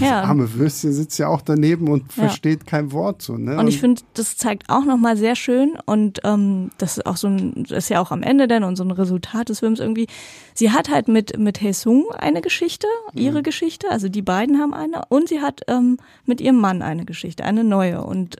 ja. 0.00 0.20
das 0.20 0.28
arme 0.28 0.54
Würstchen 0.54 0.92
sitzt 0.92 1.18
ja 1.18 1.28
auch 1.28 1.42
daneben 1.42 1.88
und 1.88 2.04
ja. 2.16 2.24
versteht 2.24 2.66
kein 2.66 2.92
Wort 2.92 3.22
so. 3.22 3.36
Ne? 3.36 3.58
Und 3.58 3.66
ich 3.66 3.80
finde, 3.80 4.02
das 4.14 4.36
zeigt 4.36 4.70
auch 4.70 4.84
nochmal 4.84 5.16
sehr 5.16 5.34
schön 5.34 5.76
und 5.86 6.20
ähm, 6.24 6.70
das 6.78 6.98
ist 6.98 7.06
auch 7.06 7.16
so 7.16 7.28
ein, 7.28 7.64
das 7.68 7.84
ist 7.84 7.88
ja 7.88 8.00
auch 8.00 8.10
am 8.10 8.22
Ende 8.22 8.46
dann 8.46 8.64
und 8.64 8.76
so 8.76 8.84
ein 8.84 8.90
Resultat 8.90 9.48
des 9.48 9.60
Films 9.60 9.80
irgendwie. 9.80 10.06
Sie 10.54 10.70
hat 10.70 10.90
halt 10.90 11.08
mit 11.08 11.38
mit 11.38 11.60
Haesung 11.60 12.06
eine 12.12 12.40
Geschichte, 12.40 12.86
ihre 13.14 13.38
mhm. 13.38 13.44
Geschichte, 13.44 13.90
also 13.90 14.08
die 14.08 14.22
beiden 14.22 14.58
haben 14.58 14.74
eine 14.74 15.02
und 15.08 15.28
sie 15.28 15.40
hat 15.40 15.62
ähm, 15.68 15.98
mit 16.24 16.40
ihrem 16.40 16.58
Mann 16.58 16.82
eine 16.82 17.04
Geschichte, 17.04 17.44
eine 17.44 17.64
neue 17.64 18.02
und 18.02 18.36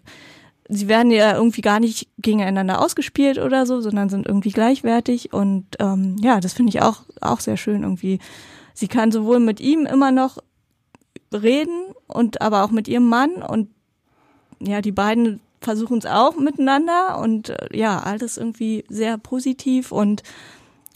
sie 0.68 0.88
werden 0.88 1.10
ja 1.10 1.34
irgendwie 1.34 1.60
gar 1.60 1.80
nicht 1.80 2.08
gegeneinander 2.18 2.80
ausgespielt 2.80 3.38
oder 3.38 3.66
so, 3.66 3.80
sondern 3.80 4.08
sind 4.08 4.26
irgendwie 4.26 4.50
gleichwertig 4.50 5.32
und 5.32 5.66
ähm, 5.80 6.16
ja, 6.20 6.40
das 6.40 6.52
finde 6.52 6.70
ich 6.70 6.80
auch 6.80 7.02
auch 7.20 7.40
sehr 7.40 7.56
schön 7.56 7.82
irgendwie. 7.82 8.20
Sie 8.74 8.88
kann 8.88 9.12
sowohl 9.12 9.40
mit 9.40 9.60
ihm 9.60 9.86
immer 9.86 10.10
noch 10.10 10.38
reden 11.32 11.92
und 12.06 12.42
aber 12.42 12.64
auch 12.64 12.70
mit 12.70 12.88
ihrem 12.88 13.08
Mann 13.08 13.42
und 13.42 13.68
ja, 14.60 14.80
die 14.80 14.92
beiden 14.92 15.40
versuchen 15.60 15.98
es 15.98 16.06
auch 16.06 16.38
miteinander 16.38 17.18
und 17.18 17.50
äh, 17.50 17.68
ja, 17.72 18.00
alles 18.00 18.36
irgendwie 18.36 18.84
sehr 18.88 19.18
positiv 19.18 19.92
und 19.92 20.22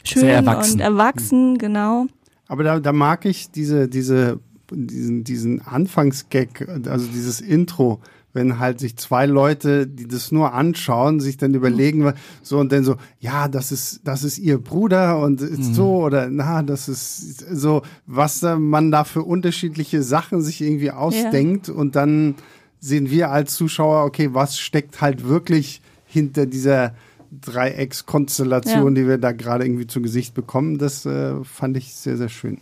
schön 0.05 0.25
erwachsen. 0.25 0.75
und 0.75 0.81
erwachsen, 0.81 1.53
mhm. 1.53 1.59
genau. 1.59 2.07
Aber 2.49 2.63
da, 2.63 2.81
da 2.81 2.93
mag 2.93 3.25
ich 3.25 3.51
diese, 3.51 3.89
diese, 3.89 4.41
diesen, 4.71 5.25
diesen 5.25 5.63
Anfangsgag, 5.63 6.69
also 6.87 7.07
dieses 7.07 7.41
Intro, 7.41 8.01
wenn 8.37 8.61
halt 8.61 8.79
sich 8.79 8.97
zwei 8.97 9.27
Leute, 9.27 9.89
die 9.89 10.07
das 10.07 10.31
nur 10.31 10.53
anschauen, 10.53 11.19
sich 11.19 11.39
dann 11.39 11.55
überlegen, 11.55 12.13
so 12.43 12.59
und 12.59 12.71
dann 12.71 12.85
so, 12.85 12.97
ja, 13.19 13.49
das 13.49 13.73
ist, 13.73 14.03
das 14.05 14.23
ist 14.23 14.39
ihr 14.39 14.59
Bruder 14.59 15.19
und 15.19 15.41
ist 15.41 15.71
mhm. 15.71 15.75
so 15.75 16.05
oder 16.05 16.29
na, 16.31 16.63
das 16.63 16.89
ist 16.89 17.41
so, 17.51 17.83
was 18.07 18.43
man 18.43 18.93
da 18.93 19.03
für 19.03 19.23
unterschiedliche 19.23 20.03
Sachen 20.03 20.43
sich 20.43 20.61
irgendwie 20.61 20.93
ausdenkt 20.93 21.69
ja. 21.69 21.75
und 21.75 21.97
dann 21.97 22.37
sehen 22.79 23.11
wir 23.11 23.31
als 23.31 23.55
Zuschauer, 23.55 24.05
okay, 24.05 24.31
was 24.33 24.59
steckt 24.59 25.01
halt 25.01 25.27
wirklich 25.27 25.81
hinter 26.05 26.47
dieser 26.47 26.95
Dreieckskonstellation, 27.41 28.95
ja. 28.95 29.03
die 29.03 29.09
wir 29.09 29.19
da 29.19 29.33
gerade 29.33 29.65
irgendwie 29.65 29.87
zu 29.87 30.01
Gesicht 30.01 30.35
bekommen. 30.35 30.79
Das 30.79 31.05
äh, 31.07 31.43
fand 31.43 31.77
ich 31.77 31.95
sehr, 31.95 32.17
sehr 32.17 32.29
schön. 32.29 32.59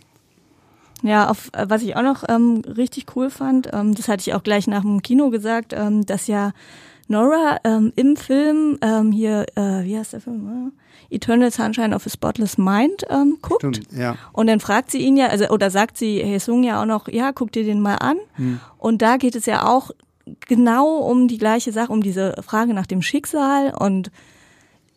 Ja, 1.03 1.29
auf, 1.29 1.49
äh, 1.53 1.65
was 1.67 1.83
ich 1.83 1.95
auch 1.95 2.01
noch 2.01 2.23
ähm, 2.27 2.61
richtig 2.65 3.05
cool 3.15 3.29
fand, 3.29 3.69
ähm, 3.73 3.93
das 3.93 4.07
hatte 4.07 4.21
ich 4.21 4.33
auch 4.33 4.43
gleich 4.43 4.67
nach 4.67 4.81
dem 4.81 5.01
Kino 5.01 5.29
gesagt, 5.29 5.73
ähm, 5.73 6.05
dass 6.05 6.27
ja 6.27 6.51
Nora 7.07 7.57
ähm, 7.63 7.93
im 7.95 8.15
Film 8.15 8.77
ähm, 8.81 9.11
hier, 9.11 9.45
äh, 9.55 9.83
wie 9.83 9.97
heißt 9.97 10.13
der 10.13 10.21
Film? 10.21 10.71
Äh, 10.71 11.15
Eternal 11.15 11.51
Sunshine 11.51 11.95
of 11.95 12.07
a 12.07 12.09
Spotless 12.09 12.57
Mind 12.57 13.03
ähm, 13.09 13.37
guckt. 13.41 13.61
Stimmt, 13.61 13.91
ja. 13.91 14.15
Und 14.33 14.47
dann 14.47 14.59
fragt 14.59 14.89
sie 14.89 14.99
ihn 14.99 15.17
ja, 15.17 15.27
also 15.27 15.49
oder 15.49 15.69
sagt 15.69 15.97
sie 15.97 16.21
Hey 16.23 16.39
Sung 16.39 16.63
ja 16.63 16.81
auch 16.81 16.85
noch, 16.85 17.07
ja, 17.07 17.31
guck 17.31 17.51
dir 17.51 17.63
den 17.63 17.79
mal 17.79 17.95
an. 17.95 18.17
Hm. 18.33 18.59
Und 18.77 19.01
da 19.01 19.17
geht 19.17 19.35
es 19.35 19.45
ja 19.45 19.67
auch 19.67 19.91
genau 20.47 20.97
um 20.97 21.27
die 21.27 21.37
gleiche 21.37 21.71
Sache, 21.71 21.91
um 21.91 22.01
diese 22.01 22.35
Frage 22.41 22.73
nach 22.73 22.87
dem 22.87 23.01
Schicksal 23.01 23.73
und 23.77 24.09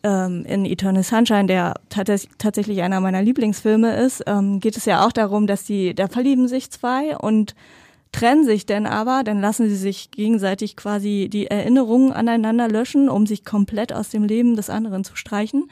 ähm, 0.03 0.45
in 0.45 0.65
Eternal 0.65 1.03
Sunshine, 1.03 1.45
der 1.45 1.75
tatsächlich 1.89 2.81
einer 2.81 2.99
meiner 2.99 3.21
Lieblingsfilme 3.21 3.95
ist, 3.97 4.23
ähm, 4.27 4.59
geht 4.59 4.77
es 4.77 4.85
ja 4.85 5.05
auch 5.05 5.11
darum, 5.11 5.47
dass 5.47 5.65
die, 5.65 5.93
da 5.93 6.07
verlieben 6.07 6.47
sich 6.47 6.71
zwei 6.71 7.17
und 7.17 7.55
trennen 8.11 8.43
sich 8.43 8.65
denn 8.65 8.87
aber, 8.87 9.23
dann 9.23 9.39
lassen 9.39 9.69
sie 9.69 9.75
sich 9.75 10.11
gegenseitig 10.11 10.75
quasi 10.75 11.29
die 11.31 11.47
Erinnerungen 11.47 12.11
aneinander 12.11 12.67
löschen, 12.67 13.09
um 13.09 13.27
sich 13.27 13.45
komplett 13.45 13.93
aus 13.93 14.09
dem 14.09 14.23
Leben 14.23 14.55
des 14.55 14.69
anderen 14.69 15.03
zu 15.03 15.15
streichen. 15.15 15.69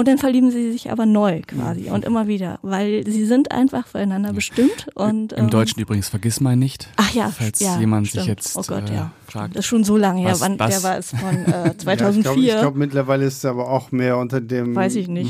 Und 0.00 0.08
dann 0.08 0.16
verlieben 0.16 0.50
sie 0.50 0.72
sich 0.72 0.90
aber 0.90 1.04
neu 1.04 1.42
quasi 1.46 1.90
und 1.90 2.06
immer 2.06 2.26
wieder, 2.26 2.58
weil 2.62 3.04
sie 3.06 3.26
sind 3.26 3.52
einfach 3.52 3.86
füreinander 3.86 4.32
bestimmt. 4.32 4.86
Und, 4.94 5.34
Im 5.34 5.44
ähm, 5.44 5.50
Deutschen 5.50 5.78
übrigens 5.78 6.08
vergiss 6.08 6.40
mal 6.40 6.56
nicht. 6.56 6.88
Ach 6.96 7.12
ja, 7.12 7.28
falls 7.28 7.60
ja, 7.60 7.78
jemand 7.78 8.08
stimmt. 8.08 8.22
sich 8.22 8.28
jetzt 8.30 8.56
oh 8.56 8.62
Gott, 8.66 8.88
äh, 8.88 8.94
ja. 8.94 9.10
fragt. 9.26 9.56
Das 9.56 9.66
ist 9.66 9.66
schon 9.66 9.84
so 9.84 9.98
lange 9.98 10.22
her. 10.22 10.34
Wann, 10.38 10.58
was? 10.58 10.70
der 10.70 10.82
war 10.82 10.96
es 10.96 11.10
von 11.10 11.52
äh, 11.52 11.76
2004. 11.76 12.32
Ja, 12.40 12.40
ich 12.40 12.46
glaube, 12.46 12.60
glaub, 12.60 12.76
mittlerweile 12.76 13.26
ist 13.26 13.44
er 13.44 13.50
aber 13.50 13.68
auch 13.68 13.92
mehr 13.92 14.16
unter 14.16 14.40
dem 14.40 14.72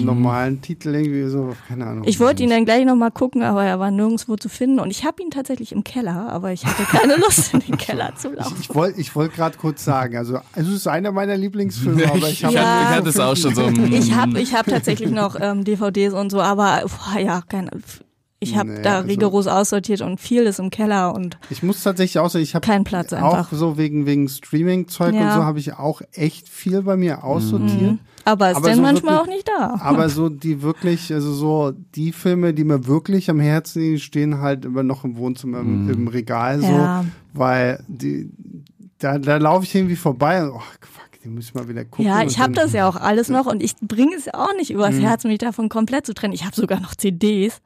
normalen 0.05 0.61
Titel 0.61 0.95
irgendwie 0.95 1.29
so, 1.29 1.57
keine 1.67 1.87
Ahnung. 1.87 2.05
Ich 2.07 2.21
wollte 2.21 2.45
ihn 2.45 2.51
dann 2.51 2.65
gleich 2.65 2.85
nochmal 2.85 3.11
gucken, 3.11 3.43
aber 3.43 3.65
er 3.65 3.81
war 3.81 3.91
nirgendwo 3.91 4.37
zu 4.37 4.49
finden. 4.49 4.79
Und 4.79 4.93
ich 4.93 5.05
habe 5.05 5.21
ihn 5.21 5.33
tatsächlich 5.33 5.73
im 5.73 5.83
Keller, 5.83 6.29
aber 6.31 6.53
ich 6.53 6.65
hatte 6.65 6.85
keine 6.85 7.17
Lust, 7.17 7.53
in 7.55 7.59
den 7.59 7.77
Keller 7.77 8.13
zu 8.17 8.31
laufen. 8.33 8.55
Ich, 8.61 8.71
ich 8.71 8.75
wollte 8.77 9.01
ich 9.01 9.17
wollt 9.17 9.35
gerade 9.35 9.59
kurz 9.59 9.85
sagen, 9.85 10.17
also 10.17 10.39
es 10.55 10.69
ist 10.69 10.87
einer 10.87 11.11
meiner 11.11 11.37
Lieblingsfilme, 11.37 12.05
aber 12.09 12.29
ich 12.29 12.45
habe 12.45 12.55
Ja. 12.55 12.83
ich 12.83 12.97
hatte 12.99 13.09
es 13.09 13.19
auch 13.19 13.37
schon 13.37 13.53
so. 13.53 13.69
Ich 13.69 14.15
habe 14.15 14.41
ich 14.41 14.55
hab 14.55 14.60
tatsächlich 14.69 15.11
noch 15.11 15.37
ähm, 15.41 15.65
DVDs 15.65 16.13
und 16.15 16.31
so, 16.31 16.41
aber 16.41 16.83
boah, 16.85 17.21
ja, 17.21 17.43
keine, 17.49 17.71
ich 18.43 18.57
habe 18.57 18.71
Nee, 18.71 18.83
da 18.83 18.97
also- 18.97 19.09
rigoros 19.09 19.47
aussortiert 19.47 20.01
und 20.01 20.19
viel 20.21 20.43
ist 20.45 20.59
im 20.61 20.71
Keller 20.71 21.15
und 21.15 21.39
Ich 21.51 21.63
muss 21.63 21.83
tatsächlich 21.83 22.19
auch 22.19 22.31
sagen, 22.31 22.43
ich 22.43 22.55
habe 22.55 22.67
kein 22.67 22.85
Platz 22.85 23.13
einfach. 23.13 23.53
auch 23.53 23.57
so 23.57 23.77
wegen 23.77 24.07
wegen 24.07 24.29
Streaming-Zeug 24.29 25.13
und 25.13 25.21
Ja. 25.21 25.35
so 25.35 25.45
habe 25.45 25.59
ich 25.59 25.75
auch 25.75 26.01
echt 26.13 26.49
viel 26.49 26.81
bei 26.83 26.97
mir 26.97 27.23
aussortiert. 27.23 27.99
aber 28.25 28.51
ist 28.51 28.57
aber 28.57 28.69
denn 28.69 28.77
so 28.77 28.83
manchmal 28.83 29.15
wirklich- 29.17 29.29
auch 29.31 29.37
nicht 29.37 29.49
da. 29.49 29.81
Aber 29.83 30.09
so 30.09 30.29
die 30.31 30.63
wirklich, 30.63 31.13
also 31.13 31.33
so 31.35 31.73
die 31.95 32.13
Filme, 32.13 32.55
die 32.55 32.65
mir 32.65 32.87
wirklich 32.87 33.29
am 33.29 33.41
Herzen 33.41 33.83
liegen, 33.83 33.99
stehen 33.99 34.41
halt 34.41 34.65
immer 34.65 34.83
noch 34.85 35.05
im 35.05 35.17
Wohnzimmer 35.19 35.61
im, 35.61 35.91
im 35.91 36.09
Regal 36.09 36.61
so, 36.61 36.67
Ja. 36.67 37.05
weil 37.35 37.85
die 37.89 38.31
da, 39.01 39.19
da 39.19 39.37
laufe 39.39 39.65
ich 39.65 39.75
irgendwie 39.75 39.97
vorbei 39.97 40.45
und 40.45 40.51
oh, 40.53 40.61
fuck, 40.81 41.10
die 41.23 41.29
müssen 41.29 41.55
wir 41.55 41.69
wieder 41.69 41.85
gucken. 41.85 42.07
Ja, 42.07 42.23
ich 42.23 42.39
habe 42.39 42.53
das 42.55 42.73
ja 42.73 42.89
auch 42.89 42.97
alles 42.97 43.29
noch 43.29 43.47
und 43.47 43.63
ich 43.63 43.77
bringe 43.83 44.15
es 44.17 44.33
auch 44.33 44.55
nicht 44.57 44.71
übers 44.71 44.95
Mhm. 44.95 45.01
Herz, 45.01 45.25
mich 45.25 45.39
davon 45.39 45.69
komplett 45.69 46.07
zu 46.07 46.15
trennen. 46.15 46.33
Ich 46.33 46.45
habe 46.45 46.57
sogar 46.57 46.81
noch 46.81 46.95
CDs, 46.95 47.61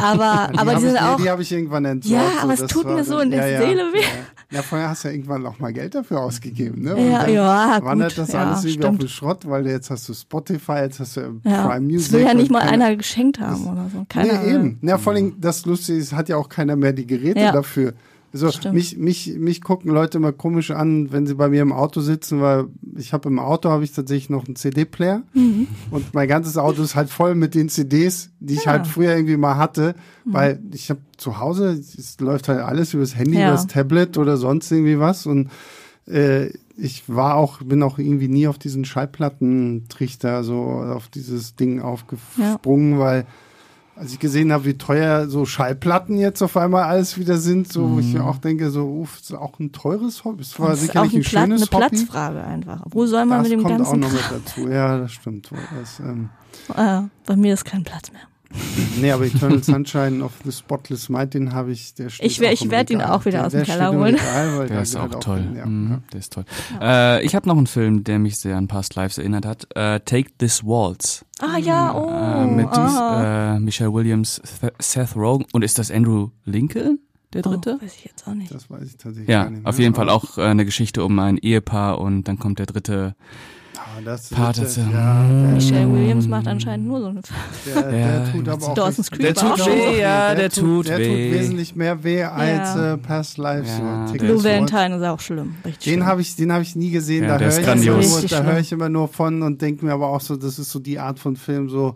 aber 0.00 0.50
Die 0.52 0.58
aber 0.58 0.74
die 0.76 0.80
sind 0.82 0.94
ich, 0.94 1.00
auch 1.00 1.16
Die 1.16 1.30
habe 1.30 1.42
ich 1.42 1.52
irgendwann 1.52 1.84
entsorgt. 1.84 2.22
Ja, 2.22 2.42
aber 2.42 2.52
es 2.54 2.60
das 2.60 2.70
tut 2.70 2.86
mir 2.86 3.04
so 3.04 3.18
in 3.18 3.30
der 3.30 3.48
ja, 3.50 3.60
Seele 3.60 3.88
ja, 3.88 3.92
weh. 3.92 3.98
Ja, 4.00 4.56
ja, 4.58 4.62
vorher 4.62 4.88
hast 4.90 5.04
du 5.04 5.08
ja 5.08 5.14
irgendwann 5.14 5.44
auch 5.46 5.58
mal 5.58 5.72
Geld 5.72 5.94
dafür 5.94 6.20
ausgegeben, 6.20 6.82
ne? 6.82 6.96
Und 6.96 7.10
Ja, 7.10 7.26
ja, 7.28 7.78
wandert 7.84 8.10
gut, 8.14 8.18
das 8.18 8.32
ja, 8.32 8.44
alles 8.44 8.64
irgendwie 8.64 8.84
auf 8.84 8.86
stimmt. 8.94 9.02
den 9.02 9.08
Schrott, 9.08 9.48
weil 9.48 9.66
jetzt 9.66 9.90
hast 9.90 10.08
du 10.08 10.14
Spotify, 10.14 10.72
jetzt 10.82 11.00
hast 11.00 11.16
du 11.16 11.40
ja. 11.44 11.66
Prime 11.66 11.80
Music. 11.86 12.12
Das 12.12 12.20
will 12.20 12.26
ja 12.26 12.34
nicht 12.34 12.50
mal 12.50 12.60
keine- 12.60 12.84
einer 12.84 12.96
geschenkt 12.96 13.40
haben 13.40 13.66
oder 13.66 13.90
so. 13.92 14.06
Keine 14.08 14.32
Nee, 14.44 14.54
eben. 14.54 14.78
Ja, 14.82 14.98
vor 14.98 15.12
allem 15.12 15.34
das 15.40 15.66
Lustige 15.66 15.98
ist, 15.98 16.12
hat 16.12 16.28
ja 16.28 16.36
auch 16.36 16.48
keiner 16.48 16.76
mehr 16.76 16.92
die 16.92 17.06
Geräte 17.06 17.40
Ja. 17.40 17.52
dafür. 17.52 17.94
So, 18.32 18.50
Stimmt. 18.50 18.74
mich, 18.74 18.98
mich, 18.98 19.34
mich 19.38 19.62
gucken 19.62 19.90
Leute 19.90 20.18
immer 20.18 20.32
komisch 20.32 20.70
an, 20.70 21.10
wenn 21.12 21.26
sie 21.26 21.34
bei 21.34 21.48
mir 21.48 21.62
im 21.62 21.72
Auto 21.72 22.00
sitzen, 22.02 22.40
weil 22.42 22.66
ich 22.96 23.12
habe 23.14 23.28
im 23.30 23.38
Auto 23.38 23.70
habe 23.70 23.84
ich 23.84 23.92
tatsächlich 23.92 24.28
noch 24.28 24.46
einen 24.46 24.54
CD-Player 24.56 25.22
Mhm. 25.32 25.66
und 25.90 26.12
mein 26.12 26.28
ganzes 26.28 26.58
Auto 26.58 26.82
ist 26.82 26.94
halt 26.94 27.08
voll 27.08 27.34
mit 27.34 27.54
den 27.54 27.70
CDs, 27.70 28.30
die 28.40 28.54
ich 28.54 28.64
Ja. 28.66 28.72
halt 28.72 28.86
früher 28.86 29.14
irgendwie 29.16 29.38
mal 29.38 29.56
hatte, 29.56 29.94
Mhm. 30.26 30.32
weil 30.34 30.60
ich 30.74 30.90
habe 30.90 31.00
zu 31.16 31.38
Hause, 31.40 31.70
es 31.70 32.20
läuft 32.20 32.48
halt 32.48 32.60
alles 32.60 32.92
übers 32.92 33.16
Handy, 33.16 33.38
Ja. 33.38 33.48
übers 33.48 33.66
Tablet 33.66 34.18
oder 34.18 34.36
sonst 34.36 34.70
irgendwie 34.70 34.98
was 34.98 35.24
und 35.24 35.48
äh, 36.06 36.50
ich 36.76 37.04
war 37.08 37.34
auch, 37.36 37.60
bin 37.62 37.82
auch 37.82 37.98
irgendwie 37.98 38.28
nie 38.28 38.46
auf 38.46 38.58
diesen 38.58 38.84
Schallplattentrichter, 38.84 40.44
so 40.44 40.62
auf 40.64 41.08
dieses 41.08 41.56
Ding 41.56 41.80
aufgesprungen, 41.80 42.98
weil 42.98 43.26
als 43.98 44.12
ich 44.12 44.18
gesehen 44.18 44.52
habe, 44.52 44.64
wie 44.64 44.74
teuer 44.78 45.28
so 45.28 45.44
Schallplatten 45.44 46.18
jetzt 46.18 46.40
auf 46.42 46.56
einmal 46.56 46.84
alles 46.84 47.18
wieder 47.18 47.38
sind, 47.38 47.72
so 47.72 47.90
wo 47.90 47.98
ich 47.98 48.06
Mhm. 48.06 48.12
mir 48.14 48.24
auch 48.24 48.38
denke, 48.38 48.70
so, 48.70 48.86
uff, 48.86 49.18
ist 49.20 49.32
auch 49.34 49.58
ein 49.58 49.72
teures 49.72 50.24
Hobby. 50.24 50.42
Es 50.42 50.58
war 50.60 50.68
Das 50.70 50.80
ist 50.82 50.86
sicherlich 50.86 51.10
auch 51.10 51.14
ein, 51.14 51.20
ein 51.20 51.24
Plat 51.24 51.44
schönes 51.48 51.62
eine 51.72 51.84
Hobby. 51.84 51.88
Platzfrage 51.96 52.44
einfach. 52.44 52.82
Wo 52.90 53.06
soll 53.06 53.24
man 53.26 53.38
das 53.42 53.48
mit 53.48 53.58
dem 53.58 53.62
kommt 53.64 53.74
auch 53.74 53.78
ganzen 53.78 54.00
noch 54.00 54.12
mit 54.12 54.20
dazu. 54.30 54.68
Ja, 54.68 54.98
das 54.98 55.12
stimmt. 55.12 55.50
Das, 55.78 55.98
ähm, 56.00 56.28
äh, 56.76 57.02
Bei 57.26 57.36
mir 57.36 57.54
ist 57.54 57.64
kein 57.64 57.82
Platz 57.84 58.12
mehr. 58.12 58.22
Nee, 59.00 59.10
aber 59.10 59.26
Eternal 59.26 59.62
Sunshine 59.62 60.24
of 60.24 60.32
the 60.44 60.52
Spotless 60.52 61.08
Mind, 61.08 61.34
den 61.34 61.52
habe 61.52 61.72
ich, 61.72 61.94
der 61.94 62.08
steht 62.08 62.26
Ich 62.26 62.40
auch 62.40 62.50
ich 62.50 62.62
im 62.64 62.70
werd 62.70 62.90
ihn 62.90 63.02
auch 63.02 63.24
wieder 63.24 63.38
der, 63.38 63.46
aus 63.46 63.52
dem 63.52 63.64
der 63.64 63.66
Keller 63.66 63.92
holen. 63.92 64.14
Regal, 64.14 64.58
weil 64.58 64.68
Der 64.68 64.82
ist 64.82 64.96
auch 64.96 65.08
toll. 65.20 65.44
Ja, 65.56 65.66
Mhm, 65.66 65.90
ja. 65.90 66.00
Der 66.12 66.18
ist 66.20 66.32
toll. 66.32 66.44
Äh, 66.80 67.24
ich 67.24 67.34
habe 67.34 67.48
noch 67.48 67.56
einen 67.56 67.66
Film, 67.66 68.04
der 68.04 68.18
mich 68.18 68.38
sehr 68.38 68.56
an 68.56 68.68
Past 68.68 68.94
Lives 68.94 69.18
erinnert 69.18 69.44
hat. 69.46 69.66
Äh, 69.74 70.00
Take 70.00 70.30
This 70.38 70.64
Waltz. 70.64 71.24
Ah 71.40 71.58
ja, 71.58 71.94
oh. 71.94 72.08
äh, 72.08 72.46
mit 72.46 72.68
ah. 72.68 73.56
äh, 73.56 73.60
Michelle 73.60 73.92
Williams, 73.92 74.40
Th- 74.60 74.72
Seth 74.80 75.14
Rogen. 75.14 75.44
Und 75.52 75.62
ist 75.62 75.78
das 75.78 75.90
Andrew 75.90 76.30
Lincoln, 76.44 76.98
der 77.32 77.42
dritte? 77.42 77.78
Oh, 77.80 77.84
weiß 77.84 77.94
ich 77.94 78.04
jetzt 78.06 78.26
auch 78.26 78.34
nicht. 78.34 78.52
Das 78.52 78.68
weiß 78.70 78.82
ich 78.82 78.96
tatsächlich 78.96 79.28
ja, 79.28 79.44
gar 79.44 79.50
nicht 79.50 79.62
mehr. 79.62 79.68
auf 79.68 79.78
jeden 79.78 79.94
Fall 79.94 80.08
auch 80.08 80.38
äh, 80.38 80.42
eine 80.42 80.64
Geschichte 80.64 81.04
um 81.04 81.18
ein 81.18 81.36
Ehepaar 81.36 82.00
und 82.00 82.24
dann 82.24 82.38
kommt 82.38 82.58
der 82.58 82.66
dritte. 82.66 83.14
Das 84.04 84.28
Part 84.30 84.56
wird, 84.58 84.68
ist 84.68 84.76
äh, 84.78 84.80
ja- 84.82 85.22
ja, 85.24 85.52
Michelle 85.54 85.92
Williams 85.92 86.26
macht 86.28 86.46
anscheinend 86.46 86.86
nur 86.86 87.00
so 87.00 87.06
eine 87.08 87.20
der, 87.66 87.82
der 87.90 87.98
Ja, 88.00 88.24
tut 88.30 88.48
aber 88.48 88.66
auch 88.68 88.74
Dawson's 88.74 88.98
echt- 89.08 89.10
Creek 89.12 89.20
Der 89.22 89.34
tut 89.34 89.66
weh, 89.66 90.00
ja, 90.00 90.34
der 90.34 90.50
tut 90.50 90.88
der 90.88 90.98
weh. 90.98 91.06
tut 91.30 91.38
wesentlich 91.40 91.74
mehr 91.76 92.04
weh 92.04 92.22
als 92.22 92.74
Ja. 92.74 92.92
äh, 92.94 92.96
Past 92.98 93.38
Lives. 93.38 93.68
Ja, 93.78 94.06
so. 94.06 94.12
Take 94.12 94.24
Blue. 94.26 94.44
Valentine 94.44 94.96
ist 94.96 95.02
auch 95.04 95.20
schlimm. 95.20 95.54
Richtig 95.64 95.92
Den 95.92 96.06
habe 96.06 96.20
ich, 96.20 96.36
den 96.36 96.52
habe 96.52 96.62
ich 96.62 96.76
nie 96.76 96.90
gesehen. 96.90 97.24
Ja, 97.24 97.38
da 97.38 97.44
höre 97.44 97.48
ich, 97.50 97.56
immer 97.58 97.66
grandios. 97.66 98.06
nur- 98.06 98.16
Richtig 98.16 98.30
da 98.30 98.36
höre 98.42 98.50
schlimm. 98.52 98.60
ich 98.62 98.72
immer 98.72 98.88
nur 98.88 99.08
von 99.08 99.42
und 99.42 99.60
denke 99.62 99.84
mir 99.84 99.92
aber 99.92 100.08
auch 100.08 100.20
so, 100.20 100.36
das 100.36 100.58
ist 100.58 100.70
so 100.70 100.78
die 100.78 100.98
Art 100.98 101.18
von 101.18 101.36
Film, 101.36 101.68
so. 101.68 101.94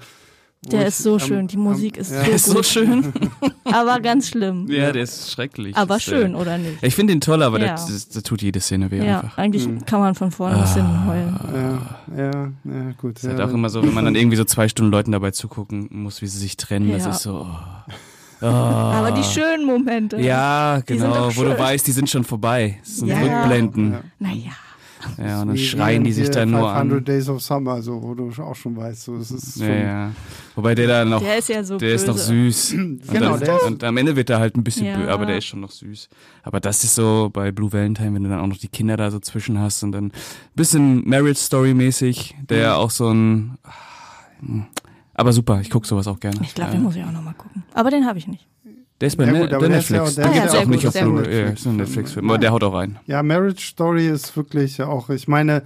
Der 0.71 0.87
ist 0.87 0.99
so 0.99 1.15
am- 1.15 1.19
schön, 1.21 1.49
die 1.49 1.57
am- 1.57 1.63
Musik 1.65 1.97
ist 1.97 2.13
ja. 2.13 2.19
so 2.21 2.25
Der 2.25 2.35
ist 2.37 2.47
so 2.47 2.63
schön. 2.63 3.13
Aber 3.65 3.99
ganz 4.01 4.29
schlimm. 4.29 4.69
Ja, 4.71 4.93
der 4.93 5.03
ist 5.03 5.33
schrecklich. 5.33 5.77
Aber 5.77 5.97
Ist, 5.97 6.07
äh, 6.07 6.11
schön, 6.11 6.35
oder 6.37 6.57
nicht? 6.57 6.83
Ich 6.83 6.95
finde 6.95 7.13
ihn 7.13 7.21
toll, 7.21 7.43
aber 7.43 7.59
Ja. 7.61 7.73
das 7.75 8.09
tut 8.23 8.43
jede 8.43 8.61
Szene 8.61 8.91
weh 8.91 9.05
Ja, 9.05 9.21
einfach. 9.21 9.39
eigentlich 9.39 9.69
kann 9.87 9.99
man 10.01 10.15
von 10.15 10.31
vorne 10.31 10.59
bis 10.59 10.75
hinten 10.75 11.07
heulen. 11.07 11.41
Ja, 12.17 12.25
ja, 12.25 12.31
ja, 12.65 12.93
gut. 12.97 13.17
Es 13.19 13.25
ist 13.25 13.31
ja, 13.33 13.37
halt 13.39 13.49
auch 13.51 13.55
immer 13.55 13.69
so, 13.71 13.83
wenn 13.83 13.93
man 13.95 14.05
dann 14.05 14.15
irgendwie 14.15 14.37
so 14.37 14.45
zwei 14.45 14.69
Stunden 14.69 14.93
Leuten 14.93 15.11
dabei 15.13 15.33
zugucken 15.33 15.89
muss, 15.91 16.23
wie 16.23 16.27
sie 16.29 16.39
sich 16.39 16.57
trennen, 16.57 16.93
das 16.93 17.07
ist 17.07 17.23
so. 17.23 17.45
Oh. 17.45 17.57
Oh. 18.43 18.47
Aber 18.47 19.11
die 19.13 19.25
schönen 19.25 19.65
Momente. 19.67 20.21
Ja, 20.21 20.81
genau, 20.87 21.27
wo 21.35 21.43
du 21.43 21.51
schön. 21.51 21.59
weißt, 21.59 21.87
die 21.87 21.93
sind 21.93 22.09
schon 22.11 22.23
vorbei. 22.25 22.79
Das 22.85 22.97
sind 22.99 23.09
Ja. 23.09 23.19
Rückblenden. 23.21 23.93
Ja. 23.93 24.01
Naja. 24.19 24.51
Ja, 25.19 25.43
und 25.43 25.49
dann 25.49 25.57
schreien 25.59 26.05
die 26.05 26.13
sich 26.13 26.31
dann 26.31 26.51
nur 26.51 26.61
500 26.69 26.99
an. 26.99 27.05
Days 27.05 27.29
of 27.29 27.43
Summer, 27.43 27.83
so, 27.83 28.03
wo 28.03 28.15
du 28.15 28.31
auch 28.43 28.55
schon 28.55 28.77
weißt, 28.77 29.03
so, 29.05 29.17
es 29.17 29.31
ist 29.31 29.59
schon, 29.59 29.67
Ja, 29.69 29.75
ja. 29.75 30.11
Wobei 30.55 30.75
der 30.75 30.87
da 30.89 31.05
noch, 31.05 31.21
Der 31.21 31.39
ist 31.39 31.49
ja 31.49 31.63
so 31.65 31.79
der 31.79 31.95
ist 31.95 32.07
noch 32.07 32.15
böse. 32.15 32.27
süß. 32.27 32.73
Und, 32.75 33.01
Genau, 33.11 33.31
dann, 33.31 33.41
der 33.41 33.57
ist- 33.57 33.63
und 33.67 33.85
am 33.85 33.97
Ende 33.97 34.17
wird 34.17 34.31
er 34.31 34.39
halt 34.39 34.57
ein 34.57 34.65
bisschen 34.65 34.87
Ja. 34.87 34.97
böse, 34.99 35.11
aber 35.11 35.27
der 35.27 35.39
ist 35.39 35.45
schon 35.47 35.61
noch 35.61 35.71
süß. 35.71 36.09
Aber 36.43 36.61
das 36.61 36.85
ist 36.85 36.95
so 36.95 37.31
bei 37.33 37.53
Blue 37.53 37.73
Valentine, 37.73 38.15
wenn 38.15 38.23
du 38.23 38.29
dann 38.31 38.41
auch 38.41 38.47
noch 38.47 38.59
die 38.59 38.69
Kinder 38.69 38.97
da 38.97 39.11
so 39.11 39.19
zwischen 39.21 39.59
hast 39.59 39.83
und 39.83 39.93
dann 39.93 40.07
ein 40.07 40.13
bisschen 40.55 41.09
Marriage 41.09 41.41
Story 41.41 41.75
mäßig, 41.75 42.37
der 42.49 42.77
auch 42.79 42.91
so 42.91 43.11
ein, 43.13 43.59
aber 45.15 45.33
super, 45.33 45.61
ich 45.61 45.71
guck 45.71 45.87
sowas 45.87 46.07
auch 46.07 46.21
gerne. 46.21 46.39
Ich 46.43 46.55
glaube, 46.55 46.73
den 46.73 46.83
muss 46.83 46.97
ich 46.97 47.05
auch 47.05 47.13
nochmal 47.13 47.35
gucken. 47.35 47.63
Aber 47.75 47.91
den 47.91 48.07
habe 48.07 48.19
ich 48.19 48.27
nicht. 48.29 48.47
Der 49.03 49.09
ist 49.09 49.17
bei 49.17 49.25
Ja, 49.27 49.33
Ne- 49.33 49.41
gut, 49.41 49.53
aber 49.53 49.69
der 49.69 49.77
Netflix. 49.79 50.15
der 50.15 50.25
Der 50.25 50.33
ist 50.33 50.41
gibt's 50.41 50.55
ja 50.55 50.61
auch 50.61 50.67
nicht 50.67 50.87
auf 50.87 50.95
Blu-ray. 50.95 51.41
Ja, 51.41 51.47
ist 51.49 51.67
ein 51.67 51.77
Netflix-Film, 51.77 52.31
aber 52.31 52.39
der 52.39 52.53
haut 52.53 52.63
auch 52.63 52.73
rein. 52.75 52.99
Ja, 53.07 53.23
Marriage 53.25 53.67
Story 53.67 54.07
ist 54.07 54.37
wirklich 54.37 54.81
auch, 54.81 55.11
ich 55.11 55.27
meine, 55.27 55.65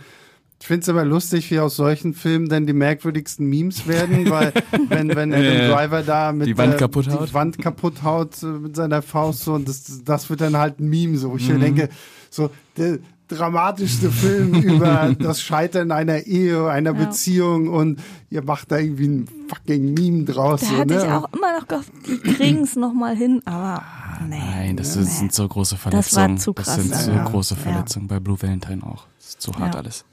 ich 0.58 0.66
finde 0.66 0.80
es 0.80 0.88
immer 0.88 1.04
lustig, 1.04 1.50
wie 1.50 1.60
aus 1.60 1.76
solchen 1.76 2.14
Filmen 2.14 2.48
dann 2.48 2.66
die 2.66 2.72
merkwürdigsten 2.72 3.46
Memes 3.46 3.86
werden, 3.86 4.30
weil 4.30 4.54
wenn, 4.88 5.14
wenn 5.14 5.34
Adam 5.34 5.44
Ja. 5.52 5.68
Driver 5.76 6.02
da 6.02 6.32
mit 6.32 6.46
Die 6.48 6.56
Wand 6.56 6.74
äh, 6.74 6.78
kaputt 6.78 7.08
haut. 7.10 7.28
die 7.28 7.34
Wand 7.34 7.58
kaputt 7.58 8.02
haut 8.02 8.42
äh, 8.42 8.46
mit 8.46 8.74
seiner 8.74 9.02
Faust 9.02 9.40
so 9.44 9.52
und 9.52 9.68
das, 9.68 10.02
das 10.02 10.30
wird 10.30 10.40
dann 10.40 10.56
halt 10.56 10.80
ein 10.80 10.88
Meme, 10.88 11.18
so 11.18 11.30
wo 11.32 11.36
ich 11.36 11.46
mir 11.46 11.56
Mhm. 11.56 11.60
denke, 11.60 11.88
so 12.30 12.48
der 12.78 12.98
dramatischste 13.28 14.10
Film 14.10 14.54
über 14.62 15.14
das 15.18 15.40
Scheitern 15.40 15.90
einer 15.90 16.26
Ehe, 16.26 16.68
einer 16.70 16.92
Ja. 16.96 17.04
Beziehung 17.06 17.68
und 17.68 18.00
ihr 18.30 18.42
macht 18.44 18.70
da 18.70 18.78
irgendwie 18.78 19.08
ein 19.08 19.28
fucking 19.48 19.94
Meme 19.94 20.24
draus. 20.24 20.60
Da 20.60 20.66
so, 20.66 20.76
hatte 20.78 20.94
ne? 20.94 21.02
ich 21.04 21.10
auch 21.10 21.28
immer 21.32 21.58
noch 21.58 21.66
gehofft, 21.68 21.92
die 22.06 22.18
kriegen 22.18 22.62
es 22.62 22.76
nochmal 22.76 23.16
hin, 23.16 23.42
aber 23.44 23.82
nee. 24.28 24.38
Nein, 24.38 24.76
das 24.76 24.94
Nee. 24.96 25.02
sind 25.04 25.32
so 25.32 25.46
große 25.48 25.74
Das 25.76 25.84
war 25.84 25.92
Verletzungen. 25.92 26.38
zu 26.38 26.52
krass, 26.54 26.74
sind 26.76 26.94
so 26.94 27.10
ja. 27.10 27.24
große 27.24 27.54
Ja. 27.54 27.60
Verletzungen. 27.60 28.06
Bei 28.08 28.20
Blue 28.20 28.40
Valentine 28.40 28.82
auch. 28.84 29.06
Das 29.18 29.28
ist 29.30 29.42
zu 29.42 29.52
hart 29.54 29.74
Ja. 29.74 29.80
alles. 29.80 30.04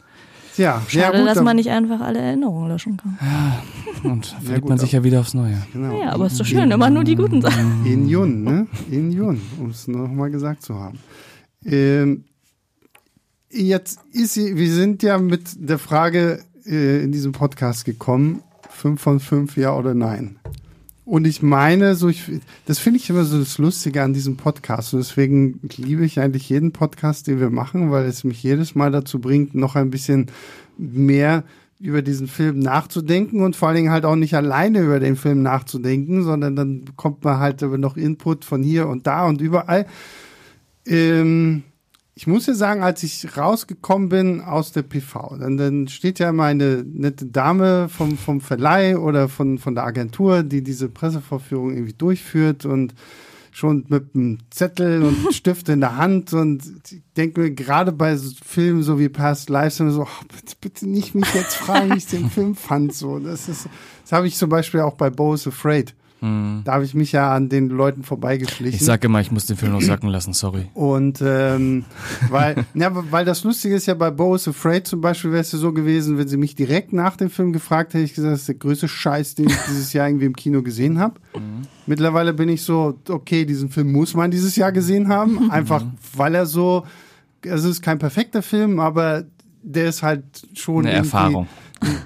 Ja, 0.56 0.82
Schade, 0.88 1.18
ja, 1.18 1.20
gut, 1.24 1.36
dass 1.36 1.44
man 1.44 1.56
nicht 1.56 1.70
einfach 1.72 2.00
alle 2.00 2.20
Erinnerungen 2.20 2.70
löschen 2.70 2.96
kann. 2.98 3.18
Und 4.04 4.26
verliebt 4.44 4.62
gut, 4.62 4.70
man 4.70 4.78
sich 4.78 4.92
ja 4.92 5.04
wieder 5.04 5.20
aufs 5.22 5.34
Neue. 5.34 5.58
genau. 5.74 6.00
Ja, 6.00 6.12
aber 6.12 6.28
ist 6.28 6.40
doch 6.40 6.46
schön, 6.46 6.70
immer 6.70 6.92
nur 6.92 7.04
die 7.04 7.16
guten 7.16 7.42
Sachen. 7.42 7.84
In 7.88 8.08
Jun, 8.08 8.44
ne? 8.44 8.68
In 8.92 9.12
Jun, 9.12 9.42
um 9.60 9.72
es 9.72 9.88
nochmal 9.88 10.30
gesagt 10.30 10.62
zu 10.62 10.76
haben. 10.76 11.00
Ähm, 11.66 12.26
jetzt 13.54 14.00
ist 14.12 14.34
sie, 14.34 14.58
wir 14.58 14.72
sind 14.72 15.04
ja 15.04 15.18
mit 15.18 15.42
der 15.58 15.78
Frage 15.78 16.44
äh, 16.66 17.04
in 17.04 17.12
diesem 17.12 17.32
Podcast 17.32 17.86
gekommen, 17.86 18.42
fünf 18.70 19.02
von 19.02 19.20
fünf, 19.20 19.58
ja 19.58 19.76
oder 19.76 19.94
nein. 19.94 20.38
Und 21.06 21.28
ich 21.28 21.42
meine, 21.42 21.96
so 21.96 22.08
ich, 22.08 22.32
das 22.66 22.80
finde 22.80 23.00
ich 23.00 23.10
immer 23.10 23.26
so 23.26 23.38
das 23.38 23.58
Lustige 23.58 24.02
an 24.04 24.14
diesem 24.14 24.38
Podcast. 24.38 24.94
Und 24.94 25.00
deswegen 25.00 25.60
liebe 25.76 26.06
ich 26.06 26.20
eigentlich 26.20 26.48
jeden 26.50 26.72
Podcast, 26.72 27.28
den 27.28 27.40
wir 27.42 27.50
machen, 27.50 27.92
weil 27.92 28.06
es 28.06 28.24
mich 28.24 28.42
jedes 28.42 28.74
Mal 28.74 28.92
dazu 28.92 29.20
bringt, 29.20 29.54
noch 29.54 29.76
ein 29.76 29.90
bisschen 29.90 30.28
mehr 30.78 31.44
über 31.80 32.02
diesen 32.02 32.28
Film 32.28 32.60
nachzudenken 32.60 33.42
und 33.42 33.58
vor 33.58 33.68
allen 33.68 33.76
Dingen 33.76 33.92
halt 33.92 34.06
auch 34.06 34.16
nicht 34.16 34.36
alleine 34.36 34.80
über 34.80 35.02
den 35.02 35.18
Film 35.18 35.42
nachzudenken, 35.42 36.24
sondern 36.24 36.56
dann 36.56 36.86
bekommt 36.86 37.26
man 37.26 37.40
halt 37.40 37.62
noch 37.62 37.98
Input 37.98 38.46
von 38.46 38.64
hier 38.64 38.88
und 38.88 39.06
da 39.06 39.26
und 39.26 39.42
überall. 39.42 39.86
Ähm, 40.86 41.64
ich 42.16 42.28
muss 42.28 42.46
ja 42.46 42.54
sagen, 42.54 42.84
als 42.84 43.02
ich 43.02 43.38
rausgekommen 43.38 44.10
bin 44.10 44.42
aus 44.42 44.72
der 44.72 44.84
PV, 44.84 45.38
dann, 45.40 45.58
dann 45.58 45.88
steht 45.88 46.20
ja 46.20 46.30
immer 46.30 46.44
eine 46.44 46.84
nette 46.84 47.26
Dame 47.26 47.90
vom, 47.90 48.18
vom 48.18 48.40
Verleih 48.40 48.98
oder 48.98 49.30
von, 49.30 49.58
von 49.58 49.74
der 49.74 49.86
Agentur, 49.86 50.44
die 50.44 50.62
diese 50.62 50.90
Pressevorführung 50.90 51.72
irgendwie 51.72 51.94
durchführt 51.94 52.66
und 52.66 52.94
schon 53.52 53.86
mit 53.88 54.16
einem 54.16 54.40
Zettel 54.52 55.04
und 55.04 55.34
Stift 55.34 55.70
in 55.70 55.80
der 55.80 55.98
Hand 55.98 56.34
und 56.34 56.64
ich 56.92 57.02
denke 57.18 57.42
mir 57.42 57.52
gerade 57.52 57.92
bei 57.92 58.18
Filmen 58.18 58.84
so 58.84 59.00
wie 59.00 59.10
Past 59.10 59.50
Lives 59.50 59.78
so, 59.78 60.04
oh, 60.04 60.26
bitte, 60.28 60.56
bitte 60.60 60.88
nicht 60.88 61.16
mich 61.16 61.34
jetzt 61.34 61.56
fragen, 61.56 61.92
wie 61.94 61.98
ich 61.98 62.08
den 62.08 62.30
Film 62.32 62.56
fand. 62.56 62.94
So, 62.94 63.20
das 63.20 63.50
ist, 63.50 63.68
das 64.04 64.12
habe 64.12 64.28
ich 64.28 64.38
zum 64.38 64.50
Beispiel 64.50 64.82
auch 64.82 64.96
bei 64.96 65.10
Bo 65.10 65.34
is 65.34 65.48
Afraid. 65.48 65.96
Mhm. 66.24 66.62
Da 66.64 66.76
habe 66.76 66.86
ich 66.86 66.94
mich 66.94 67.12
ja 67.12 67.36
an 67.36 67.50
den 67.50 67.68
Leuten 67.68 68.02
vorbeigeschlichen. 68.02 68.80
Ich 68.80 68.86
sage 68.86 69.08
immer, 69.08 69.20
ich 69.20 69.30
muss 69.30 69.46
den 69.46 69.58
Film 69.58 69.74
noch 69.74 69.82
sacken 69.82 70.08
lassen, 70.08 70.32
sorry. 70.32 70.68
Und 70.74 71.22
ähm, 71.22 71.84
weil, 72.30 72.66
ja, 72.74 72.92
weil 73.12 73.26
das 73.26 73.44
Lustige 73.44 73.76
ist 73.76 73.88
ja 73.88 73.94
bei 73.94 74.10
Bo 74.10 74.34
is 74.34 74.48
Afraid 74.48 74.88
zum 74.88 75.02
Beispiel 75.02 75.32
wäre 75.32 75.42
es 75.42 75.52
ja 75.52 75.60
so 75.60 75.74
gewesen, 75.74 76.18
wenn 76.18 76.30
sie 76.30 76.38
mich 76.38 76.56
direkt 76.56 76.94
nach 76.94 77.18
dem 77.18 77.30
Film 77.30 77.52
gefragt 77.52 77.94
hätte, 77.94 78.06
ich 78.06 78.14
gesagt, 78.14 78.34
das 78.34 78.40
ist 78.42 78.48
der 78.48 78.56
größte 78.56 78.88
Scheiß, 78.88 79.36
den 79.36 79.50
ich 79.50 79.58
dieses 79.68 79.92
Jahr 79.92 80.08
irgendwie 80.08 80.26
im 80.26 80.36
Kino 80.36 80.62
gesehen 80.64 80.98
habe. 81.00 81.20
Mhm. 81.34 81.64
Mittlerweile 81.88 82.32
bin 82.32 82.48
ich 82.48 82.62
so, 82.62 83.00
okay, 83.10 83.44
diesen 83.44 83.70
Film 83.70 83.92
muss 83.92 84.14
man 84.14 84.30
dieses 84.30 84.56
Jahr 84.56 84.72
gesehen 84.72 85.08
haben, 85.08 85.50
einfach 85.50 85.84
weil 86.16 86.36
er 86.36 86.46
so, 86.46 86.86
es 87.42 87.64
ist 87.64 87.82
kein 87.82 87.98
perfekter 87.98 88.44
Film, 88.44 88.80
aber 88.80 89.24
der 89.64 89.90
ist 89.90 90.04
halt 90.04 90.24
schon 90.54 90.86
eine 90.86 90.96
Erfahrung, 90.96 91.48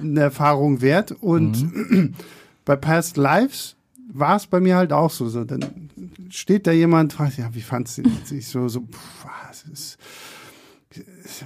eine 0.01 0.21
Erfahrung 0.21 0.81
wert. 0.81 1.11
Und 1.11 1.61
mhm. 1.91 2.13
bei 2.65 2.77
Past 2.77 3.17
Lives 3.17 3.76
war 4.11 4.35
es 4.35 4.47
bei 4.47 4.59
mir 4.59 4.75
halt 4.75 4.93
auch 4.93 5.11
so. 5.11 5.27
so. 5.29 5.43
Dann 5.43 5.89
steht 6.29 6.67
da 6.67 6.71
jemand, 6.71 7.13
fragt, 7.13 7.37
ja, 7.37 7.53
wie 7.53 7.61
fandst 7.61 7.97
du 7.97 8.03
das? 8.03 8.31
Ich 8.31 8.47
so, 8.47 8.67
so, 8.67 8.81
pff, 8.81 9.25
was 9.47 9.63
ist, 9.71 9.97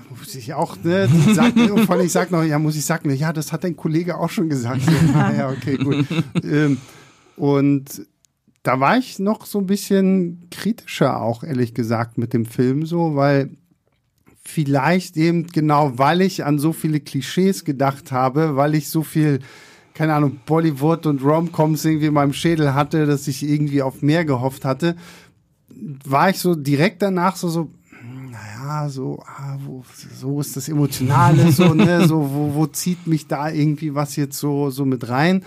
muss 0.09 0.35
ich 0.35 0.53
auch, 0.53 0.77
ne, 0.83 1.09
sag, 1.33 1.55
und 1.55 2.01
ich 2.01 2.11
sag 2.11 2.31
noch, 2.31 2.43
ja, 2.43 2.59
muss 2.59 2.75
ich 2.75 2.85
sagen, 2.85 3.13
ja, 3.13 3.33
das 3.33 3.51
hat 3.51 3.63
dein 3.63 3.75
Kollege 3.75 4.17
auch 4.17 4.29
schon 4.29 4.49
gesagt. 4.49 4.81
Ja, 5.13 5.31
ja 5.31 5.49
okay, 5.49 5.77
gut. 5.77 6.05
Ähm, 6.43 6.77
und 7.35 8.05
da 8.63 8.79
war 8.79 8.97
ich 8.97 9.19
noch 9.19 9.45
so 9.45 9.59
ein 9.59 9.65
bisschen 9.65 10.47
kritischer 10.51 11.21
auch, 11.21 11.43
ehrlich 11.43 11.73
gesagt, 11.73 12.17
mit 12.17 12.33
dem 12.33 12.45
Film 12.45 12.85
so, 12.85 13.15
weil 13.15 13.49
vielleicht 14.43 15.17
eben 15.17 15.47
genau, 15.47 15.97
weil 15.97 16.21
ich 16.21 16.45
an 16.45 16.59
so 16.59 16.73
viele 16.73 16.99
Klischees 16.99 17.65
gedacht 17.65 18.11
habe, 18.11 18.55
weil 18.55 18.75
ich 18.75 18.89
so 18.89 19.03
viel 19.03 19.39
keine 19.93 20.13
Ahnung, 20.13 20.39
Bollywood 20.45 21.05
und 21.05 21.23
Romcoms 21.23 21.85
irgendwie 21.85 22.07
in 22.07 22.13
meinem 22.13 22.33
Schädel 22.33 22.73
hatte, 22.73 23.05
dass 23.05 23.27
ich 23.27 23.43
irgendwie 23.43 23.81
auf 23.81 24.01
mehr 24.01 24.25
gehofft 24.25 24.65
hatte, 24.65 24.95
war 26.05 26.29
ich 26.29 26.39
so 26.39 26.55
direkt 26.55 27.01
danach 27.01 27.35
so, 27.35 27.49
so, 27.49 27.69
naja, 28.29 28.89
so, 28.89 29.21
ah, 29.25 29.57
wo, 29.65 29.83
so 30.15 30.39
ist 30.39 30.55
das 30.55 30.69
Emotionale, 30.69 31.51
so, 31.51 31.73
ne, 31.73 32.07
so, 32.07 32.31
wo, 32.33 32.55
wo 32.55 32.67
zieht 32.67 33.07
mich 33.07 33.27
da 33.27 33.49
irgendwie 33.49 33.95
was 33.95 34.15
jetzt 34.15 34.37
so, 34.37 34.69
so 34.69 34.85
mit 34.85 35.09
rein? 35.09 35.43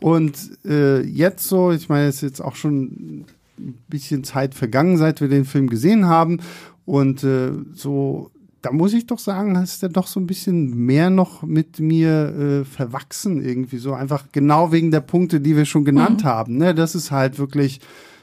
Und 0.00 0.36
äh, 0.64 1.00
jetzt 1.00 1.46
so, 1.46 1.72
ich 1.72 1.88
meine, 1.88 2.08
es 2.08 2.16
ist 2.16 2.22
jetzt 2.22 2.40
auch 2.42 2.56
schon 2.56 3.24
ein 3.58 3.74
bisschen 3.88 4.24
Zeit 4.24 4.54
vergangen, 4.54 4.98
seit 4.98 5.20
wir 5.20 5.28
den 5.28 5.44
Film 5.44 5.68
gesehen 5.70 6.06
haben. 6.06 6.40
Und 6.84 7.24
äh, 7.24 7.52
so 7.72 8.30
da 8.64 8.72
muss 8.72 8.94
ich 8.94 9.06
doch 9.06 9.18
sagen, 9.18 9.56
ist 9.56 9.82
er 9.82 9.90
doch 9.90 10.06
so 10.06 10.18
ein 10.18 10.26
bisschen 10.26 10.74
mehr 10.74 11.10
noch 11.10 11.42
mit 11.42 11.80
mir 11.80 12.34
äh, 12.34 12.64
verwachsen 12.64 13.44
irgendwie 13.44 13.76
so. 13.76 13.92
Einfach 13.92 14.24
genau 14.32 14.72
wegen 14.72 14.90
der 14.90 15.02
Punkte, 15.02 15.42
die 15.42 15.54
wir 15.54 15.66
schon 15.66 15.84
genannt 15.84 16.22
mhm. 16.22 16.28
haben, 16.28 16.56
ne, 16.56 16.74
dass 16.74 16.94
es 16.94 17.10
halt 17.10 17.38
wirklich 17.38 17.80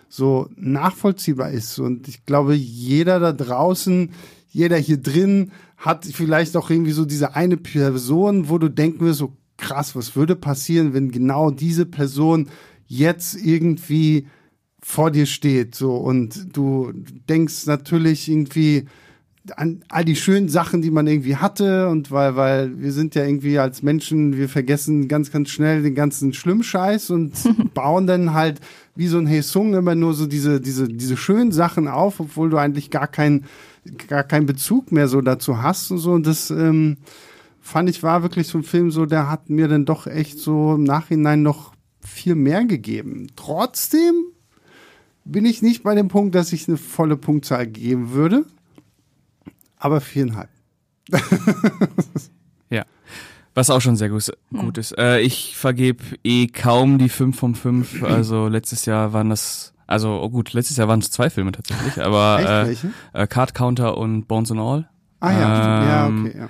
so 0.10 0.50
nachvollziehbar 0.56 1.52
ist. 1.52 1.78
Und 1.78 2.08
ich 2.08 2.26
glaube, 2.26 2.56
jeder 2.56 3.20
da 3.20 3.34
draußen, 3.34 4.10
jeder 4.50 4.78
hier 4.78 4.98
drin 4.98 5.52
hat 5.78 6.08
vielleicht 6.08 6.58
auch 6.58 6.72
irgendwie 6.72 6.92
so 6.92 7.06
diese 7.06 7.36
eine 7.36 7.58
Person, 7.58 8.50
wo 8.50 8.58
du 8.58 8.68
denken 8.68 9.02
wirst, 9.02 9.20
so 9.20 9.38
krass, 9.58 9.96
was 9.96 10.16
würde 10.16 10.36
passieren, 10.36 10.96
wenn 10.96 11.12
genau 11.12 11.52
diese 11.52 11.86
Person 11.86 12.50
jetzt 12.88 13.36
irgendwie 13.36 14.26
vor 14.80 15.12
dir 15.12 15.28
steht, 15.28 15.76
so. 15.76 15.98
Und 15.98 16.58
du 16.58 16.92
denkst 17.30 17.68
natürlich 17.68 18.28
irgendwie 18.28 18.88
an 19.56 19.84
all 19.90 20.06
die 20.06 20.16
schönen 20.16 20.50
Sachen, 20.50 20.82
die 20.82 20.92
man 20.92 21.08
irgendwie 21.08 21.36
hatte 21.36 21.90
und 21.90 22.12
weil, 22.12 22.36
weil 22.36 22.80
wir 22.80 22.92
sind 22.92 23.16
ja 23.16 23.26
irgendwie 23.26 23.58
als 23.58 23.82
Menschen, 23.82 24.38
wir 24.38 24.48
vergessen 24.48 25.08
ganz, 25.08 25.32
ganz 25.32 25.50
schnell 25.50 25.82
den 25.82 25.96
ganzen 25.96 26.34
Schlimmscheiß 26.34 27.10
und 27.10 27.34
bauen 27.74 28.06
dann 28.06 28.34
halt 28.34 28.60
wie 28.96 29.08
so 29.08 29.18
ein 29.18 29.26
Hesung 29.26 29.74
immer 29.74 29.96
nur 29.96 30.14
so 30.14 30.28
diese, 30.28 30.62
diese, 30.62 30.88
diese 30.88 31.18
schönen 31.18 31.52
Sachen 31.52 31.88
auf, 31.88 32.20
obwohl 32.20 32.52
du 32.52 32.58
eigentlich 32.58 32.92
gar 32.92 33.08
keinen, 33.08 33.46
gar 34.08 34.24
keinen 34.24 34.46
Bezug 34.46 34.92
mehr 34.92 35.08
so 35.08 35.22
dazu 35.22 35.62
hast 35.62 35.90
und 35.90 35.98
so. 35.98 36.12
Und 36.12 36.28
das 36.28 36.52
ähm, 36.52 36.98
fand 37.60 37.90
ich 37.90 38.04
war 38.04 38.22
wirklich 38.22 38.48
so 38.48 38.60
ein 38.60 38.64
Film 38.64 38.92
so, 38.92 39.08
der 39.08 39.30
hat 39.30 39.50
mir 39.50 39.68
dann 39.68 39.86
doch 39.86 40.06
echt 40.06 40.38
so 40.38 40.76
im 40.76 40.84
Nachhinein 40.84 41.42
noch 41.42 41.74
viel 42.00 42.36
mehr 42.36 42.66
gegeben. 42.66 43.28
Trotzdem 43.36 44.14
bin 45.26 45.46
ich 45.46 45.64
nicht 45.64 45.82
bei 45.82 45.96
dem 45.96 46.10
Punkt, 46.10 46.36
dass 46.36 46.54
ich 46.54 46.68
eine 46.68 46.78
volle 46.78 47.18
Punktzahl 47.18 47.66
geben 47.66 48.12
würde 48.12 48.46
aber 49.82 50.00
viereinhalb. 50.00 50.50
ja. 52.70 52.86
Was 53.54 53.70
auch 53.70 53.82
schon 53.82 53.98
sehr 53.98 54.10
gut, 54.10 54.32
gut 54.52 54.78
ist. 54.78 54.98
Äh, 54.98 55.20
ich 55.20 55.58
vergebe 55.58 56.04
eh 56.24 56.48
kaum 56.48 56.98
die 56.98 57.10
5 57.10 57.38
von 57.38 57.56
5. 57.56 58.04
Also 58.04 58.48
letztes 58.48 58.86
Jahr 58.86 59.12
waren 59.12 59.30
das, 59.30 59.74
also 59.88 60.22
oh 60.22 60.30
gut, 60.30 60.54
letztes 60.54 60.78
Jahr 60.78 60.88
waren 60.88 61.02
es 61.02 61.12
zwei 61.12 61.30
Filme 61.30 61.52
tatsächlich, 61.52 62.02
aber 62.02 62.70
Echt, 62.70 62.86
äh, 63.14 63.24
äh, 63.24 63.28
Card 63.28 63.54
Counter 63.54 63.98
und 63.98 64.28
Bones 64.28 64.52
and 64.52 64.62
All. 64.62 64.90
Ah 65.20 65.32
ja, 65.32 66.08
ähm, 66.08 66.26
ja, 66.26 66.30
okay, 66.30 66.38
ja. 66.40 66.50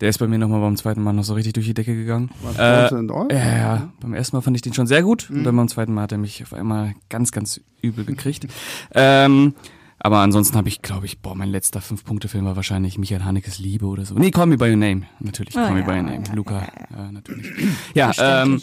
Der 0.00 0.10
ist 0.10 0.18
bei 0.18 0.26
mir 0.26 0.38
nochmal 0.38 0.60
beim 0.60 0.76
zweiten 0.76 1.02
Mal 1.02 1.14
noch 1.14 1.24
so 1.24 1.32
richtig 1.34 1.54
durch 1.54 1.66
die 1.66 1.74
Decke 1.74 1.94
gegangen. 1.94 2.30
Was, 2.42 2.56
äh, 2.56 2.88
Bones 2.88 2.92
and 2.92 3.12
All? 3.12 3.28
Ja, 3.30 3.56
ja, 3.56 3.92
beim 4.00 4.12
ersten 4.12 4.36
Mal 4.36 4.42
fand 4.42 4.56
ich 4.56 4.62
den 4.62 4.74
schon 4.74 4.86
sehr 4.86 5.02
gut 5.02 5.28
mhm. 5.30 5.38
und 5.38 5.44
dann 5.44 5.56
beim 5.56 5.68
zweiten 5.68 5.94
Mal 5.94 6.02
hat 6.02 6.12
er 6.12 6.18
mich 6.18 6.42
auf 6.42 6.52
einmal 6.52 6.94
ganz, 7.08 7.30
ganz 7.30 7.60
übel 7.82 8.04
gekriegt. 8.04 8.48
ähm, 8.94 9.54
aber 10.06 10.18
ansonsten 10.18 10.56
habe 10.56 10.68
ich, 10.68 10.82
glaube 10.82 11.04
ich, 11.04 11.18
boah, 11.18 11.34
mein 11.34 11.48
letzter 11.48 11.80
Fünf-Punkte-Film 11.80 12.44
war 12.44 12.54
wahrscheinlich 12.54 12.96
Michael 12.96 13.24
Hanekes 13.24 13.58
Liebe 13.58 13.86
oder 13.86 14.04
so. 14.04 14.14
Nee, 14.14 14.30
Call 14.30 14.46
Me 14.46 14.56
By 14.56 14.70
Your 14.70 14.76
Name. 14.76 15.02
Natürlich, 15.18 15.56
oh, 15.56 15.58
Call 15.58 15.70
ja, 15.70 15.74
Me 15.74 15.82
By 15.82 15.96
Your 15.96 16.02
Name. 16.04 16.22
Ja, 16.28 16.34
Luca, 16.34 16.60
ja, 16.60 17.08
äh, 17.08 17.10
natürlich. 17.10 17.52
Ja, 17.92 18.12
ähm, 18.16 18.62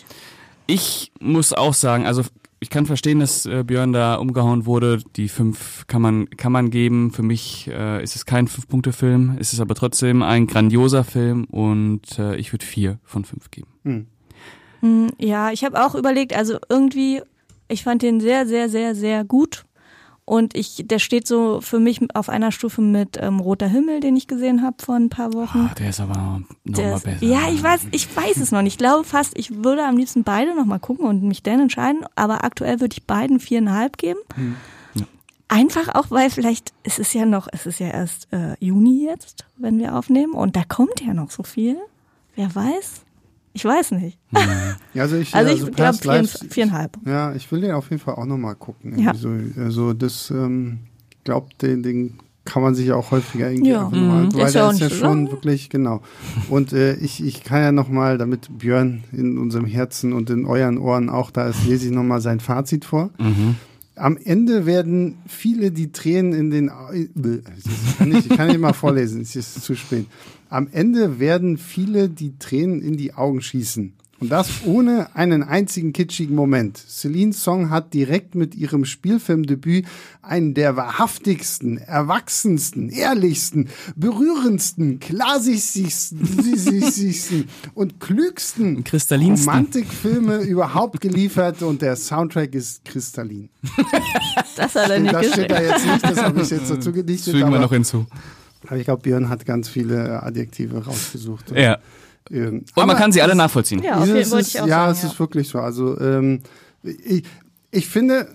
ich 0.67 1.11
muss 1.19 1.51
auch 1.51 1.73
sagen, 1.73 2.05
also 2.05 2.23
ich 2.61 2.69
kann 2.69 2.85
verstehen, 2.85 3.19
dass 3.19 3.45
äh, 3.45 3.65
Björn 3.65 3.91
da 3.91 4.15
umgehauen 4.15 4.65
wurde. 4.65 5.03
Die 5.17 5.27
fünf 5.27 5.85
kann 5.87 6.01
man, 6.01 6.29
kann 6.29 6.53
man 6.53 6.69
geben. 6.69 7.11
Für 7.11 7.23
mich 7.23 7.67
äh, 7.67 8.01
ist 8.01 8.15
es 8.15 8.25
kein 8.25 8.47
Fünf-Punkte-Film. 8.47 9.35
Es 9.37 9.51
ist 9.51 9.59
aber 9.59 9.75
trotzdem 9.75 10.23
ein 10.23 10.47
grandioser 10.47 11.03
Film 11.03 11.43
und 11.51 12.17
äh, 12.19 12.37
ich 12.37 12.53
würde 12.53 12.65
vier 12.65 12.99
von 13.03 13.25
fünf 13.25 13.51
geben. 13.51 13.67
Hm. 13.83 14.07
hm 14.79 15.11
ja, 15.19 15.51
ich 15.51 15.65
habe 15.65 15.85
auch 15.85 15.93
überlegt, 15.93 16.33
also 16.33 16.57
irgendwie, 16.69 17.21
ich 17.67 17.83
fand 17.83 18.01
den 18.01 18.21
sehr, 18.21 18.47
sehr, 18.47 18.69
sehr, 18.69 18.95
sehr 18.95 19.25
gut. 19.25 19.65
Und 20.26 20.55
ich, 20.55 20.84
der 20.86 20.99
steht 20.99 21.28
so 21.28 21.59
für 21.59 21.80
mich 21.80 21.99
auf 22.13 22.30
einer 22.30 22.51
Stufe 22.51 22.82
mit 22.82 23.17
ähm, 23.21 23.39
Roter 23.41 23.67
Himmel, 23.67 23.99
den 23.99 24.15
ich 24.15 24.28
gesehen 24.28 24.61
habe 24.61 24.78
vor 24.82 24.95
ein 24.95 25.09
paar 25.09 25.34
Wochen. 25.34 25.69
Oh, 25.69 25.76
der 25.78 25.89
ist 25.89 25.99
aber 25.99 26.13
noch 26.63 26.82
mal 26.82 26.91
besser. 26.91 27.17
Ja, 27.19 27.49
ich 27.51 27.61
weiß, 27.61 27.88
ich 27.91 28.15
weiß 28.15 28.38
es 28.38 28.51
noch 28.51 28.61
nicht. 28.61 28.74
Ich 28.74 28.78
glaube 28.78 29.03
fast, 29.03 29.38
ich 29.38 29.63
würde 29.63 29.84
am 29.84 29.97
liebsten 29.97 30.24
beide 30.24 30.55
noch 30.55 30.65
mal 30.65 30.80
gucken 30.80 31.05
und 31.05 31.24
mich 31.24 31.43
dann 31.43 31.59
entscheiden. 31.59 32.05
Aber 32.15 32.45
aktuell 32.45 32.80
würde 32.80 32.93
ich 32.93 33.05
beiden 33.05 33.41
viereinhalb 33.41 33.97
geben. 33.97 34.19
Hm. 34.36 34.55
Ja. 34.93 35.05
Einfach 35.49 35.93
auch, 35.93 36.09
weil 36.09 36.30
vielleicht, 36.30 36.71
es 36.84 36.99
ist 36.99 37.13
ja 37.13 37.26
noch, 37.26 37.49
es 37.51 37.65
ist 37.65 37.80
ja 37.80 37.88
erst 37.88 38.32
äh, 38.32 38.55
Juni 38.59 39.03
jetzt, 39.03 39.45
wenn 39.57 39.78
wir 39.78 39.93
aufnehmen. 39.93 40.34
Und 40.34 40.55
da 40.55 40.63
kommt 40.63 41.01
ja 41.05 41.13
noch 41.13 41.32
so 41.32 41.43
viel. 41.43 41.78
Wer 42.36 42.55
weiß. 42.55 43.01
Ich 43.54 43.64
weiß 43.66 43.91
nicht. 43.91 44.20
Ja, 44.93 45.04
also 45.04 45.16
ich, 45.16 45.34
also 45.34 45.54
ich 45.54 45.62
also 45.62 45.72
glaube 45.72 45.97
vier, 45.97 46.49
viereinhalb. 46.49 46.97
Ja, 47.06 47.34
ich 47.34 47.51
will 47.51 47.62
den 47.62 47.72
auf 47.72 47.89
jeden 47.89 48.01
Fall 48.01 48.16
auch 48.16 48.26
nochmal 48.26 48.56
gucken. 48.56 48.99
Ja. 48.99 49.14
So, 49.14 49.30
also 49.58 49.93
das, 49.93 50.32
ähm, 50.32 50.80
glaubt, 51.24 51.62
den, 51.62 51.84
den 51.84 52.20
kann 52.45 52.62
man 52.62 52.76
sich 52.76 52.88
ja 52.88 52.95
auch 52.95 53.12
häufiger 53.12 53.49
irgendwie 53.49 53.72
ja. 53.72 53.86
einfach 53.86 53.97
mal, 53.97 54.24
mhm. 54.26 54.34
weil 54.34 54.47
ist 54.47 54.56
der 54.56 54.70
ist 54.70 54.80
ja 54.80 54.89
schon 54.89 55.32
wirklich, 55.32 55.70
genau. 55.70 56.01
Und 56.49 56.74
äh, 56.74 56.95
ich, 56.95 57.24
ich 57.24 57.43
kann 57.43 57.62
ja 57.62 57.72
nochmal, 57.72 58.18
damit 58.18 58.58
Björn 58.58 59.06
in 59.14 59.38
unserem 59.38 59.66
Herzen 59.66 60.12
und 60.12 60.30
in 60.30 60.45
euren 60.45 60.78
Ohren 60.78 61.10
auch 61.10 61.32
da 61.32 61.47
ist, 61.47 61.66
lese 61.66 61.88
ich 61.88 61.91
nochmal 61.93 62.20
sein 62.20 62.39
Fazit 62.39 62.84
vor. 62.84 63.12
Mhm. 63.18 63.56
Am 63.95 64.18
Ende 64.18 64.66
werden 64.66 65.20
viele 65.28 65.72
die 65.72 65.91
Tränen 65.91 66.34
in 66.34 66.49
den. 66.49 66.72
Ich 66.93 67.97
kann 67.97 68.10
nicht, 68.10 68.30
ich 68.30 68.36
kann 68.36 68.47
nicht 68.47 68.60
mal 68.60 68.74
vorlesen, 68.74 69.22
es 69.22 69.36
ist 69.36 69.64
zu 69.64 69.76
spät. 69.76 70.08
Am 70.54 70.70
Ende 70.72 71.20
werden 71.20 71.58
viele 71.58 72.10
die 72.10 72.38
Tränen 72.38 72.80
in 72.80 72.95
die 72.95 73.16
Augen 73.16 73.41
schießen. 73.41 73.93
Und 74.20 74.30
das 74.30 74.51
ohne 74.66 75.16
einen 75.16 75.41
einzigen 75.41 75.93
kitschigen 75.93 76.36
Moment. 76.36 76.78
Celines 76.78 77.43
Song 77.43 77.72
hat 77.72 77.95
direkt 77.95 78.36
mit 78.36 78.54
ihrem 78.54 78.86
Spielfilmdebüt 78.86 79.88
einen 80.22 80.54
der 80.54 80.76
wahrhaftigsten, 80.76 81.80
erwachsensten, 81.80 82.89
ehrlichsten, 82.89 83.70
berührendsten, 83.95 84.99
klarsichtigsten 84.99 86.20
und 87.74 87.99
klügsten 87.99 88.84
Romantikfilme 89.10 90.43
überhaupt 90.43 91.01
geliefert 91.01 91.64
und 91.64 91.82
der 91.82 91.95
Soundtrack 91.95 92.54
ist 92.54 92.86
kristallin. 92.86 93.49
Das 94.56 94.76
hat 94.76 94.91
er 94.91 94.99
nicht 94.99 95.12
Das 95.12 95.32
steht 95.32 95.49
da 95.49 95.60
jetzt 95.60 95.84
nicht, 95.84 96.04
das 96.04 96.22
habe 96.22 96.39
ich 96.43 96.49
jetzt 96.51 96.70
dazu 96.70 96.91
gedichtet. 96.91 97.34
Fügen 97.34 97.51
wir 97.51 97.58
noch 97.58 97.72
hinzu. 97.72 98.06
Aber 98.68 98.78
ich 98.78 98.86
glaube, 98.86 99.01
Björn 99.01 99.30
hat 99.30 99.45
ganz 99.45 99.70
viele 99.70 100.24
Adjektive 100.24 100.86
rausgesucht. 100.86 101.51
Ja. 101.51 101.80
Ähm, 102.32 102.64
und 102.76 102.88
man 102.88 102.97
kann 102.97 103.11
sie 103.11 103.22
alle 103.22 103.36
nachvollziehen. 103.36 103.84
Ja, 103.84 103.97
auf 103.99 104.07
jeden, 104.07 104.32
wollte 104.32 104.47
ich 104.47 104.61
auch 104.61 104.68
ja, 104.68 104.86
sagen, 104.86 104.91
es 104.93 105.03
ja. 105.03 105.09
ist 105.09 105.20
wirklich 105.20 105.49
so. 105.49 105.59
Also 105.59 105.99
ähm, 105.99 106.39
ich, 106.84 107.24
ich 107.72 107.88
finde, 107.88 108.30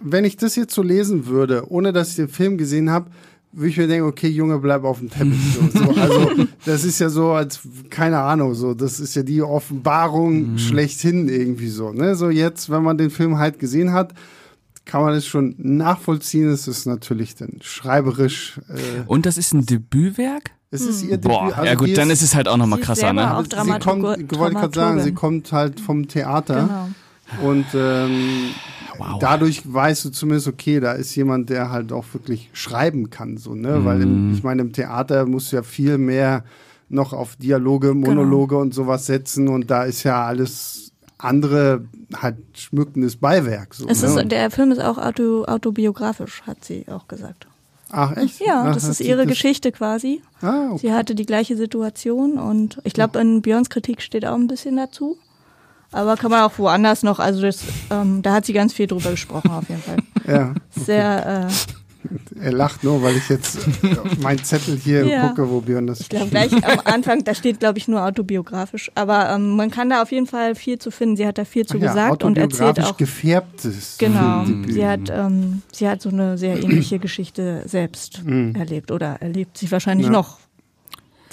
wenn 0.00 0.24
ich 0.24 0.36
das 0.36 0.56
jetzt 0.56 0.74
so 0.74 0.82
lesen 0.82 1.26
würde, 1.26 1.70
ohne 1.70 1.92
dass 1.92 2.10
ich 2.10 2.16
den 2.16 2.28
Film 2.28 2.56
gesehen 2.58 2.90
habe, 2.90 3.10
würde 3.52 3.70
ich 3.70 3.76
mir 3.78 3.88
denken, 3.88 4.06
okay, 4.06 4.28
Junge, 4.28 4.58
bleib 4.58 4.84
auf 4.84 4.98
dem 4.98 5.10
Teppich. 5.10 5.38
So, 5.54 5.78
so. 5.78 5.94
Also, 6.00 6.30
das 6.66 6.84
ist 6.84 6.98
ja 6.98 7.08
so, 7.08 7.30
als, 7.30 7.60
keine 7.88 8.18
Ahnung, 8.18 8.54
so, 8.54 8.74
das 8.74 9.00
ist 9.00 9.16
ja 9.16 9.22
die 9.22 9.40
Offenbarung 9.40 10.52
mhm. 10.52 10.58
schlechthin 10.58 11.28
irgendwie 11.28 11.68
so, 11.68 11.90
ne? 11.90 12.16
So 12.16 12.28
jetzt, 12.28 12.70
wenn 12.70 12.82
man 12.82 12.98
den 12.98 13.10
Film 13.10 13.38
halt 13.38 13.58
gesehen 13.58 13.92
hat, 13.92 14.12
kann 14.86 15.02
man 15.02 15.14
es 15.14 15.26
schon 15.26 15.54
nachvollziehen. 15.58 16.48
Es 16.48 16.66
ist 16.66 16.86
natürlich 16.86 17.34
dann 17.34 17.58
schreiberisch. 17.60 18.60
Äh, 18.68 19.02
Und 19.06 19.26
das 19.26 19.36
ist 19.36 19.52
ein 19.52 19.66
Debütwerk? 19.66 20.52
Es 20.70 20.82
ist 20.82 21.02
ihr 21.02 21.18
Boah, 21.18 21.40
Debüt. 21.40 21.58
Also 21.58 21.66
ja 21.66 21.74
gut, 21.74 21.98
dann 21.98 22.10
ist 22.10 22.22
es 22.22 22.34
halt 22.34 22.48
auch 22.48 22.56
nochmal 22.56 22.80
krasser, 22.80 23.12
ne? 23.12 23.36
Auch 23.36 23.44
sie 23.44 23.78
kommt, 23.78 24.32
ich 24.32 24.38
wollte 24.38 24.54
gerade 24.56 24.74
sagen, 24.74 25.00
sie 25.02 25.12
kommt 25.12 25.52
halt 25.52 25.80
vom 25.80 26.08
Theater. 26.08 26.90
Genau. 27.32 27.50
Und 27.50 27.66
ähm, 27.74 28.50
wow. 28.98 29.18
dadurch 29.20 29.62
weißt 29.64 30.04
du 30.04 30.10
zumindest, 30.10 30.46
okay, 30.46 30.78
da 30.78 30.92
ist 30.92 31.14
jemand, 31.16 31.50
der 31.50 31.70
halt 31.70 31.92
auch 31.92 32.04
wirklich 32.12 32.50
schreiben 32.52 33.10
kann, 33.10 33.36
so, 33.36 33.54
ne? 33.54 33.80
Mm. 33.80 33.84
Weil 33.84 34.02
im, 34.02 34.32
ich 34.32 34.44
meine, 34.44 34.62
im 34.62 34.72
Theater 34.72 35.26
musst 35.26 35.50
du 35.50 35.56
ja 35.56 35.62
viel 35.62 35.98
mehr 35.98 36.44
noch 36.88 37.12
auf 37.12 37.34
Dialoge. 37.34 37.94
Monologe 37.94 38.54
genau. 38.54 38.62
und 38.62 38.74
sowas 38.74 39.06
setzen 39.06 39.48
und 39.48 39.70
da 39.70 39.82
ist 39.82 40.04
ja 40.04 40.24
alles 40.24 40.85
andere 41.18 41.84
halt 42.14 42.36
schmückendes 42.54 43.16
Beiwerk. 43.16 43.74
So, 43.74 43.88
es 43.88 44.02
ne? 44.02 44.22
ist, 44.22 44.32
der 44.32 44.50
Film 44.50 44.72
ist 44.72 44.80
auch 44.80 44.98
auto, 44.98 45.44
autobiografisch, 45.44 46.42
hat 46.46 46.64
sie 46.64 46.86
auch 46.88 47.08
gesagt. 47.08 47.46
Ach 47.90 48.16
echt? 48.16 48.40
Ja, 48.40 48.66
Ach, 48.66 48.74
das 48.74 48.84
ist 48.84 49.00
ihre 49.00 49.22
das 49.22 49.28
Geschichte 49.28 49.72
quasi. 49.72 50.22
Ah, 50.42 50.70
okay. 50.70 50.78
Sie 50.78 50.92
hatte 50.92 51.14
die 51.14 51.26
gleiche 51.26 51.56
Situation 51.56 52.38
und 52.38 52.78
ich 52.84 52.92
glaube, 52.92 53.20
in 53.20 53.42
Björns 53.42 53.70
Kritik 53.70 54.02
steht 54.02 54.26
auch 54.26 54.34
ein 54.34 54.48
bisschen 54.48 54.76
dazu. 54.76 55.16
Aber 55.92 56.16
kann 56.16 56.30
man 56.30 56.42
auch 56.42 56.58
woanders 56.58 57.02
noch, 57.04 57.20
also 57.20 57.40
das, 57.42 57.62
ähm, 57.90 58.20
da 58.22 58.34
hat 58.34 58.44
sie 58.44 58.52
ganz 58.52 58.72
viel 58.72 58.86
drüber 58.88 59.12
gesprochen 59.12 59.50
auf 59.52 59.68
jeden 59.68 59.82
Fall. 59.82 59.98
Ja. 60.26 60.50
Okay. 60.50 60.84
Sehr. 60.84 61.48
Äh, 61.48 61.52
er 62.40 62.52
lacht 62.52 62.84
nur, 62.84 63.02
weil 63.02 63.16
ich 63.16 63.28
jetzt 63.28 63.58
auf 64.02 64.18
meinen 64.18 64.42
Zettel 64.42 64.76
hier 64.76 65.06
ja. 65.06 65.28
gucke, 65.28 65.48
wo 65.50 65.60
Björn 65.60 65.86
das 65.86 66.00
Ich 66.00 66.08
glaube 66.08 66.28
gleich 66.28 66.52
am 66.52 66.80
Anfang, 66.84 67.24
da 67.24 67.34
steht 67.34 67.60
glaube 67.60 67.78
ich 67.78 67.88
nur 67.88 68.04
autobiografisch, 68.04 68.90
aber 68.94 69.30
ähm, 69.30 69.56
man 69.56 69.70
kann 69.70 69.90
da 69.90 70.02
auf 70.02 70.12
jeden 70.12 70.26
Fall 70.26 70.54
viel 70.54 70.78
zu 70.78 70.90
finden. 70.90 71.16
Sie 71.16 71.26
hat 71.26 71.38
da 71.38 71.44
viel 71.44 71.66
zu 71.66 71.78
ja, 71.78 71.88
gesagt 71.88 72.24
und 72.24 72.38
erzählt 72.38 72.80
auch 72.80 72.96
gefärbtes. 72.96 73.96
Genau, 73.98 74.44
sie 74.68 74.86
hat 74.86 75.10
ähm, 75.10 75.62
sie 75.72 75.88
hat 75.88 76.02
so 76.02 76.08
eine 76.08 76.38
sehr 76.38 76.62
ähnliche 76.62 76.98
Geschichte 76.98 77.62
selbst 77.66 78.22
mhm. 78.24 78.54
erlebt 78.54 78.90
oder 78.90 79.20
erlebt 79.20 79.58
sie 79.58 79.70
wahrscheinlich 79.70 80.06
ja. 80.06 80.12
noch. 80.12 80.38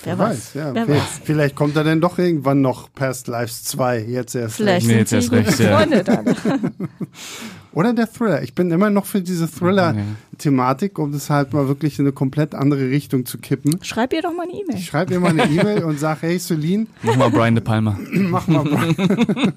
Wer, 0.04 0.18
Wer 0.18 0.26
weiß, 0.26 0.54
ja. 0.56 0.74
Wer 0.74 0.88
weiß. 0.88 1.22
Vielleicht 1.24 1.56
kommt 1.56 1.78
er 1.78 1.84
denn 1.84 2.02
doch 2.02 2.20
irgendwann 2.20 2.62
noch 2.62 2.94
Past 2.94 3.28
Lives 3.28 3.64
2, 3.64 4.00
jetzt 4.02 4.36
erst 4.36 4.58
Vielleicht 4.58 4.88
recht. 4.88 4.88
Nee, 4.88 5.00
jetzt 5.00 5.14
erst 5.14 5.32
recht, 5.32 5.60
ja. 5.60 5.86
Oder 7.74 7.94
der 7.94 8.12
Thriller. 8.12 8.44
Ich 8.44 8.54
bin 8.54 8.70
immer 8.72 8.90
noch 8.90 9.06
für 9.06 9.22
diese 9.22 9.50
Thriller-Thematik, 9.50 11.00
um 11.00 11.12
das 11.12 11.30
halt 11.30 11.54
mal 11.54 11.68
wirklich 11.68 11.98
in 11.98 12.06
eine 12.06 12.12
komplett 12.12 12.54
andere 12.54 12.90
Richtung 12.90 13.26
zu 13.26 13.40
kippen. 13.40 13.80
Schreib 13.82 14.14
ihr 14.14 14.22
doch 14.22 14.34
mal 14.34 14.44
eine 14.44 14.54
E-Mail. 14.54 14.78
Ich 14.78 14.86
schreibe 14.86 15.14
ihr 15.14 15.20
mal 15.20 15.30
eine 15.30 15.46
E-Mail 15.46 15.84
und 15.84 16.00
sage, 16.00 16.20
hey 16.24 16.40
Celine. 16.40 16.88
Mach 17.02 17.16
mal 17.16 17.32
Brian 17.32 17.56
De 17.56 17.64
Palma. 17.64 17.98
mach 18.12 18.48
mal 18.48 18.64
Brian. 18.64 19.54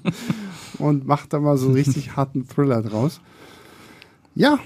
und 0.79 1.05
mach 1.05 1.27
da 1.27 1.39
mal 1.39 1.57
so 1.57 1.67
einen 1.67 1.75
richtig 1.75 2.15
harten 2.15 2.47
Thriller 2.47 2.81
draus. 2.81 3.21
Ja, 4.33 4.57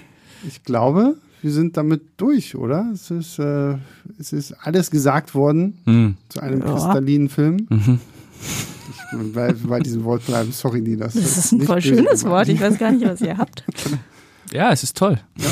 ich 0.47 0.64
glaube, 0.64 1.16
wir 1.41 1.52
sind 1.52 1.76
damit 1.76 2.04
durch, 2.18 2.56
oder? 2.56 2.89
Es 2.93 3.12
ist, 3.12 3.39
äh, 3.39 3.76
es 4.18 4.32
ist 4.32 4.54
alles 4.62 4.91
gesagt 4.91 5.36
worden 5.36 5.78
mhm. 5.86 6.18
zu 6.30 6.39
einem 6.39 6.62
ja. 6.62 6.72
kristallinen 6.72 7.30
Film. 7.30 7.68
Mhm. 7.70 7.99
Ich 8.91 9.33
bei, 9.33 9.53
bei 9.53 9.79
diesem 9.79 10.03
Wort 10.03 10.25
bleiben. 10.25 10.51
Sorry, 10.51 10.81
Nina. 10.81 11.05
Das, 11.05 11.13
das 11.13 11.37
ist 11.37 11.51
ein 11.53 11.61
voll 11.61 11.81
schönes 11.81 12.23
Wort. 12.25 12.49
Ich 12.49 12.59
weiß 12.59 12.77
gar 12.77 12.91
nicht, 12.91 13.05
was 13.05 13.21
ihr 13.21 13.37
habt. 13.37 13.63
Ja, 14.53 14.73
es 14.73 14.83
ist 14.83 14.97
toll. 14.97 15.17
Ja. 15.37 15.45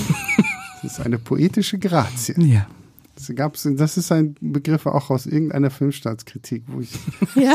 Es 0.84 0.92
ist 0.92 1.00
eine 1.00 1.18
poetische 1.18 1.80
Grazie. 1.80 2.36
Ja. 2.38 2.68
Das, 3.16 3.34
gab's, 3.34 3.68
das 3.70 3.98
ist 3.98 4.12
ein 4.12 4.36
Begriff 4.42 4.86
auch 4.86 5.10
aus 5.10 5.26
irgendeiner 5.26 5.70
Filmstaatskritik, 5.70 6.64
wo 6.68 6.82
ich 6.82 6.92
ja. 7.36 7.54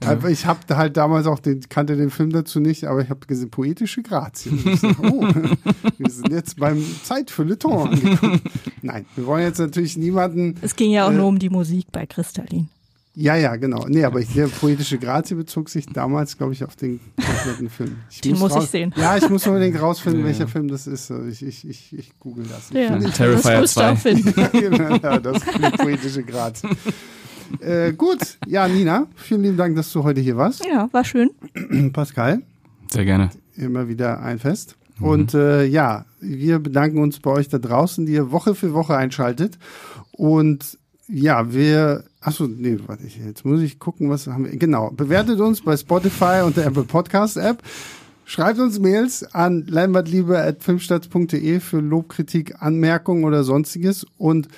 auch, 0.00 0.24
ich 0.28 0.46
habe 0.46 0.60
halt 0.76 0.96
damals 0.96 1.26
auch 1.26 1.38
den, 1.38 1.60
kannte 1.68 1.96
den 1.96 2.10
Film 2.10 2.30
dazu 2.30 2.58
nicht, 2.58 2.84
aber 2.84 3.02
ich 3.02 3.10
habe 3.10 3.26
gesehen, 3.26 3.50
poetische 3.50 4.02
Grazie. 4.02 4.50
oh, 5.02 5.28
wir 5.98 6.10
sind 6.10 6.30
jetzt 6.30 6.58
beim 6.58 6.84
Zeitfeuilleton 7.04 7.88
angekommen. 7.88 8.40
Nein, 8.82 9.06
wir 9.16 9.26
wollen 9.26 9.44
jetzt 9.44 9.58
natürlich 9.58 9.96
niemanden. 9.96 10.56
Es 10.60 10.74
ging 10.74 10.90
ja 10.90 11.06
auch 11.06 11.12
äh, 11.12 11.16
nur 11.16 11.26
um 11.26 11.38
die 11.38 11.50
Musik 11.50 11.86
bei 11.92 12.06
Kristallin. 12.06 12.68
Ja, 13.14 13.34
ja, 13.34 13.56
genau. 13.56 13.86
Nee, 13.88 14.04
aber 14.04 14.20
der 14.20 14.46
poetische 14.46 14.96
Grazie 14.98 15.34
bezog 15.34 15.68
sich 15.68 15.86
damals, 15.86 16.38
glaube 16.38 16.52
ich, 16.52 16.64
auf 16.64 16.76
den 16.76 17.00
kompletten 17.16 17.68
Film. 17.68 17.96
Ich 18.08 18.20
den 18.20 18.38
muss, 18.38 18.54
muss 18.54 18.64
ich 18.64 18.70
sehen. 18.70 18.94
Ja, 18.96 19.16
ich 19.16 19.28
muss 19.28 19.46
unbedingt 19.46 19.80
rausfinden, 19.80 20.20
ja. 20.20 20.26
welcher 20.26 20.46
Film 20.46 20.68
das 20.68 20.86
ist. 20.86 21.10
Ich, 21.28 21.42
ich, 21.42 21.68
ich, 21.68 21.98
ich 21.98 22.18
google 22.20 22.46
das. 22.48 22.70
Ja, 22.70 22.96
ich 22.96 23.12
Terrifier 23.12 23.62
das 23.62 23.74
2. 23.74 24.12
ja, 24.12 24.48
genau, 24.48 24.96
ja, 24.96 25.18
das 25.18 25.38
ist 25.38 25.46
die 25.54 25.76
poetische 25.76 26.22
Grazie. 26.22 26.68
Äh, 27.58 27.92
gut, 27.94 28.38
ja, 28.46 28.68
Nina, 28.68 29.08
vielen 29.16 29.42
lieben 29.42 29.56
Dank, 29.56 29.74
dass 29.74 29.92
du 29.92 30.04
heute 30.04 30.20
hier 30.20 30.36
warst. 30.36 30.64
Ja, 30.64 30.88
war 30.92 31.04
schön. 31.04 31.30
Pascal. 31.92 32.42
Sehr 32.92 33.04
gerne. 33.04 33.30
Immer 33.56 33.88
wieder 33.88 34.22
ein 34.22 34.38
Fest. 34.38 34.76
Mhm. 34.98 35.06
Und 35.06 35.34
äh, 35.34 35.64
ja, 35.64 36.04
wir 36.20 36.60
bedanken 36.60 36.98
uns 36.98 37.18
bei 37.18 37.30
euch 37.30 37.48
da 37.48 37.58
draußen, 37.58 38.06
die 38.06 38.12
ihr 38.12 38.30
Woche 38.30 38.54
für 38.54 38.72
Woche 38.72 38.96
einschaltet. 38.96 39.58
Und 40.12 40.78
ja, 41.08 41.52
wir 41.52 42.04
Achso, 42.20 42.46
nee, 42.46 42.78
warte, 42.86 43.04
jetzt 43.06 43.46
muss 43.46 43.62
ich 43.62 43.78
gucken, 43.78 44.10
was 44.10 44.26
haben 44.26 44.44
wir. 44.44 44.56
Genau, 44.56 44.90
bewertet 44.90 45.40
uns 45.40 45.62
bei 45.62 45.76
Spotify 45.76 46.42
und 46.44 46.56
der 46.56 46.66
Apple 46.66 46.84
Podcast 46.84 47.38
App. 47.38 47.62
Schreibt 48.26 48.58
uns 48.60 48.78
Mails 48.78 49.24
an 49.34 49.66
leinwandliebe.filmstarts.de 49.66 51.60
für 51.60 51.80
Lobkritik, 51.80 52.62
Anmerkungen 52.62 53.24
oder 53.24 53.42
sonstiges. 53.42 54.06
Und 54.18 54.48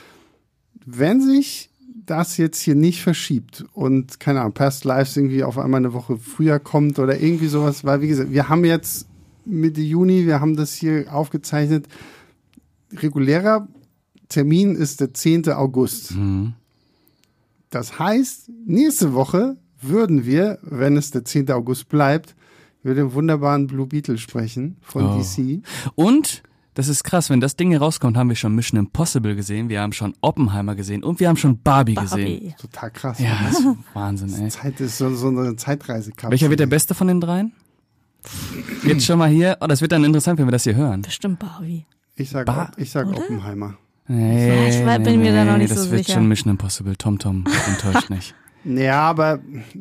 wenn 0.85 1.23
sich 1.23 1.71
das 2.05 2.37
jetzt 2.37 2.61
hier 2.61 2.75
nicht 2.75 3.01
verschiebt 3.01 3.65
und, 3.73 4.19
keine 4.19 4.41
Ahnung, 4.41 4.55
Past 4.55 4.85
Lives 4.85 5.17
irgendwie 5.17 5.45
auf 5.45 5.57
einmal 5.57 5.79
eine 5.79 5.93
Woche 5.93 6.19
früher 6.19 6.59
kommt 6.59 6.99
oder 6.99 7.21
irgendwie 7.21 7.47
sowas, 7.47 7.85
weil, 7.85 8.01
wie 8.01 8.09
gesagt, 8.09 8.33
wir 8.33 8.49
haben 8.49 8.65
jetzt 8.65 9.07
Mitte 9.45 9.81
Juni, 9.81 10.27
wir 10.27 10.41
haben 10.41 10.57
das 10.57 10.75
hier 10.75 11.07
aufgezeichnet. 11.15 11.87
Regulärer 12.93 13.69
Termin 14.29 14.75
ist 14.75 15.01
der 15.01 15.15
10. 15.15 15.49
August. 15.51 16.17
Mhm. 16.17 16.55
Das 17.73 17.99
heißt, 17.99 18.51
nächste 18.67 19.15
Woche 19.15 19.57
würden 19.81 20.27
wir, 20.27 20.59
wenn 20.63 20.97
es 20.99 21.11
der 21.11 21.25
10. 21.25 21.51
August 21.51 21.89
bleibt, 21.89 22.37
über 22.85 22.95
den 22.95 23.15
wunderbaren 23.15 23.67
Blue 23.67 23.87
Beetle 23.87 24.19
sprechen 24.19 24.77
von 24.83 25.07
oh. 25.07 25.19
DC. 25.19 25.63
Und 25.95 26.43
das 26.75 26.89
ist 26.89 27.03
krass, 27.03 27.31
wenn 27.31 27.41
das 27.41 27.57
Ding 27.57 27.71
hier 27.71 27.81
rauskommt, 27.81 28.17
haben 28.19 28.29
wir 28.29 28.37
schon 28.37 28.55
Mission 28.55 28.79
Impossible 28.79 29.35
gesehen, 29.35 29.71
wir 29.71 29.81
haben 29.81 29.95
schon 29.95 30.15
Oppenheimer 30.21 30.75
gesehen 30.75 31.03
und 31.03 31.19
wir 31.19 31.29
haben 31.29 31.39
schon 31.39 31.63
Barbie, 31.63 31.95
Barbie. 31.95 32.39
gesehen. 32.41 32.55
Total 32.61 32.91
krass. 32.91 33.19
Ja, 33.19 33.39
das 33.49 33.61
ist 33.61 33.67
Wahnsinn, 33.95 34.35
ey. 34.43 34.49
Zeit 34.51 34.79
ist 34.79 34.99
so, 34.99 35.15
so 35.15 35.29
eine 35.29 35.57
Zeitreise. 35.57 36.13
Welcher 36.29 36.51
wird 36.51 36.61
der 36.61 36.67
beste 36.67 36.95
von 36.95 37.09
den 37.09 37.23
dreien? 37.23 37.53
Jetzt 38.85 39.07
schon 39.07 39.19
mal 39.19 39.31
hier. 39.31 39.57
Oh, 39.63 39.67
das 39.67 39.81
wird 39.81 39.93
dann 39.93 40.05
interessant, 40.05 40.39
wenn 40.39 40.47
wir 40.47 40.53
das 40.53 40.65
hier 40.65 40.77
hören. 40.77 41.03
Bestimmt 41.03 41.39
Barbie. 41.39 41.87
Ich 42.17 42.29
sag, 42.29 42.45
Bar 42.45 42.73
ich 42.77 42.91
sag 42.91 43.07
Oppenheimer. 43.09 43.79
Nee, 44.09 44.69
ich 44.69 45.05
bin 45.05 45.21
mir 45.21 45.33
da 45.33 45.45
noch 45.45 45.57
nicht 45.57 45.71
das 45.71 45.85
so 45.85 45.91
wird 45.91 46.05
sicher. 46.05 46.19
schon 46.19 46.29
Mission 46.29 46.51
Impossible. 46.51 46.97
Tom 46.97 47.19
Tom 47.19 47.45
enttäuscht 47.69 48.11
nicht. 48.11 48.35
Ja, 48.65 49.01
aber 49.03 49.41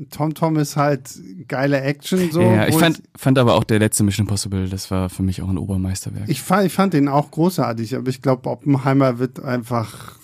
Tom 0.09 0.33
Tom 0.33 0.57
ist 0.57 0.75
halt 0.75 1.07
geile 1.47 1.81
Action 1.81 2.31
so. 2.31 2.41
Ja, 2.41 2.67
ich 2.67 2.75
fand, 2.75 3.03
fand 3.15 3.37
aber 3.37 3.53
auch 3.53 3.63
der 3.63 3.77
letzte 3.77 4.03
Mission 4.03 4.25
Impossible, 4.25 4.67
das 4.69 4.89
war 4.89 5.09
für 5.09 5.21
mich 5.21 5.41
auch 5.41 5.49
ein 5.49 5.59
Obermeisterwerk. 5.59 6.27
Ich 6.27 6.41
fand, 6.41 6.65
ich 6.65 6.73
fand 6.73 6.93
den 6.93 7.07
auch 7.07 7.29
großartig, 7.29 7.95
aber 7.95 8.09
ich 8.09 8.23
glaube, 8.23 8.49
Oppenheimer 8.49 9.19
wird 9.19 9.43
einfach, 9.43 10.15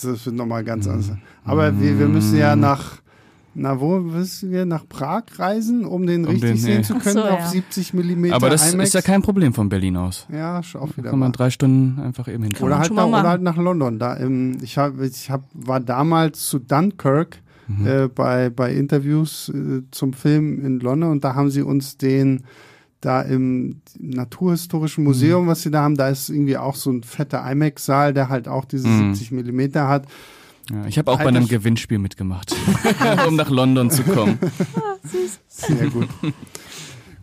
das 0.00 0.24
wird 0.24 0.36
nochmal 0.36 0.62
ganz 0.62 0.86
mhm. 0.86 0.92
anders. 0.92 1.10
Aber 1.44 1.80
wir, 1.80 1.98
wir 1.98 2.06
müssen 2.06 2.38
ja 2.38 2.54
nach, 2.54 2.98
na, 3.56 3.80
wo 3.80 3.98
müssen 3.98 4.50
wir 4.50 4.66
nach 4.66 4.86
Prag 4.86 5.24
reisen, 5.38 5.84
um 5.84 6.06
den 6.06 6.24
um 6.24 6.32
richtig 6.32 6.50
den, 6.50 6.58
sehen 6.58 6.76
nee. 6.78 6.82
zu 6.82 6.94
können 6.94 7.14
so, 7.14 7.24
auf 7.24 7.40
ja. 7.40 7.48
70 7.48 7.94
mm 7.94 8.32
Aber 8.32 8.50
das 8.50 8.72
IMAX? 8.72 8.90
ist 8.90 8.94
ja 8.94 9.00
kein 9.02 9.22
Problem 9.22 9.54
von 9.54 9.68
Berlin 9.68 9.96
aus. 9.96 10.26
Ja, 10.30 10.58
auch 10.58 10.96
wieder. 10.96 11.04
Da 11.04 11.10
kann 11.10 11.18
man 11.18 11.32
drei 11.32 11.50
Stunden 11.50 11.98
einfach 12.00 12.28
eben 12.28 12.42
hin. 12.44 12.52
Oder 12.60 12.78
halt, 12.78 12.92
nach, 12.92 13.06
oder 13.06 13.28
halt 13.28 13.42
nach 13.42 13.56
London. 13.56 13.98
Da, 13.98 14.14
im, 14.14 14.58
ich 14.62 14.76
hab, 14.76 15.00
ich 15.00 15.30
hab, 15.30 15.44
war 15.54 15.80
damals 15.80 16.46
zu 16.46 16.58
Dunkirk 16.58 17.38
mhm. 17.66 17.86
äh, 17.86 18.08
bei, 18.08 18.50
bei 18.50 18.72
Interviews 18.72 19.48
äh, 19.48 19.82
zum 19.90 20.12
Film 20.12 20.64
in 20.64 20.80
London 20.80 21.10
und 21.12 21.24
da 21.24 21.34
haben 21.34 21.50
sie 21.50 21.62
uns 21.62 21.96
den 21.96 22.44
da 23.00 23.22
im 23.22 23.82
Naturhistorischen 23.98 25.04
Museum, 25.04 25.44
mhm. 25.44 25.48
was 25.48 25.62
sie 25.62 25.70
da 25.70 25.82
haben, 25.82 25.96
da 25.96 26.08
ist 26.08 26.28
irgendwie 26.28 26.56
auch 26.56 26.74
so 26.74 26.90
ein 26.90 27.02
fetter 27.02 27.48
IMAX-Saal, 27.50 28.12
der 28.12 28.28
halt 28.28 28.48
auch 28.48 28.64
diese 28.64 28.88
mhm. 28.88 29.14
70 29.14 29.32
Millimeter 29.32 29.88
hat. 29.88 30.06
Ja, 30.70 30.86
ich 30.86 30.98
habe 30.98 31.12
auch 31.12 31.18
bei 31.18 31.28
einem 31.28 31.46
Gewinnspiel 31.46 31.98
mitgemacht, 31.98 32.54
um 33.28 33.36
nach 33.36 33.50
London 33.50 33.90
zu 33.90 34.02
kommen. 34.02 34.38
Ah, 34.76 34.96
süß. 35.08 35.40
Sehr 35.48 35.88
gut. 35.90 36.08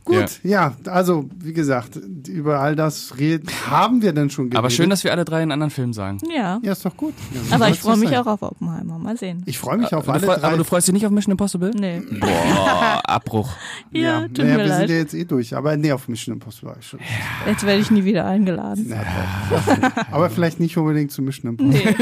gut, 0.03 0.39
ja. 0.43 0.73
ja. 0.85 0.91
also 0.91 1.29
wie 1.39 1.53
gesagt, 1.53 1.95
über 2.27 2.59
all 2.59 2.75
das 2.75 3.17
reden, 3.17 3.47
haben 3.69 4.01
wir 4.01 4.13
denn 4.13 4.29
schon 4.29 4.45
geredet. 4.45 4.57
Aber 4.57 4.69
schön, 4.69 4.89
dass 4.89 5.03
wir 5.03 5.11
alle 5.11 5.25
drei 5.25 5.41
einen 5.41 5.51
anderen 5.51 5.71
Film 5.71 5.93
sagen. 5.93 6.19
Ja. 6.33 6.59
Ja, 6.61 6.71
ist 6.71 6.85
doch 6.85 6.95
gut. 6.95 7.13
Ja, 7.33 7.55
aber 7.55 7.69
ich 7.69 7.79
freue 7.79 7.97
mich 7.97 8.15
auch 8.17 8.25
auf 8.25 8.41
Oppenheimer. 8.41 8.97
Mal 8.99 9.17
sehen. 9.17 9.43
Ich 9.45 9.57
freue 9.57 9.77
mich 9.77 9.93
auf 9.93 10.07
aber 10.07 10.13
alle 10.13 10.39
drei. 10.39 10.47
Aber 10.47 10.57
du 10.57 10.63
freust 10.63 10.87
dich 10.87 10.93
nicht 10.93 11.05
auf 11.05 11.11
Mission 11.11 11.31
Impossible? 11.31 11.71
Nee. 11.71 12.01
Boah, 12.19 13.01
Abbruch. 13.03 13.49
ja, 13.91 14.01
ja, 14.01 14.21
tut 14.27 14.37
naja, 14.39 14.51
mir 14.51 14.57
wir 14.57 14.65
leid. 14.67 14.79
sind 14.79 14.89
ja 14.89 14.95
jetzt 14.95 15.13
eh 15.13 15.25
durch. 15.25 15.55
Aber 15.55 15.75
nee, 15.77 15.91
auf 15.91 16.07
Mission 16.07 16.33
Impossible 16.35 16.69
war 16.69 16.77
ich 16.79 16.87
schon. 16.87 16.99
Jetzt 17.47 17.65
werde 17.65 17.81
ich 17.81 17.91
nie 17.91 18.03
wieder 18.03 18.25
eingeladen. 18.25 18.89
Ja, 18.89 19.03
aber 20.11 20.29
vielleicht 20.29 20.59
nicht 20.59 20.77
unbedingt 20.77 21.11
zu 21.11 21.21
Mission 21.21 21.51
Impossible. 21.51 21.95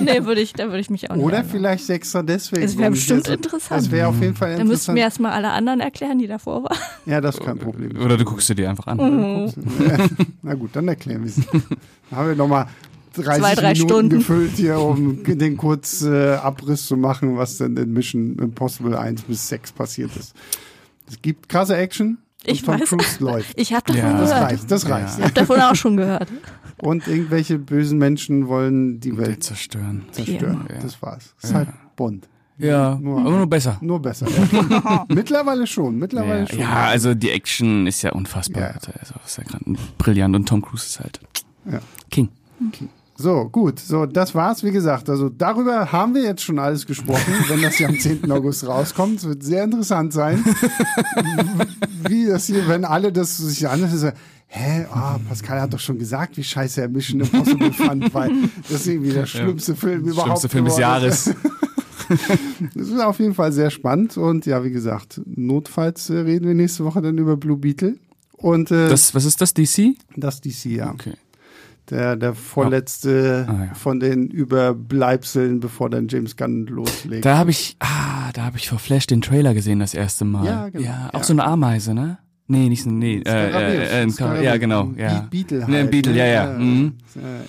Nee, 0.00 0.04
nee 0.18 0.24
würde 0.24 0.40
ich, 0.40 0.52
da 0.52 0.66
würde 0.66 0.80
ich 0.80 0.90
mich 0.90 1.10
auch 1.10 1.16
nicht 1.16 1.24
Oder 1.24 1.38
einladen. 1.38 1.52
vielleicht 1.52 1.90
extra 1.90 2.22
deswegen. 2.22 2.62
Es 2.62 2.78
wäre 2.78 2.90
bestimmt 2.90 3.28
interessant. 3.28 3.82
Das 3.82 3.90
wäre 3.90 4.08
auf 4.08 4.20
jeden 4.20 4.34
Fall 4.34 4.56
Dann 4.56 4.68
müssten 4.68 4.92
interessant. 4.92 4.94
mir 4.94 5.02
erstmal 5.02 5.32
alle 5.32 5.50
anderen 5.50 5.80
erklären, 5.80 6.18
die 6.18 6.26
davor 6.26 6.64
waren. 6.64 6.78
Ja, 7.06 7.20
das 7.20 7.37
ist 7.38 7.44
kein 7.46 7.58
Problem. 7.58 7.96
Oder 8.00 8.16
du 8.16 8.24
guckst 8.24 8.48
dir 8.48 8.54
die 8.54 8.66
einfach 8.66 8.86
an. 8.86 8.98
Mhm. 8.98 9.52
Na 10.42 10.54
gut, 10.54 10.70
dann 10.74 10.88
erklären 10.88 11.22
wir 11.22 11.28
es. 11.30 11.36
Dann 11.36 11.62
haben 12.18 12.28
wir 12.28 12.34
nochmal 12.36 12.66
30 13.14 13.42
Zwei, 13.42 13.54
drei 13.54 13.72
Minuten 13.72 13.88
Stunden. 13.88 14.10
gefüllt 14.18 14.52
hier, 14.56 14.78
um 14.78 15.24
den 15.24 15.56
kurz 15.56 16.02
äh, 16.02 16.34
Abriss 16.34 16.86
zu 16.86 16.96
machen, 16.96 17.36
was 17.36 17.58
denn 17.58 17.76
in 17.76 17.92
Mission 17.92 18.36
Impossible 18.38 18.96
1 18.96 19.22
bis 19.22 19.48
6 19.48 19.72
passiert 19.72 20.14
ist. 20.16 20.34
Es 21.08 21.20
gibt 21.22 21.48
krasse 21.48 21.76
Action. 21.76 22.18
Und 22.46 22.52
Ich 22.52 22.62
Tom 22.62 22.78
weiß. 22.80 22.88
Cruise 22.90 23.16
läuft. 23.24 23.58
Ich 23.58 23.72
habe 23.72 23.84
davon 23.92 24.02
Ja. 24.02 24.18
Das 24.20 24.30
gehört. 24.30 24.44
reicht, 24.52 24.70
das 24.70 24.88
reicht. 24.88 25.18
Ich 25.18 25.24
habe 25.24 25.34
davon 25.34 25.60
auch 25.60 25.74
schon 25.74 25.96
gehört. 25.96 26.28
Und 26.80 27.08
irgendwelche 27.08 27.58
bösen 27.58 27.98
Menschen 27.98 28.46
wollen 28.46 29.00
die 29.00 29.10
Die 29.10 29.18
Welt 29.18 29.42
zerstören. 29.42 30.04
zerstören. 30.12 30.66
Ja. 30.72 30.80
Das 30.80 31.02
war's. 31.02 31.34
Das 31.40 31.50
ist 31.50 31.56
halt 31.56 31.68
Bond. 31.96 32.28
Ja, 32.58 32.96
Nur- 33.00 33.20
aber 33.20 33.30
nur 33.30 33.46
besser. 33.46 33.78
Nur 33.80 34.00
besser. 34.02 34.26
Ja. 34.28 35.04
mittlerweile 35.14 35.66
schon, 35.66 35.96
mittlerweile 35.98 36.40
Ja, 36.40 36.46
schon. 36.48 36.58
ja, 36.58 36.74
also 36.86 37.14
die 37.14 37.30
Action 37.30 37.86
ist 37.86 38.02
ja 38.02 38.12
unfassbar. 38.12 38.62
Ja. 38.62 38.68
Also, 38.70 38.90
das 39.22 39.30
ist 39.30 39.38
ja 39.38 39.44
gerade 39.44 39.64
brillant 39.98 40.34
und 40.34 40.48
Tom 40.48 40.60
Cruise 40.62 40.84
ist 40.86 40.98
halt 41.00 41.20
Ja. 41.70 41.78
King. 42.10 42.28
So, 43.20 43.48
gut. 43.48 43.78
So, 43.80 44.06
das 44.06 44.34
war's, 44.34 44.62
wie 44.62 44.70
gesagt. 44.70 45.08
Also 45.10 45.28
darüber 45.28 45.90
haben 45.92 46.14
wir 46.14 46.22
jetzt 46.22 46.42
schon 46.42 46.58
alles 46.58 46.86
gesprochen, 46.86 47.32
wenn 47.48 47.62
das 47.62 47.74
hier 47.74 47.88
am 47.88 47.98
10. 47.98 48.30
August 48.30 48.66
rauskommt. 48.66 49.18
Es 49.18 49.24
wird 49.28 49.42
sehr 49.42 49.64
interessant 49.64 50.12
sein. 50.12 50.44
wie 52.08 52.26
das 52.26 52.46
hier, 52.46 52.66
wenn 52.68 52.84
alle 52.84 53.12
das 53.12 53.36
sich 53.36 53.68
anhören, 53.68 54.12
hä, 54.46 54.86
ah, 54.92 55.18
Pascal 55.28 55.60
hat 55.60 55.72
doch 55.74 55.78
schon 55.80 55.98
gesagt, 55.98 56.36
wie 56.36 56.44
scheiße 56.44 56.80
er 56.82 56.88
Mission 56.88 57.20
Impossible 57.20 57.72
fand, 57.72 58.12
weil 58.14 58.30
das 58.62 58.80
ist 58.80 58.86
irgendwie 58.86 59.12
der 59.12 59.26
schlimmste 59.26 59.74
Film 59.76 60.02
überhaupt. 60.02 60.22
Schlimmste 60.26 60.48
Film 60.48 60.64
des 60.66 60.78
Jahres. 60.78 61.34
Das 62.74 62.88
ist 62.88 63.00
auf 63.00 63.18
jeden 63.18 63.34
Fall 63.34 63.52
sehr 63.52 63.70
spannend. 63.70 64.16
Und 64.16 64.46
ja, 64.46 64.64
wie 64.64 64.70
gesagt, 64.70 65.20
notfalls 65.26 66.10
äh, 66.10 66.18
reden 66.18 66.46
wir 66.46 66.54
nächste 66.54 66.84
Woche 66.84 67.00
dann 67.02 67.18
über 67.18 67.36
Blue 67.36 67.56
Beetle. 67.56 67.96
Und 68.32 68.70
äh, 68.70 68.88
das, 68.88 69.06
Das, 69.08 69.14
was 69.14 69.24
ist 69.24 69.40
das, 69.40 69.54
DC? 69.54 69.96
das 70.16 70.40
DC, 70.40 70.66
ja. 70.66 70.90
Okay. 70.92 71.14
Der, 71.90 72.16
der 72.16 72.34
vorletzte 72.34 73.46
Ah, 73.48 73.64
ja. 73.68 73.74
von 73.74 73.98
den 73.98 74.28
Überbleibseln, 74.28 75.58
bevor 75.60 75.88
dann 75.88 76.06
James 76.08 76.36
Gunn 76.36 76.66
loslegt. 76.66 77.24
Da 77.24 77.38
habe 77.38 77.50
ich, 77.50 77.76
ah, 77.80 78.30
da 78.34 78.42
habe 78.44 78.58
ich 78.58 78.68
vor 78.68 78.78
Flash 78.78 79.06
den 79.06 79.22
Trailer 79.22 79.54
gesehen 79.54 79.80
das 79.80 79.94
erste 79.94 80.24
Mal. 80.26 80.44
Ja, 80.44 80.68
genau. 80.68 80.84
Ja, 80.84 81.08
auch 81.12 81.20
Ja. 81.20 81.24
so 81.24 81.32
eine 81.32 81.44
Ameise, 81.44 81.94
ne? 81.94 82.18
Nee, 82.50 82.70
nicht 82.70 82.82
so, 82.82 82.90
nee, 82.90 83.20
äh, 83.26 83.50
äh, 83.50 84.02
äh, 84.04 84.10
Skarabäus. 84.10 84.42
ja, 84.44 84.56
genau, 84.56 84.90
ja. 84.96 85.20
Be- 85.20 85.26
Beetle 85.30 85.58
Nee, 85.58 85.64
ein 85.64 85.72
halt, 85.82 85.90
Beetle, 85.90 86.12
ne? 86.12 86.18
ja, 86.18 86.26
ja. 86.26 86.58
Mhm. 86.58 86.92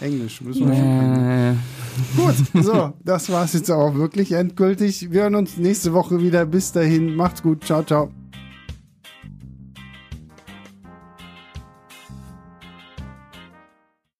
Äh, 0.02 0.06
Englisch, 0.06 0.42
müssen 0.42 0.68
wir 0.70 0.76
schon. 0.76 1.16
Äh, 1.26 1.54
Gut, 2.18 2.36
so, 2.66 2.94
das 3.06 3.30
war's 3.32 3.54
jetzt 3.54 3.72
auch 3.72 3.96
wirklich 3.96 4.34
endgültig. 4.34 5.10
Wir 5.12 5.22
hören 5.24 5.36
uns 5.36 5.58
nächste 5.58 5.94
Woche 5.94 6.22
wieder. 6.22 6.46
Bis 6.46 6.72
dahin, 6.74 7.16
macht's 7.16 7.42
gut. 7.42 7.64
Ciao, 7.64 7.82
ciao. 7.84 8.10